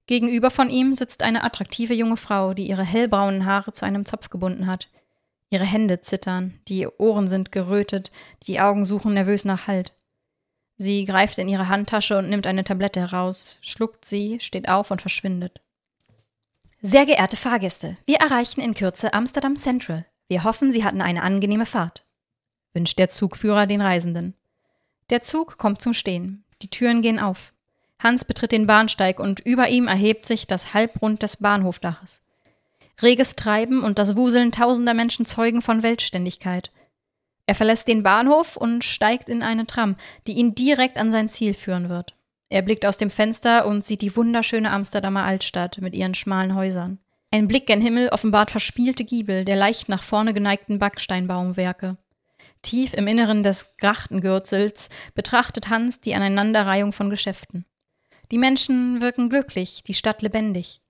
Gegenüber 0.05 0.51
von 0.51 0.69
ihm 0.69 0.93
sitzt 0.93 1.23
eine 1.23 1.43
attraktive 1.43 1.95
junge 1.95 2.17
Frau, 2.17 2.53
die 2.53 2.69
ihre 2.69 2.85
hellbraunen 2.85 3.47
Haare 3.47 3.71
zu 3.71 3.85
einem 3.85 4.05
Zopf 4.05 4.29
gebunden 4.29 4.67
hat. 4.67 4.87
Ihre 5.49 5.65
Hände 5.65 6.01
zittern, 6.01 6.59
die 6.67 6.87
Ohren 6.87 7.27
sind 7.27 7.51
gerötet, 7.51 8.11
die 8.43 8.59
Augen 8.59 8.85
suchen 8.85 9.15
nervös 9.15 9.45
nach 9.45 9.65
Halt. 9.65 9.96
Sie 10.77 11.05
greift 11.05 11.39
in 11.39 11.49
ihre 11.49 11.69
Handtasche 11.69 12.17
und 12.17 12.29
nimmt 12.29 12.45
eine 12.45 12.63
Tablette 12.63 12.99
heraus, 12.99 13.59
schluckt 13.61 14.05
sie, 14.05 14.39
steht 14.39 14.69
auf 14.69 14.91
und 14.91 15.01
verschwindet. 15.01 15.59
Sehr 16.81 17.07
geehrte 17.07 17.35
Fahrgäste, 17.35 17.97
wir 18.05 18.17
erreichen 18.17 18.61
in 18.61 18.75
Kürze 18.75 19.13
Amsterdam 19.13 19.55
Central. 19.55 20.05
Wir 20.27 20.43
hoffen, 20.43 20.71
Sie 20.71 20.83
hatten 20.83 21.01
eine 21.01 21.23
angenehme 21.23 21.65
Fahrt, 21.65 22.05
wünscht 22.73 22.99
der 22.99 23.09
Zugführer 23.09 23.65
den 23.65 23.81
Reisenden. 23.81 24.35
Der 25.09 25.21
Zug 25.21 25.57
kommt 25.57 25.81
zum 25.81 25.93
Stehen. 25.93 26.43
Die 26.61 26.69
Türen 26.69 27.01
gehen 27.01 27.19
auf. 27.19 27.53
Hans 27.99 28.25
betritt 28.25 28.51
den 28.51 28.67
Bahnsteig 28.67 29.19
und 29.19 29.39
über 29.39 29.69
ihm 29.69 29.87
erhebt 29.87 30.25
sich 30.25 30.45
das 30.45 30.73
Halbrund 30.73 31.23
des 31.23 31.37
Bahnhofdaches. 31.37 32.21
Reges 33.01 33.35
Treiben 33.35 33.83
und 33.83 33.97
das 33.99 34.15
Wuseln 34.15 34.51
tausender 34.51 34.93
Menschen 34.93 35.25
zeugen 35.25 35.61
von 35.61 35.81
Weltständigkeit. 35.81 36.71
Er 37.47 37.55
verlässt 37.55 37.87
den 37.87 38.03
Bahnhof 38.03 38.57
und 38.57 38.83
steigt 38.83 39.29
in 39.29 39.41
eine 39.41 39.65
Tram, 39.65 39.95
die 40.27 40.33
ihn 40.33 40.53
direkt 40.53 40.97
an 40.97 41.11
sein 41.11 41.29
Ziel 41.29 41.53
führen 41.53 41.89
wird. 41.89 42.15
Er 42.49 42.61
blickt 42.61 42.85
aus 42.85 42.97
dem 42.97 43.09
Fenster 43.09 43.65
und 43.65 43.83
sieht 43.83 44.01
die 44.01 44.15
wunderschöne 44.15 44.69
Amsterdamer 44.69 45.23
Altstadt 45.23 45.79
mit 45.81 45.95
ihren 45.95 46.13
schmalen 46.13 46.55
Häusern. 46.55 46.99
Ein 47.31 47.47
Blick 47.47 47.65
gen 47.65 47.81
Himmel 47.81 48.09
offenbart 48.09 48.51
verspielte 48.51 49.03
Giebel 49.03 49.43
der 49.43 49.55
leicht 49.55 49.89
nach 49.89 50.03
vorne 50.03 50.33
geneigten 50.33 50.77
Backsteinbaumwerke. 50.79 51.97
Tief 52.61 52.93
im 52.93 53.07
Inneren 53.07 53.43
des 53.43 53.77
Grachtengürzels 53.77 54.89
betrachtet 55.13 55.69
Hans 55.69 56.01
die 56.01 56.15
Aneinanderreihung 56.15 56.93
von 56.93 57.09
Geschäften. 57.09 57.65
Die 58.31 58.37
Menschen 58.37 59.01
wirken 59.01 59.29
glücklich, 59.29 59.83
die 59.83 59.93
Stadt 59.93 60.21
lebendig. 60.21 60.81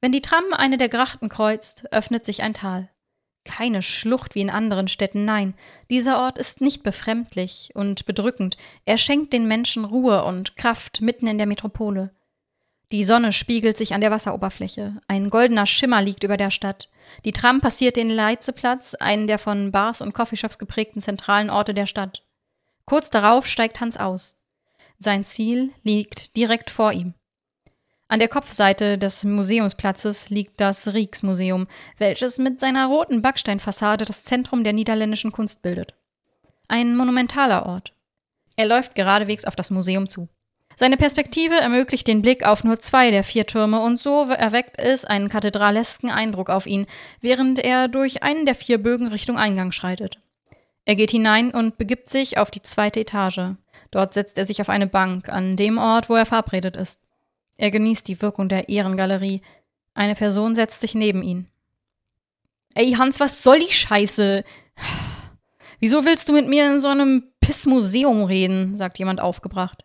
Wenn 0.00 0.12
die 0.12 0.20
Tram 0.20 0.52
eine 0.52 0.76
der 0.76 0.88
Grachten 0.88 1.28
kreuzt, 1.28 1.84
öffnet 1.90 2.26
sich 2.26 2.42
ein 2.42 2.54
Tal. 2.54 2.90
Keine 3.46 3.80
Schlucht 3.80 4.34
wie 4.34 4.40
in 4.40 4.50
anderen 4.50 4.88
Städten, 4.88 5.24
nein, 5.24 5.54
dieser 5.88 6.18
Ort 6.18 6.36
ist 6.36 6.60
nicht 6.60 6.82
befremdlich 6.82 7.70
und 7.74 8.04
bedrückend, 8.04 8.56
er 8.84 8.98
schenkt 8.98 9.32
den 9.32 9.46
Menschen 9.46 9.84
Ruhe 9.84 10.24
und 10.24 10.56
Kraft 10.56 11.00
mitten 11.00 11.28
in 11.28 11.38
der 11.38 11.46
Metropole. 11.46 12.10
Die 12.92 13.04
Sonne 13.04 13.32
spiegelt 13.32 13.76
sich 13.76 13.94
an 13.94 14.00
der 14.00 14.10
Wasseroberfläche, 14.10 15.00
ein 15.06 15.30
goldener 15.30 15.64
Schimmer 15.64 16.02
liegt 16.02 16.24
über 16.24 16.36
der 16.36 16.50
Stadt, 16.50 16.90
die 17.24 17.32
Tram 17.32 17.60
passiert 17.60 17.96
den 17.96 18.10
Leitzeplatz, 18.10 18.94
einen 18.94 19.28
der 19.28 19.38
von 19.38 19.70
Bars 19.70 20.00
und 20.00 20.12
Coffeeshops 20.12 20.58
geprägten 20.58 21.00
zentralen 21.00 21.48
Orte 21.48 21.72
der 21.72 21.86
Stadt. 21.86 22.24
Kurz 22.84 23.10
darauf 23.10 23.46
steigt 23.46 23.80
Hans 23.80 23.96
aus. 23.96 24.36
Sein 24.98 25.24
Ziel 25.24 25.72
liegt 25.84 26.36
direkt 26.36 26.68
vor 26.70 26.92
ihm. 26.92 27.14
An 28.08 28.20
der 28.20 28.28
Kopfseite 28.28 28.98
des 28.98 29.24
Museumsplatzes 29.24 30.30
liegt 30.30 30.60
das 30.60 30.92
Rijksmuseum, 30.92 31.66
welches 31.98 32.38
mit 32.38 32.60
seiner 32.60 32.86
roten 32.86 33.20
Backsteinfassade 33.20 34.04
das 34.04 34.22
Zentrum 34.22 34.62
der 34.62 34.72
niederländischen 34.72 35.32
Kunst 35.32 35.62
bildet. 35.62 35.94
Ein 36.68 36.96
monumentaler 36.96 37.66
Ort. 37.66 37.94
Er 38.54 38.66
läuft 38.66 38.94
geradewegs 38.94 39.44
auf 39.44 39.56
das 39.56 39.72
Museum 39.72 40.08
zu. 40.08 40.28
Seine 40.76 40.96
Perspektive 40.96 41.56
ermöglicht 41.56 42.06
den 42.06 42.22
Blick 42.22 42.46
auf 42.46 42.62
nur 42.62 42.78
zwei 42.78 43.10
der 43.10 43.24
vier 43.24 43.46
Türme 43.46 43.80
und 43.80 43.98
so 43.98 44.24
erweckt 44.24 44.78
es 44.78 45.04
einen 45.04 45.28
kathedralesken 45.28 46.10
Eindruck 46.10 46.48
auf 46.48 46.66
ihn, 46.66 46.86
während 47.20 47.58
er 47.58 47.88
durch 47.88 48.22
einen 48.22 48.46
der 48.46 48.54
vier 48.54 48.80
Bögen 48.80 49.08
Richtung 49.08 49.36
Eingang 49.36 49.72
schreitet. 49.72 50.20
Er 50.84 50.94
geht 50.94 51.10
hinein 51.10 51.50
und 51.50 51.76
begibt 51.76 52.08
sich 52.08 52.38
auf 52.38 52.52
die 52.52 52.62
zweite 52.62 53.00
Etage. 53.00 53.56
Dort 53.90 54.14
setzt 54.14 54.38
er 54.38 54.44
sich 54.44 54.60
auf 54.60 54.68
eine 54.68 54.86
Bank, 54.86 55.28
an 55.28 55.56
dem 55.56 55.78
Ort, 55.78 56.08
wo 56.08 56.14
er 56.14 56.26
verabredet 56.26 56.76
ist. 56.76 57.00
Er 57.56 57.70
genießt 57.70 58.06
die 58.08 58.20
Wirkung 58.20 58.48
der 58.48 58.68
Ehrengalerie. 58.68 59.42
Eine 59.94 60.14
Person 60.14 60.54
setzt 60.54 60.80
sich 60.80 60.94
neben 60.94 61.22
ihn. 61.22 61.48
Ey, 62.74 62.92
Hans, 62.92 63.20
was 63.20 63.42
soll 63.42 63.60
die 63.60 63.72
Scheiße? 63.72 64.44
Wieso 65.80 66.04
willst 66.04 66.28
du 66.28 66.32
mit 66.32 66.48
mir 66.48 66.70
in 66.72 66.80
so 66.80 66.88
einem 66.88 67.24
Pissmuseum 67.40 68.24
reden? 68.24 68.76
sagt 68.76 68.98
jemand 68.98 69.20
aufgebracht. 69.20 69.84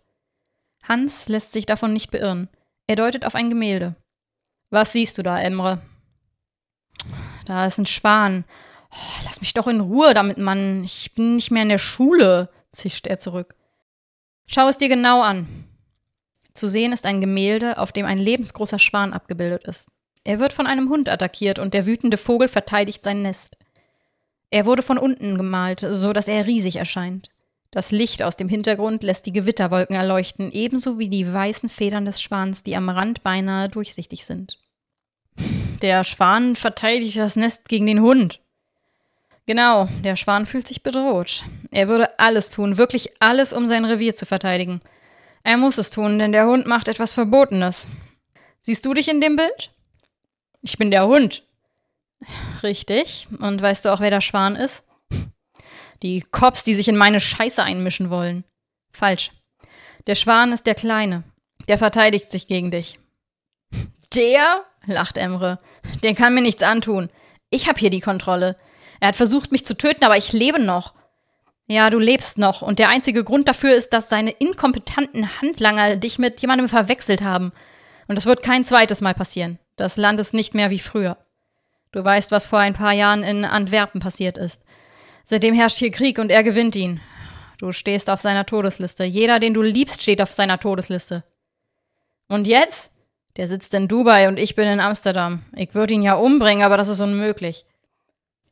Hans 0.84 1.30
lässt 1.30 1.54
sich 1.54 1.66
davon 1.66 1.94
nicht 1.94 2.12
beirren. 2.12 2.50
Er 2.88 2.96
deutet 2.96 3.26
auf 3.26 3.36
ein 3.36 3.50
Gemälde. 3.50 3.96
Was 4.70 4.92
siehst 4.94 5.18
du 5.18 5.24
da, 5.24 5.40
Emre? 5.40 5.82
Da 7.46 7.66
ist 7.66 7.78
ein 7.78 7.86
Schwan. 7.86 8.46
Oh, 8.92 9.22
lass 9.26 9.40
mich 9.40 9.54
doch 9.54 9.68
in 9.68 9.80
Ruhe 9.80 10.14
damit, 10.14 10.38
Mann. 10.38 10.84
Ich 10.84 11.14
bin 11.14 11.36
nicht 11.36 11.52
mehr 11.52 11.64
in 11.64 11.70
der 11.70 11.78
Schule, 11.78 12.50
zischt 12.72 13.08
er 13.08 13.20
zurück. 13.20 13.56
Schau 14.48 14.68
es 14.68 14.78
dir 14.78 14.90
genau 14.90 15.22
an. 15.22 15.68
Zu 16.54 16.68
sehen 16.68 16.92
ist 16.92 17.06
ein 17.06 17.22
Gemälde, 17.22 17.78
auf 17.78 17.92
dem 17.92 18.06
ein 18.06 18.20
lebensgroßer 18.20 18.80
Schwan 18.80 19.14
abgebildet 19.14 19.66
ist. 19.66 19.90
Er 20.24 20.40
wird 20.40 20.54
von 20.54 20.68
einem 20.68 20.90
Hund 20.90 21.10
attackiert 21.10 21.60
und 21.60 21.74
der 21.74 21.86
wütende 21.86 22.18
Vogel 22.18 22.48
verteidigt 22.48 23.04
sein 23.04 23.22
Nest. 23.22 23.58
Er 24.50 24.66
wurde 24.66 24.84
von 24.84 24.98
unten 24.98 25.38
gemalt, 25.38 25.86
so 25.92 26.14
dass 26.14 26.28
er 26.28 26.46
riesig 26.46 26.76
erscheint. 26.76 27.30
Das 27.72 27.92
Licht 27.92 28.22
aus 28.22 28.36
dem 28.36 28.50
Hintergrund 28.50 29.02
lässt 29.02 29.26
die 29.26 29.32
Gewitterwolken 29.32 29.96
erleuchten, 29.96 30.52
ebenso 30.52 31.00
wie 31.00 31.08
die 31.08 31.32
weißen 31.32 31.70
Federn 31.70 32.06
des 32.06 32.22
Schwans, 32.22 32.64
die 32.64 32.76
am 32.76 32.90
Rand 32.90 33.24
beinahe 33.24 33.70
durchsichtig 33.70 34.26
sind. 34.26 34.60
Der 35.82 36.04
Schwan 36.04 36.58
verteidigt 36.58 37.18
das 37.18 37.38
Nest 37.38 37.70
gegen 37.70 37.86
den 37.86 38.02
Hund. 38.02 38.42
Genau, 39.46 39.88
der 40.04 40.18
Schwan 40.18 40.46
fühlt 40.46 40.68
sich 40.68 40.84
bedroht. 40.84 41.46
Er 41.72 41.88
würde 41.88 42.20
alles 42.20 42.50
tun, 42.50 42.78
wirklich 42.78 43.12
alles, 43.20 43.54
um 43.54 43.68
sein 43.68 43.86
Revier 43.86 44.14
zu 44.14 44.26
verteidigen. 44.26 44.82
Er 45.44 45.58
muss 45.58 45.78
es 45.78 45.90
tun, 45.90 46.20
denn 46.20 46.32
der 46.32 46.46
Hund 46.46 46.66
macht 46.66 46.88
etwas 46.88 47.14
Verbotenes. 47.14 47.88
Siehst 48.62 48.86
du 48.86 48.94
dich 48.94 49.08
in 49.08 49.22
dem 49.22 49.36
Bild? 49.36 49.72
Ich 50.62 50.78
bin 50.78 50.92
der 50.92 51.08
Hund. 51.08 51.44
Richtig. 52.62 53.28
Und 53.40 53.62
weißt 53.62 53.86
du 53.86 53.90
auch, 53.90 54.00
wer 54.00 54.12
der 54.12 54.22
Schwan 54.22 54.56
ist? 54.56 54.86
Die 56.04 56.22
Cops, 56.22 56.64
die 56.64 56.76
sich 56.76 56.88
in 56.88 56.96
meine 56.96 57.20
Scheiße 57.20 57.64
einmischen 57.64 58.10
wollen. 58.10 58.44
Falsch. 58.92 59.32
Der 60.08 60.16
Schwan 60.16 60.52
ist 60.52 60.66
der 60.66 60.76
Kleine. 60.76 61.24
Der 61.68 61.78
verteidigt 61.78 62.32
sich 62.32 62.48
gegen 62.48 62.72
dich. 62.72 63.00
Der? 64.16 64.66
lacht 64.86 65.18
Emre. 65.18 65.60
Der 66.04 66.16
kann 66.16 66.34
mir 66.34 66.42
nichts 66.42 66.64
antun. 66.64 67.10
Ich 67.50 67.68
hab 67.68 67.78
hier 67.78 67.90
die 67.90 68.00
Kontrolle. 68.00 68.58
Er 69.00 69.10
hat 69.10 69.16
versucht, 69.16 69.52
mich 69.52 69.66
zu 69.66 69.76
töten, 69.76 70.04
aber 70.04 70.18
ich 70.18 70.34
lebe 70.34 70.60
noch. 70.60 70.94
Ja, 71.72 71.90
du 71.90 72.00
lebst 72.00 72.38
noch. 72.38 72.62
Und 72.62 72.80
der 72.80 72.90
einzige 72.90 73.24
Grund 73.24 73.48
dafür 73.48 73.74
ist, 73.74 73.94
dass 73.94 74.10
seine 74.10 74.32
inkompetenten 74.32 75.40
Handlanger 75.40 75.96
dich 75.96 76.20
mit 76.20 76.42
jemandem 76.42 76.68
verwechselt 76.68 77.22
haben. 77.22 77.54
Und 78.10 78.18
das 78.18 78.26
wird 78.26 78.44
kein 78.44 78.66
zweites 78.66 79.00
Mal 79.00 79.14
passieren. 79.14 79.58
Das 79.78 79.96
Land 79.96 80.20
ist 80.20 80.34
nicht 80.34 80.54
mehr 80.54 80.70
wie 80.70 80.80
früher. 80.80 81.16
Du 81.94 82.04
weißt, 82.04 82.30
was 82.30 82.48
vor 82.48 82.60
ein 82.60 82.74
paar 82.74 82.92
Jahren 82.92 83.24
in 83.24 83.46
Antwerpen 83.46 84.02
passiert 84.02 84.38
ist. 84.38 84.66
Seitdem 85.24 85.56
herrscht 85.56 85.78
hier 85.78 85.92
Krieg 85.92 86.20
und 86.20 86.30
er 86.30 86.44
gewinnt 86.44 86.76
ihn. 86.76 87.00
Du 87.58 87.72
stehst 87.72 88.10
auf 88.10 88.20
seiner 88.20 88.46
Todesliste. 88.46 89.06
Jeder, 89.06 89.40
den 89.40 89.54
du 89.54 89.62
liebst, 89.62 90.02
steht 90.02 90.22
auf 90.22 90.34
seiner 90.34 90.60
Todesliste. 90.60 91.24
Und 92.28 92.48
jetzt? 92.48 92.92
Der 93.38 93.48
sitzt 93.48 93.74
in 93.76 93.88
Dubai 93.88 94.28
und 94.28 94.38
ich 94.38 94.56
bin 94.56 94.68
in 94.68 94.82
Amsterdam. 94.82 95.46
Ich 95.56 95.74
würde 95.74 95.94
ihn 95.94 96.02
ja 96.02 96.16
umbringen, 96.16 96.64
aber 96.64 96.76
das 96.76 96.90
ist 96.90 97.00
unmöglich. 97.00 97.64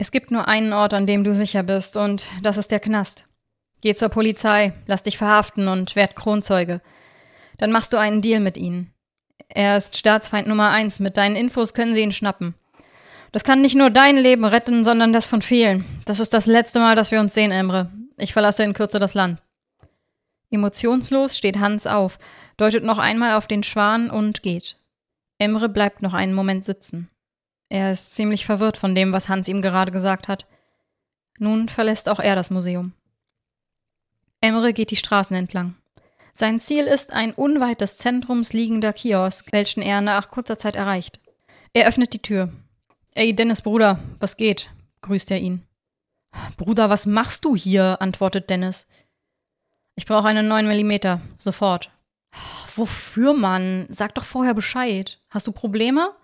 Es 0.02 0.12
gibt 0.12 0.32
nur 0.32 0.47
einen 0.47 0.72
Ort, 0.72 0.93
an 0.93 1.06
dem 1.06 1.26
du 1.26 1.36
sicher 1.36 1.62
bist, 1.62 1.97
und 1.97 2.26
das 2.41 2.56
ist 2.56 2.72
der 2.72 2.80
Knast. 2.80 3.28
Geh 3.82 3.93
zur 3.93 4.08
Polizei, 4.08 4.72
lass 4.88 5.04
dich 5.04 5.18
verhaften 5.18 5.68
und 5.68 5.95
werd 5.97 6.16
Kronzeuge. 6.16 6.82
Dann 7.58 7.74
machst 7.74 7.91
du 7.91 7.97
einen 7.97 8.22
Deal 8.22 8.39
mit 8.39 8.58
ihnen. 8.58 8.93
Er 9.50 9.76
ist 9.76 9.97
Staatsfeind 9.97 10.47
Nummer 10.47 10.70
eins. 10.70 11.02
Mit 11.02 11.18
deinen 11.18 11.36
Infos 11.36 11.74
können 11.74 11.93
sie 11.93 12.02
ihn 12.02 12.14
schnappen. 12.14 12.56
Das 13.34 13.43
kann 13.43 13.62
nicht 13.62 13.76
nur 13.76 13.89
dein 13.89 14.16
Leben 14.16 14.45
retten, 14.45 14.86
sondern 14.86 15.12
das 15.12 15.28
von 15.28 15.41
vielen. 15.41 15.84
Das 16.06 16.22
ist 16.22 16.34
das 16.34 16.45
letzte 16.45 16.80
Mal, 16.80 16.95
dass 16.95 17.12
wir 17.12 17.20
uns 17.20 17.34
sehen, 17.34 17.52
Emre. 17.52 17.91
Ich 18.18 18.32
verlasse 18.32 18.64
in 18.64 18.74
Kürze 18.74 19.00
das 19.00 19.16
Land. 19.16 19.41
Emotionslos 20.50 21.38
steht 21.38 21.60
Hans 21.60 21.88
auf, 21.88 22.20
deutet 22.56 22.86
noch 22.86 23.00
einmal 23.00 23.34
auf 23.34 23.47
den 23.47 23.64
Schwan 23.64 24.10
und 24.10 24.43
geht. 24.43 24.78
Emre 25.39 25.68
bleibt 25.68 26.02
noch 26.02 26.14
einen 26.14 26.34
Moment 26.34 26.64
sitzen. 26.64 27.10
Er 27.70 27.91
ist 27.91 28.13
ziemlich 28.13 28.45
verwirrt 28.45 28.78
von 28.78 28.95
dem, 28.95 29.13
was 29.13 29.30
Hans 29.30 29.47
ihm 29.47 29.61
gerade 29.61 29.91
gesagt 29.91 30.28
hat. 30.28 30.47
Nun 31.38 31.70
verlässt 31.70 32.09
auch 32.09 32.20
er 32.20 32.36
das 32.36 32.49
Museum. 32.49 32.93
Emre 34.41 34.74
geht 34.74 34.91
die 34.91 34.95
Straßen 34.95 35.36
entlang. 35.36 35.76
Sein 36.34 36.59
Ziel 36.59 36.86
ist 36.86 37.13
ein 37.13 37.34
unweit 37.34 37.82
des 37.82 37.97
Zentrums 37.97 38.53
liegender 38.53 38.93
Kiosk, 38.93 39.51
welchen 39.51 39.82
er 39.82 40.01
nach 40.01 40.30
kurzer 40.30 40.57
Zeit 40.57 40.76
erreicht. 40.76 41.20
Er 41.74 41.88
öffnet 41.88 42.13
die 42.13 42.22
Tür. 42.22 42.49
Ey, 43.13 43.36
Dennis 43.36 43.61
Bruder, 43.61 43.99
was 44.20 44.38
geht? 44.38 44.70
grüßt 45.01 45.32
er 45.32 45.39
ihn. 45.39 45.63
Bruder, 46.57 46.89
was 46.89 47.05
machst 47.05 47.45
du 47.45 47.55
hier? 47.55 48.01
antwortet 48.01 48.49
Dennis. 48.49 48.88
Ich 49.95 50.05
brauche 50.05 50.28
einen 50.28 50.47
9 50.47 50.67
mm, 50.67 51.20
sofort. 51.38 51.91
Wofür, 52.76 53.34
Mann? 53.34 53.88
Sag 53.89 54.15
doch 54.15 54.24
vorher 54.24 54.53
Bescheid. 54.53 55.20
Hast 55.30 55.47
du 55.47 55.51
Probleme? 55.51 56.15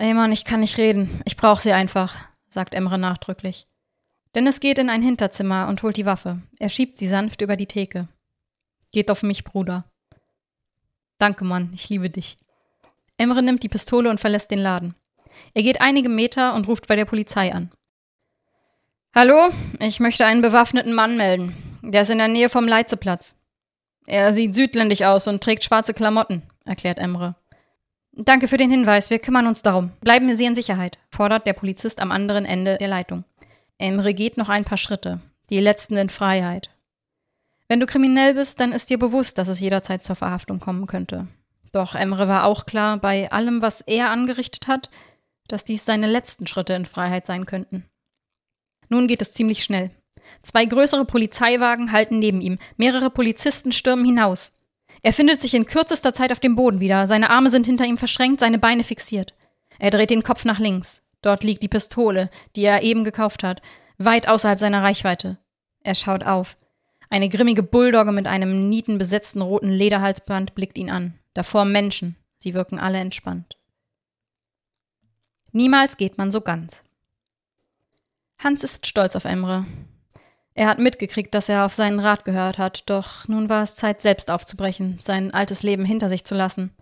Ey, 0.00 0.14
Mann, 0.14 0.30
ich 0.30 0.44
kann 0.44 0.60
nicht 0.60 0.78
reden. 0.78 1.20
Ich 1.24 1.36
brauche 1.36 1.60
sie 1.60 1.72
einfach, 1.72 2.14
sagt 2.48 2.74
Emre 2.74 2.98
nachdrücklich. 2.98 3.66
Dennis 4.36 4.60
geht 4.60 4.78
in 4.78 4.90
ein 4.90 5.02
Hinterzimmer 5.02 5.66
und 5.66 5.82
holt 5.82 5.96
die 5.96 6.06
Waffe. 6.06 6.40
Er 6.60 6.68
schiebt 6.68 6.98
sie 6.98 7.08
sanft 7.08 7.40
über 7.40 7.56
die 7.56 7.66
Theke. 7.66 8.06
Geht 8.92 9.10
auf 9.10 9.24
mich, 9.24 9.42
Bruder. 9.42 9.84
Danke, 11.18 11.44
Mann, 11.44 11.72
ich 11.74 11.88
liebe 11.88 12.10
dich. 12.10 12.38
Emre 13.16 13.42
nimmt 13.42 13.64
die 13.64 13.68
Pistole 13.68 14.08
und 14.08 14.20
verlässt 14.20 14.52
den 14.52 14.60
Laden. 14.60 14.94
Er 15.52 15.64
geht 15.64 15.80
einige 15.80 16.08
Meter 16.08 16.54
und 16.54 16.68
ruft 16.68 16.86
bei 16.86 16.94
der 16.94 17.04
Polizei 17.04 17.52
an. 17.52 17.72
Hallo, 19.12 19.50
ich 19.80 19.98
möchte 19.98 20.24
einen 20.24 20.42
bewaffneten 20.42 20.94
Mann 20.94 21.16
melden. 21.16 21.56
Der 21.82 22.02
ist 22.02 22.10
in 22.10 22.18
der 22.18 22.28
Nähe 22.28 22.48
vom 22.48 22.68
Leitzeplatz. 22.68 23.34
Er 24.06 24.32
sieht 24.32 24.54
südländisch 24.54 25.02
aus 25.02 25.26
und 25.26 25.42
trägt 25.42 25.64
schwarze 25.64 25.92
Klamotten, 25.92 26.42
erklärt 26.64 26.98
Emre. 26.98 27.34
Danke 28.20 28.48
für 28.48 28.56
den 28.56 28.68
Hinweis, 28.68 29.10
wir 29.10 29.20
kümmern 29.20 29.46
uns 29.46 29.62
darum. 29.62 29.92
Bleiben 30.00 30.34
Sie 30.34 30.44
in 30.44 30.56
Sicherheit, 30.56 30.98
fordert 31.08 31.46
der 31.46 31.52
Polizist 31.52 32.00
am 32.00 32.10
anderen 32.10 32.44
Ende 32.44 32.76
der 32.76 32.88
Leitung. 32.88 33.22
Emre 33.78 34.12
geht 34.12 34.36
noch 34.36 34.48
ein 34.48 34.64
paar 34.64 34.76
Schritte, 34.76 35.20
die 35.50 35.60
letzten 35.60 35.96
in 35.96 36.10
Freiheit. 36.10 36.70
Wenn 37.68 37.78
du 37.78 37.86
kriminell 37.86 38.34
bist, 38.34 38.58
dann 38.58 38.72
ist 38.72 38.90
dir 38.90 38.98
bewusst, 38.98 39.38
dass 39.38 39.46
es 39.46 39.60
jederzeit 39.60 40.02
zur 40.02 40.16
Verhaftung 40.16 40.58
kommen 40.58 40.88
könnte. 40.88 41.28
Doch 41.70 41.94
Emre 41.94 42.26
war 42.26 42.42
auch 42.44 42.66
klar, 42.66 42.96
bei 42.96 43.30
allem, 43.30 43.62
was 43.62 43.82
er 43.82 44.10
angerichtet 44.10 44.66
hat, 44.66 44.90
dass 45.46 45.64
dies 45.64 45.84
seine 45.84 46.08
letzten 46.08 46.48
Schritte 46.48 46.72
in 46.72 46.86
Freiheit 46.86 47.24
sein 47.24 47.46
könnten. 47.46 47.84
Nun 48.88 49.06
geht 49.06 49.22
es 49.22 49.32
ziemlich 49.32 49.62
schnell. 49.62 49.92
Zwei 50.42 50.64
größere 50.64 51.04
Polizeiwagen 51.04 51.92
halten 51.92 52.18
neben 52.18 52.40
ihm, 52.40 52.58
mehrere 52.76 53.10
Polizisten 53.10 53.70
stürmen 53.70 54.04
hinaus. 54.04 54.57
Er 55.02 55.12
findet 55.12 55.40
sich 55.40 55.54
in 55.54 55.66
kürzester 55.66 56.12
Zeit 56.12 56.32
auf 56.32 56.40
dem 56.40 56.54
Boden 56.54 56.80
wieder, 56.80 57.06
seine 57.06 57.30
Arme 57.30 57.50
sind 57.50 57.66
hinter 57.66 57.84
ihm 57.84 57.96
verschränkt, 57.96 58.40
seine 58.40 58.58
Beine 58.58 58.84
fixiert. 58.84 59.34
Er 59.78 59.90
dreht 59.90 60.10
den 60.10 60.22
Kopf 60.22 60.44
nach 60.44 60.58
links. 60.58 61.02
Dort 61.22 61.44
liegt 61.44 61.62
die 61.62 61.68
Pistole, 61.68 62.30
die 62.56 62.64
er 62.64 62.82
eben 62.82 63.04
gekauft 63.04 63.42
hat, 63.42 63.62
weit 63.96 64.28
außerhalb 64.28 64.60
seiner 64.60 64.82
Reichweite. 64.82 65.38
Er 65.82 65.94
schaut 65.94 66.24
auf. 66.24 66.56
Eine 67.10 67.28
grimmige 67.28 67.62
Bulldogge 67.62 68.12
mit 68.12 68.26
einem 68.26 68.68
nietenbesetzten 68.68 69.40
roten 69.40 69.70
Lederhalsband 69.70 70.54
blickt 70.54 70.78
ihn 70.78 70.90
an. 70.90 71.18
Davor 71.34 71.64
Menschen. 71.64 72.16
Sie 72.38 72.54
wirken 72.54 72.78
alle 72.78 72.98
entspannt. 72.98 73.56
Niemals 75.52 75.96
geht 75.96 76.18
man 76.18 76.30
so 76.30 76.40
ganz. 76.40 76.84
Hans 78.38 78.62
ist 78.62 78.86
stolz 78.86 79.16
auf 79.16 79.24
Emre. 79.24 79.66
Er 80.58 80.66
hat 80.66 80.78
mitgekriegt, 80.78 81.34
dass 81.34 81.48
er 81.48 81.64
auf 81.64 81.72
seinen 81.72 82.00
Rat 82.00 82.24
gehört 82.24 82.58
hat, 82.58 82.82
doch 82.90 83.28
nun 83.28 83.48
war 83.48 83.62
es 83.62 83.76
Zeit, 83.76 84.02
selbst 84.02 84.30
aufzubrechen, 84.30 84.98
sein 85.00 85.32
altes 85.32 85.62
Leben 85.62 85.84
hinter 85.84 86.08
sich 86.08 86.24
zu 86.24 86.34
lassen. 86.34 86.72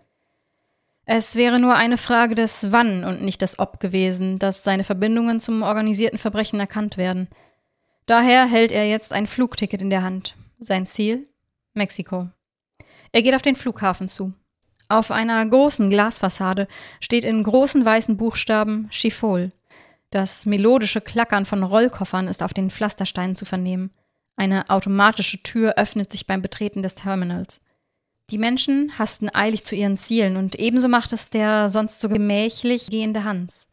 Es 1.05 1.35
wäre 1.35 1.59
nur 1.59 1.75
eine 1.75 1.97
Frage 1.97 2.35
des 2.35 2.71
Wann 2.71 3.03
und 3.03 3.21
nicht 3.21 3.41
des 3.41 3.59
Ob 3.59 3.79
gewesen, 3.79 4.39
dass 4.39 4.63
seine 4.63 4.83
Verbindungen 4.83 5.39
zum 5.39 5.61
organisierten 5.61 6.19
Verbrechen 6.19 6.59
erkannt 6.59 6.97
werden– 6.97 7.27
Daher 8.07 8.45
hält 8.45 8.71
er 8.71 8.87
jetzt 8.87 9.11
ein 9.11 9.27
Flugticket 9.27 9.81
in 9.81 9.89
der 9.89 10.01
Hand. 10.01 10.35
Sein 10.59 10.87
Ziel? 10.87 11.27
Mexiko. 11.73 12.29
Er 13.11 13.21
geht 13.21 13.35
auf 13.35 13.41
den 13.41 13.57
Flughafen 13.57 14.07
zu. 14.07 14.33
Auf 14.87 15.11
einer 15.11 15.45
großen 15.45 15.89
Glasfassade 15.89 16.69
steht 17.01 17.25
in 17.25 17.43
großen 17.43 17.83
weißen 17.83 18.15
Buchstaben 18.15 18.87
Schifol. 18.91 19.51
Das 20.09 20.45
melodische 20.45 21.01
Klackern 21.01 21.45
von 21.45 21.63
Rollkoffern 21.63 22.27
ist 22.27 22.41
auf 22.41 22.53
den 22.53 22.69
Pflastersteinen 22.69 23.35
zu 23.35 23.45
vernehmen. 23.45 23.91
Eine 24.37 24.69
automatische 24.69 25.41
Tür 25.43 25.73
öffnet 25.77 26.11
sich 26.11 26.27
beim 26.27 26.41
Betreten 26.41 26.81
des 26.81 26.95
Terminals. 26.95 27.59
Die 28.29 28.37
Menschen 28.37 28.97
hasten 28.97 29.33
eilig 29.33 29.63
zu 29.63 29.75
ihren 29.75 29.97
Zielen 29.97 30.37
und 30.37 30.55
ebenso 30.55 30.87
macht 30.87 31.13
es 31.13 31.29
der 31.29 31.69
sonst 31.69 31.99
so 31.99 32.09
gemächlich 32.09 32.89
gehende 32.89 33.23
Hans. 33.23 33.67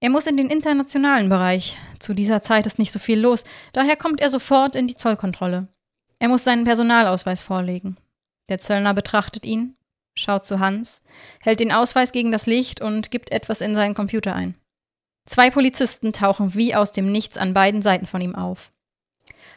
Er 0.00 0.10
muss 0.10 0.26
in 0.26 0.36
den 0.36 0.50
internationalen 0.50 1.28
Bereich. 1.28 1.76
Zu 1.98 2.14
dieser 2.14 2.42
Zeit 2.42 2.66
ist 2.66 2.78
nicht 2.78 2.92
so 2.92 2.98
viel 2.98 3.20
los, 3.20 3.44
daher 3.72 3.96
kommt 3.96 4.20
er 4.20 4.30
sofort 4.30 4.76
in 4.76 4.86
die 4.86 4.94
Zollkontrolle. 4.94 5.68
Er 6.18 6.28
muss 6.28 6.44
seinen 6.44 6.64
Personalausweis 6.64 7.42
vorlegen. 7.42 7.96
Der 8.48 8.58
Zöllner 8.58 8.94
betrachtet 8.94 9.44
ihn, 9.44 9.76
schaut 10.14 10.44
zu 10.44 10.58
Hans, 10.58 11.02
hält 11.40 11.60
den 11.60 11.72
Ausweis 11.72 12.12
gegen 12.12 12.32
das 12.32 12.46
Licht 12.46 12.80
und 12.80 13.10
gibt 13.10 13.30
etwas 13.30 13.60
in 13.60 13.74
seinen 13.74 13.94
Computer 13.94 14.34
ein. 14.34 14.54
Zwei 15.28 15.50
Polizisten 15.50 16.14
tauchen 16.14 16.54
wie 16.54 16.74
aus 16.74 16.90
dem 16.90 17.12
Nichts 17.12 17.36
an 17.36 17.52
beiden 17.52 17.82
Seiten 17.82 18.06
von 18.06 18.22
ihm 18.22 18.34
auf. 18.34 18.72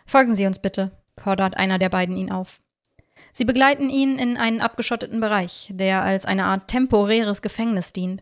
Folgen 0.06 0.36
Sie 0.36 0.46
uns 0.46 0.60
bitte, 0.60 0.92
fordert 1.18 1.56
einer 1.56 1.80
der 1.80 1.88
beiden 1.88 2.18
ihn 2.18 2.30
auf. 2.30 2.60
Sie 3.32 3.46
begleiten 3.46 3.90
ihn 3.90 4.20
in 4.20 4.36
einen 4.36 4.60
abgeschotteten 4.60 5.22
Bereich, 5.22 5.70
der 5.72 6.02
als 6.02 6.26
eine 6.26 6.44
Art 6.44 6.68
temporäres 6.68 7.42
Gefängnis 7.42 7.94
dient. 7.94 8.22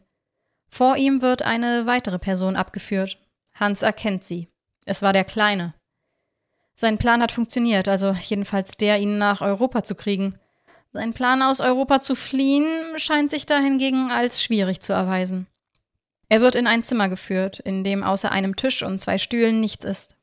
Vor 0.69 0.97
ihm 0.97 1.23
wird 1.23 1.41
eine 1.41 1.87
weitere 1.87 2.19
Person 2.19 2.55
abgeführt. 2.55 3.17
Hans 3.55 3.81
erkennt 3.81 4.23
sie. 4.23 4.47
Es 4.85 5.01
war 5.01 5.11
der 5.11 5.25
Kleine. 5.25 5.73
Sein 6.75 6.99
Plan 6.99 7.23
hat 7.23 7.31
funktioniert, 7.31 7.87
also 7.87 8.11
jedenfalls 8.11 8.77
der, 8.77 8.99
ihn 8.99 9.17
nach 9.17 9.41
Europa 9.41 9.83
zu 9.83 9.95
kriegen. 9.95 10.37
Sein 10.93 11.13
Plan, 11.13 11.41
aus 11.41 11.61
Europa 11.61 11.99
zu 11.99 12.13
fliehen, 12.13 12.67
scheint 12.97 13.31
sich 13.31 13.47
dahingegen 13.47 14.11
als 14.11 14.43
schwierig 14.43 14.81
zu 14.81 14.93
erweisen. 14.93 15.47
Er 16.29 16.41
wird 16.41 16.55
in 16.55 16.67
ein 16.67 16.83
Zimmer 16.83 17.09
geführt, 17.09 17.59
in 17.59 17.83
dem 17.83 18.03
außer 18.03 18.31
einem 18.31 18.55
Tisch 18.55 18.83
und 18.83 19.01
zwei 19.01 19.17
Stühlen 19.17 19.59
nichts 19.59 19.83
ist. 19.83 20.15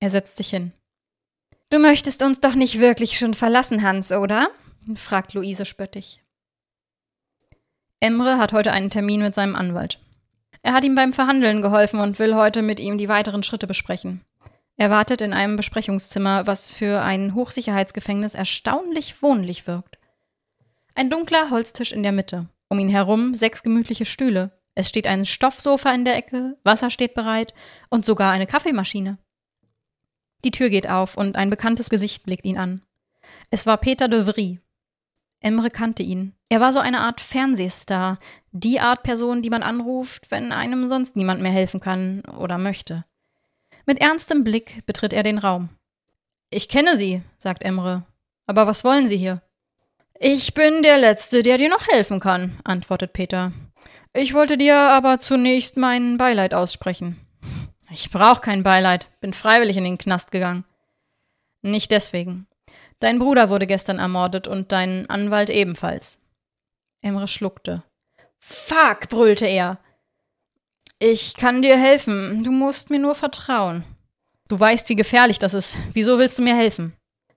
Er 0.00 0.10
setzt 0.10 0.36
sich 0.36 0.50
hin. 0.50 0.72
Du 1.70 1.78
möchtest 1.78 2.22
uns 2.22 2.40
doch 2.40 2.54
nicht 2.54 2.80
wirklich 2.80 3.16
schon 3.16 3.34
verlassen, 3.34 3.82
Hans, 3.82 4.12
oder? 4.12 4.50
fragt 4.96 5.32
Luise 5.32 5.64
spöttig. 5.64 6.22
Emre 8.00 8.36
hat 8.36 8.52
heute 8.52 8.72
einen 8.72 8.90
Termin 8.90 9.22
mit 9.22 9.34
seinem 9.34 9.54
Anwalt. 9.54 10.00
Er 10.62 10.72
hat 10.72 10.84
ihm 10.84 10.96
beim 10.96 11.12
Verhandeln 11.12 11.62
geholfen 11.62 12.00
und 12.00 12.18
will 12.18 12.34
heute 12.34 12.62
mit 12.62 12.80
ihm 12.80 12.98
die 12.98 13.08
weiteren 13.08 13.42
Schritte 13.42 13.66
besprechen. 13.68 14.22
Er 14.76 14.90
wartet 14.90 15.20
in 15.20 15.32
einem 15.32 15.56
Besprechungszimmer, 15.56 16.46
was 16.46 16.70
für 16.70 17.02
ein 17.02 17.34
Hochsicherheitsgefängnis 17.34 18.34
erstaunlich 18.34 19.22
wohnlich 19.22 19.66
wirkt. 19.66 19.98
Ein 20.94 21.10
dunkler 21.10 21.50
Holztisch 21.50 21.92
in 21.92 22.02
der 22.02 22.12
Mitte, 22.12 22.48
um 22.68 22.78
ihn 22.78 22.88
herum 22.88 23.34
sechs 23.34 23.62
gemütliche 23.62 24.04
Stühle. 24.04 24.50
Es 24.74 24.88
steht 24.88 25.06
ein 25.06 25.26
Stoffsofa 25.26 25.92
in 25.94 26.04
der 26.04 26.16
Ecke, 26.16 26.56
Wasser 26.64 26.90
steht 26.90 27.14
bereit 27.14 27.54
und 27.90 28.04
sogar 28.04 28.32
eine 28.32 28.46
Kaffeemaschine. 28.46 29.18
Die 30.44 30.50
Tür 30.50 30.70
geht 30.70 30.88
auf 30.88 31.16
und 31.16 31.36
ein 31.36 31.50
bekanntes 31.50 31.90
Gesicht 31.90 32.24
blickt 32.24 32.44
ihn 32.44 32.58
an. 32.58 32.82
Es 33.50 33.66
war 33.66 33.76
Peter 33.76 34.08
de 34.08 34.24
Vries, 34.24 34.58
Emre 35.42 35.70
kannte 35.70 36.02
ihn. 36.02 36.34
Er 36.48 36.60
war 36.60 36.72
so 36.72 36.78
eine 36.78 37.00
Art 37.00 37.20
Fernsehstar, 37.20 38.18
die 38.52 38.80
Art 38.80 39.02
Person, 39.02 39.42
die 39.42 39.50
man 39.50 39.62
anruft, 39.62 40.30
wenn 40.30 40.52
einem 40.52 40.88
sonst 40.88 41.16
niemand 41.16 41.42
mehr 41.42 41.52
helfen 41.52 41.80
kann 41.80 42.22
oder 42.38 42.58
möchte. 42.58 43.04
Mit 43.84 44.00
ernstem 44.00 44.44
Blick 44.44 44.86
betritt 44.86 45.12
er 45.12 45.24
den 45.24 45.38
Raum. 45.38 45.70
Ich 46.50 46.68
kenne 46.68 46.96
Sie, 46.96 47.22
sagt 47.38 47.62
Emre. 47.62 48.04
Aber 48.46 48.66
was 48.66 48.84
wollen 48.84 49.08
Sie 49.08 49.16
hier? 49.16 49.42
Ich 50.20 50.54
bin 50.54 50.82
der 50.82 50.98
Letzte, 50.98 51.42
der 51.42 51.58
dir 51.58 51.68
noch 51.68 51.88
helfen 51.88 52.20
kann, 52.20 52.60
antwortet 52.62 53.12
Peter. 53.12 53.52
Ich 54.14 54.34
wollte 54.34 54.58
dir 54.58 54.76
aber 54.76 55.18
zunächst 55.18 55.76
mein 55.76 56.18
Beileid 56.18 56.52
aussprechen. 56.52 57.18
Ich 57.90 58.10
brauche 58.10 58.40
kein 58.40 58.62
Beileid, 58.62 59.08
bin 59.20 59.32
freiwillig 59.32 59.76
in 59.76 59.84
den 59.84 59.98
Knast 59.98 60.30
gegangen. 60.30 60.64
Nicht 61.62 61.90
deswegen. 61.90 62.46
Dein 63.00 63.18
Bruder 63.18 63.48
wurde 63.48 63.66
gestern 63.66 63.98
ermordet 63.98 64.46
und 64.46 64.70
dein 64.70 65.08
Anwalt 65.08 65.50
ebenfalls. 65.50 66.18
Emre 67.00 67.26
schluckte. 67.26 67.82
Fuck, 68.38 69.08
brüllte 69.08 69.46
er. 69.46 69.78
Ich 70.98 71.34
kann 71.34 71.62
dir 71.62 71.78
helfen. 71.78 72.44
Du 72.44 72.52
musst 72.52 72.90
mir 72.90 72.98
nur 72.98 73.14
vertrauen. 73.14 73.84
Du 74.48 74.60
weißt, 74.60 74.88
wie 74.88 74.94
gefährlich 74.94 75.38
das 75.38 75.54
ist. 75.54 75.76
Wieso 75.94 76.18
willst 76.18 76.38
du 76.38 76.42
mir 76.42 76.54
helfen? 76.54 76.92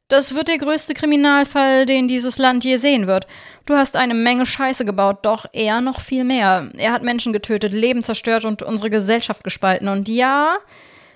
Das 0.08 0.36
wird 0.36 0.50
der 0.50 0.60
größte 0.60 0.94
Kriminalfall, 0.94 1.88
den 1.88 2.08
dieses 2.08 2.38
Land 2.38 2.64
je 2.64 2.78
sehen 2.78 3.08
wird. 3.08 3.26
Du 3.66 3.74
hast 3.74 3.96
eine 3.96 4.14
Menge 4.14 4.46
Scheiße 4.46 4.86
gebaut, 4.86 5.20
doch 5.24 5.48
er 5.52 5.82
noch 5.82 6.00
viel 6.00 6.24
mehr. 6.24 6.70
Er 6.78 6.92
hat 6.92 7.02
Menschen 7.02 7.34
getötet, 7.34 7.74
Leben 7.74 8.04
zerstört 8.04 8.46
und 8.46 8.62
unsere 8.62 8.92
Gesellschaft 8.92 9.44
gespalten. 9.44 9.88
Und 9.88 10.08
ja, 10.08 10.58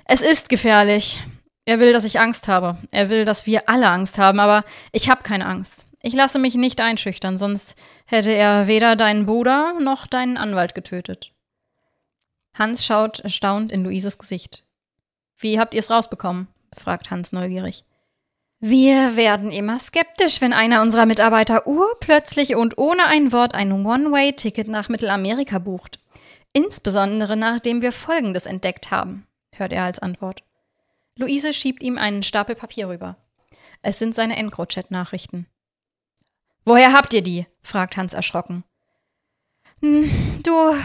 es 0.06 0.22
ist 0.22 0.50
gefährlich. 0.50 1.22
Er 1.66 1.80
will, 1.80 1.94
dass 1.94 2.06
ich 2.06 2.20
Angst 2.20 2.48
habe. 2.48 2.80
Er 2.90 3.12
will, 3.12 3.26
dass 3.26 3.46
wir 3.46 3.70
alle 3.70 3.90
Angst 3.90 4.18
haben, 4.18 4.40
aber 4.40 4.66
ich 4.92 5.08
habe 5.08 5.22
keine 5.22 5.46
Angst. 5.46 5.86
Ich 6.02 6.14
lasse 6.14 6.40
mich 6.40 6.56
nicht 6.56 6.82
einschüchtern, 6.82 7.38
sonst 7.38 7.76
hätte 8.06 8.32
er 8.32 8.66
weder 8.66 8.96
deinen 8.96 9.28
Bruder 9.28 9.76
noch 9.80 10.08
deinen 10.08 10.38
Anwalt 10.38 10.74
getötet. 10.74 11.32
Hans 12.58 12.84
schaut 12.84 13.20
erstaunt 13.20 13.72
in 13.72 13.84
Luises 13.84 14.18
Gesicht. 14.18 14.66
Wie 15.38 15.60
habt 15.60 15.76
ihr 15.76 15.80
es 15.80 15.92
rausbekommen? 15.92 16.48
fragt 16.76 17.12
Hans 17.12 17.32
neugierig. 17.32 17.84
Wir 18.62 19.16
werden 19.16 19.52
immer 19.52 19.80
skeptisch, 19.80 20.42
wenn 20.42 20.52
einer 20.52 20.82
unserer 20.82 21.06
Mitarbeiter 21.06 21.66
urplötzlich 21.66 22.56
und 22.56 22.78
ohne 22.78 23.06
ein 23.06 23.32
Wort 23.32 23.54
ein 23.54 23.72
One-Way-Ticket 23.72 24.68
nach 24.68 24.90
Mittelamerika 24.90 25.60
bucht. 25.60 26.00
Insbesondere 26.52 27.38
nachdem 27.38 27.82
wir 27.82 27.94
Folgendes 27.94 28.46
entdeckt 28.46 28.92
haben, 28.92 29.26
hört 29.56 29.72
er 29.72 29.86
als 29.86 30.00
Antwort. 30.00 30.44
Luise 31.16 31.54
schiebt 31.54 31.82
ihm 31.84 31.98
einen 31.98 32.22
Stapel 32.22 32.56
Papier 32.56 32.90
rüber. 32.90 33.16
Es 33.82 33.98
sind 33.98 34.14
seine 34.14 34.36
EncroChat-Nachrichten. 34.36 35.48
Woher 36.66 36.92
habt 36.92 37.14
ihr 37.14 37.22
die? 37.22 37.46
fragt 37.62 37.96
Hans 37.96 38.14
erschrocken. 38.14 38.66
Hm, 39.82 40.42
du, 40.44 40.76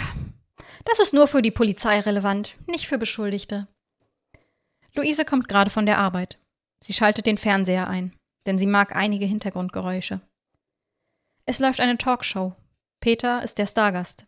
das 0.85 1.01
ist 1.01 1.13
nur 1.13 1.27
für 1.27 1.43
die 1.43 1.51
Polizei 1.51 1.99
relevant, 1.99 2.55
nicht 2.69 2.87
für 2.87 2.99
Beschuldigte. 2.99 3.67
Luise 4.95 5.25
kommt 5.25 5.49
gerade 5.49 5.71
von 5.71 5.87
der 5.87 5.99
Arbeit. 5.99 6.39
Sie 6.83 6.93
schaltet 6.93 7.27
den 7.27 7.39
Fernseher 7.39 7.89
ein, 7.89 8.15
denn 8.47 8.59
sie 8.59 8.67
mag 8.67 8.95
einige 8.95 9.27
Hintergrundgeräusche. 9.27 10.21
Es 11.47 11.59
läuft 11.59 11.81
eine 11.81 11.99
Talkshow. 11.99 12.55
Peter 13.01 13.43
ist 13.43 13.59
der 13.59 13.67
Stargast. 13.67 14.27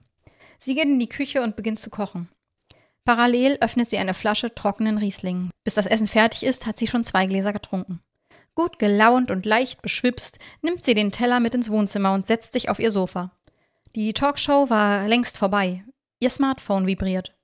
Sie 0.58 0.74
geht 0.74 0.84
in 0.84 0.98
die 0.98 1.08
Küche 1.08 1.42
und 1.42 1.56
beginnt 1.56 1.80
zu 1.80 1.90
kochen. 1.90 2.28
Parallel 3.04 3.58
öffnet 3.60 3.90
sie 3.90 3.98
eine 3.98 4.14
Flasche 4.14 4.54
trockenen 4.54 4.98
Riesling. 4.98 5.50
Bis 5.64 5.74
das 5.74 5.86
Essen 5.86 6.08
fertig 6.08 6.42
ist, 6.42 6.66
hat 6.66 6.76
sie 6.76 6.86
schon 6.86 7.04
zwei 7.04 7.26
Gläser 7.26 7.52
getrunken. 7.52 8.00
Gut 8.54 8.78
gelaunt 8.78 9.30
und 9.30 9.46
leicht 9.46 9.82
beschwipst 9.82 10.38
nimmt 10.62 10.84
sie 10.84 10.94
den 10.94 11.12
Teller 11.12 11.40
mit 11.40 11.54
ins 11.54 11.70
Wohnzimmer 11.70 12.14
und 12.14 12.26
setzt 12.26 12.52
sich 12.52 12.68
auf 12.68 12.78
ihr 12.78 12.90
Sofa. 12.90 13.30
Die 13.94 14.12
Talkshow 14.12 14.68
war 14.70 15.06
längst 15.08 15.38
vorbei. 15.38 15.84
Ihr 16.20 16.30
Smartphone 16.30 16.86
vibriert. 16.86 17.34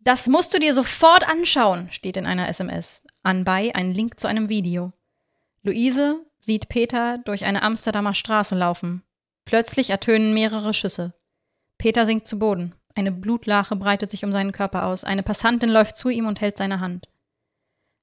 Das 0.00 0.28
musst 0.28 0.54
du 0.54 0.58
dir 0.58 0.74
sofort 0.74 1.28
anschauen, 1.28 1.90
steht 1.90 2.16
in 2.16 2.26
einer 2.26 2.48
SMS. 2.48 3.02
Anbei 3.22 3.74
ein 3.74 3.92
Link 3.92 4.18
zu 4.18 4.28
einem 4.28 4.48
Video. 4.48 4.92
Luise 5.62 6.24
sieht 6.40 6.68
Peter 6.68 7.18
durch 7.18 7.44
eine 7.44 7.62
Amsterdamer 7.62 8.14
Straße 8.14 8.54
laufen. 8.54 9.02
Plötzlich 9.44 9.90
ertönen 9.90 10.34
mehrere 10.34 10.74
Schüsse. 10.74 11.14
Peter 11.78 12.06
sinkt 12.06 12.28
zu 12.28 12.38
Boden. 12.38 12.74
Eine 12.94 13.12
Blutlache 13.12 13.76
breitet 13.76 14.10
sich 14.10 14.24
um 14.24 14.32
seinen 14.32 14.52
Körper 14.52 14.84
aus. 14.84 15.04
Eine 15.04 15.22
Passantin 15.22 15.70
läuft 15.70 15.96
zu 15.96 16.08
ihm 16.08 16.26
und 16.26 16.40
hält 16.40 16.58
seine 16.58 16.80
Hand. 16.80 17.08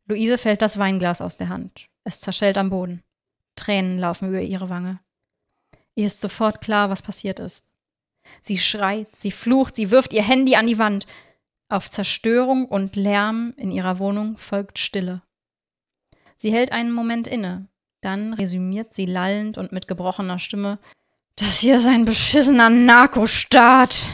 Luise 0.07 0.37
fällt 0.37 0.61
das 0.61 0.77
Weinglas 0.77 1.21
aus 1.21 1.37
der 1.37 1.49
Hand. 1.49 1.87
Es 2.03 2.19
zerschellt 2.19 2.57
am 2.57 2.69
Boden. 2.69 3.03
Tränen 3.55 3.97
laufen 3.97 4.29
über 4.29 4.41
ihre 4.41 4.69
Wange. 4.69 4.99
Ihr 5.95 6.05
ist 6.05 6.21
sofort 6.21 6.61
klar, 6.61 6.89
was 6.89 7.01
passiert 7.01 7.39
ist. 7.39 7.65
Sie 8.41 8.57
schreit, 8.57 9.15
sie 9.15 9.31
flucht, 9.31 9.75
sie 9.75 9.91
wirft 9.91 10.13
ihr 10.13 10.23
Handy 10.23 10.55
an 10.55 10.67
die 10.67 10.77
Wand. 10.77 11.07
Auf 11.67 11.89
Zerstörung 11.89 12.65
und 12.65 12.95
Lärm 12.95 13.53
in 13.57 13.71
ihrer 13.71 13.97
Wohnung 13.97 14.37
folgt 14.37 14.77
Stille. 14.77 15.23
Sie 16.37 16.51
hält 16.53 16.71
einen 16.71 16.91
Moment 16.91 17.27
inne, 17.27 17.67
dann 18.01 18.33
resümiert 18.33 18.93
sie 18.93 19.05
lallend 19.05 19.57
und 19.57 19.71
mit 19.71 19.87
gebrochener 19.87 20.37
Stimme: 20.37 20.77
Das 21.35 21.59
hier 21.59 21.77
ist 21.77 21.87
ein 21.87 22.05
beschissener 22.05 22.69
Narkostaat. 22.69 24.07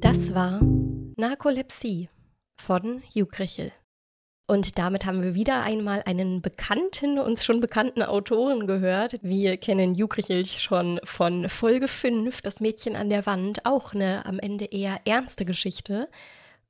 Das 0.00 0.34
war 0.34 0.60
Narkolepsie 1.16 2.10
von 2.60 3.02
Jukrichel. 3.14 3.72
Und 4.46 4.78
damit 4.78 5.06
haben 5.06 5.22
wir 5.22 5.34
wieder 5.34 5.62
einmal 5.62 6.02
einen 6.04 6.42
bekannten, 6.42 7.18
uns 7.18 7.46
schon 7.46 7.60
bekannten 7.60 8.02
Autoren 8.02 8.66
gehört. 8.66 9.14
Wir 9.22 9.56
kennen 9.56 9.94
Jukrich 9.94 10.60
schon 10.62 11.00
von 11.02 11.48
Folge 11.48 11.88
5, 11.88 12.42
Das 12.42 12.60
Mädchen 12.60 12.94
an 12.94 13.08
der 13.08 13.24
Wand, 13.24 13.64
auch 13.64 13.94
eine 13.94 14.26
am 14.26 14.38
Ende 14.38 14.66
eher 14.66 15.00
ernste 15.06 15.46
Geschichte. 15.46 16.10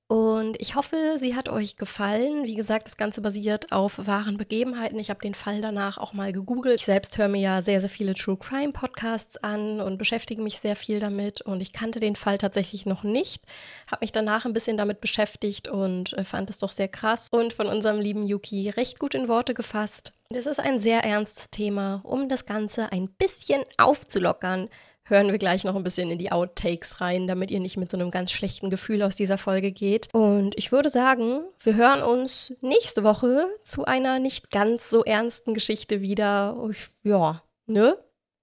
Und 0.06 0.60
ich 0.60 0.74
hoffe, 0.74 1.16
sie 1.16 1.34
hat 1.34 1.48
euch 1.48 1.76
gefallen. 1.76 2.44
Wie 2.44 2.56
gesagt, 2.56 2.86
das 2.86 2.98
Ganze 2.98 3.22
basiert 3.22 3.72
auf 3.72 4.06
wahren 4.06 4.36
Begebenheiten. 4.36 4.98
Ich 4.98 5.08
habe 5.08 5.20
den 5.20 5.34
Fall 5.34 5.62
danach 5.62 5.96
auch 5.96 6.12
mal 6.12 6.30
gegoogelt. 6.30 6.80
Ich 6.80 6.84
selbst 6.84 7.16
höre 7.16 7.28
mir 7.28 7.40
ja 7.40 7.62
sehr, 7.62 7.80
sehr 7.80 7.88
viele 7.88 8.12
True 8.12 8.36
Crime 8.36 8.72
Podcasts 8.72 9.38
an 9.38 9.80
und 9.80 9.96
beschäftige 9.96 10.42
mich 10.42 10.58
sehr 10.58 10.76
viel 10.76 11.00
damit. 11.00 11.40
Und 11.40 11.62
ich 11.62 11.72
kannte 11.72 12.00
den 12.00 12.16
Fall 12.16 12.36
tatsächlich 12.36 12.84
noch 12.84 13.02
nicht. 13.02 13.44
Habe 13.90 14.02
mich 14.02 14.12
danach 14.12 14.44
ein 14.44 14.52
bisschen 14.52 14.76
damit 14.76 15.00
beschäftigt 15.00 15.68
und 15.68 16.12
äh, 16.12 16.24
fand 16.24 16.50
es 16.50 16.58
doch 16.58 16.70
sehr 16.70 16.88
krass. 16.88 17.28
Und 17.30 17.54
von 17.54 17.66
unserem 17.66 17.98
lieben 17.98 18.26
Yuki 18.26 18.68
recht 18.68 18.98
gut 18.98 19.14
in 19.14 19.26
Worte 19.26 19.54
gefasst. 19.54 20.12
Das 20.28 20.44
ist 20.44 20.60
ein 20.60 20.78
sehr 20.78 21.02
ernstes 21.02 21.48
Thema, 21.48 22.02
um 22.04 22.28
das 22.28 22.44
Ganze 22.44 22.92
ein 22.92 23.08
bisschen 23.08 23.62
aufzulockern 23.78 24.68
hören 25.06 25.30
wir 25.30 25.38
gleich 25.38 25.64
noch 25.64 25.76
ein 25.76 25.84
bisschen 25.84 26.10
in 26.10 26.18
die 26.18 26.32
Outtakes 26.32 27.00
rein, 27.00 27.26
damit 27.26 27.50
ihr 27.50 27.60
nicht 27.60 27.76
mit 27.76 27.90
so 27.90 27.96
einem 27.96 28.10
ganz 28.10 28.32
schlechten 28.32 28.70
Gefühl 28.70 29.02
aus 29.02 29.16
dieser 29.16 29.38
Folge 29.38 29.70
geht. 29.70 30.08
Und 30.12 30.56
ich 30.56 30.72
würde 30.72 30.88
sagen, 30.88 31.42
wir 31.62 31.74
hören 31.74 32.02
uns 32.02 32.54
nächste 32.60 33.04
Woche 33.04 33.48
zu 33.64 33.84
einer 33.84 34.18
nicht 34.18 34.50
ganz 34.50 34.90
so 34.90 35.04
ernsten 35.04 35.54
Geschichte 35.54 36.00
wieder. 36.00 36.56
Ja, 37.02 37.42
ne? 37.66 37.98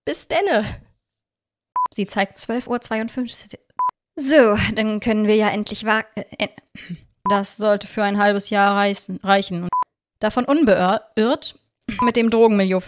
Bis 0.05 0.27
denne. 0.27 0.65
Sie 1.93 2.05
zeigt 2.05 2.37
12.52 2.37 3.53
Uhr. 3.53 3.59
So, 4.15 4.55
dann 4.75 4.99
können 4.99 5.27
wir 5.27 5.35
ja 5.35 5.49
endlich 5.49 5.85
wagen. 5.85 6.07
Äh, 6.15 6.49
das 7.29 7.57
sollte 7.57 7.87
für 7.87 8.03
ein 8.03 8.17
halbes 8.17 8.49
Jahr 8.49 8.75
reichen. 8.75 9.69
Davon 10.19 10.45
unbeirrt 10.45 11.55
mit 12.01 12.15
dem 12.15 12.29
Drogenmilieu. 12.29 12.81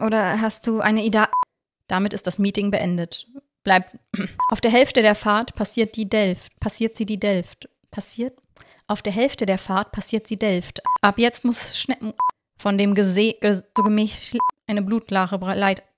Oder 0.00 0.40
hast 0.40 0.66
du 0.66 0.80
eine 0.80 1.02
Idee? 1.02 1.24
Damit 1.88 2.12
ist 2.12 2.26
das 2.26 2.38
Meeting 2.38 2.70
beendet. 2.70 3.26
Bleibt. 3.64 3.98
Auf 4.50 4.60
der 4.60 4.70
Hälfte 4.70 5.02
der 5.02 5.14
Fahrt 5.14 5.54
passiert 5.54 5.96
die 5.96 6.08
Delft. 6.08 6.58
Passiert 6.60 6.96
sie 6.96 7.06
die 7.06 7.18
Delft. 7.18 7.68
Passiert? 7.90 8.38
Auf 8.86 9.02
der 9.02 9.12
Hälfte 9.12 9.44
der 9.44 9.58
Fahrt 9.58 9.92
passiert 9.92 10.26
sie 10.26 10.38
Delft. 10.38 10.80
Ab 11.02 11.18
jetzt 11.18 11.44
muss 11.44 11.76
schnell 11.76 12.14
von 12.58 12.78
dem 12.78 12.94
Gese 12.94 13.34
gemächlich 13.74 14.40
eine 14.66 14.82
Blutlache 14.82 15.36
leid. 15.36 15.82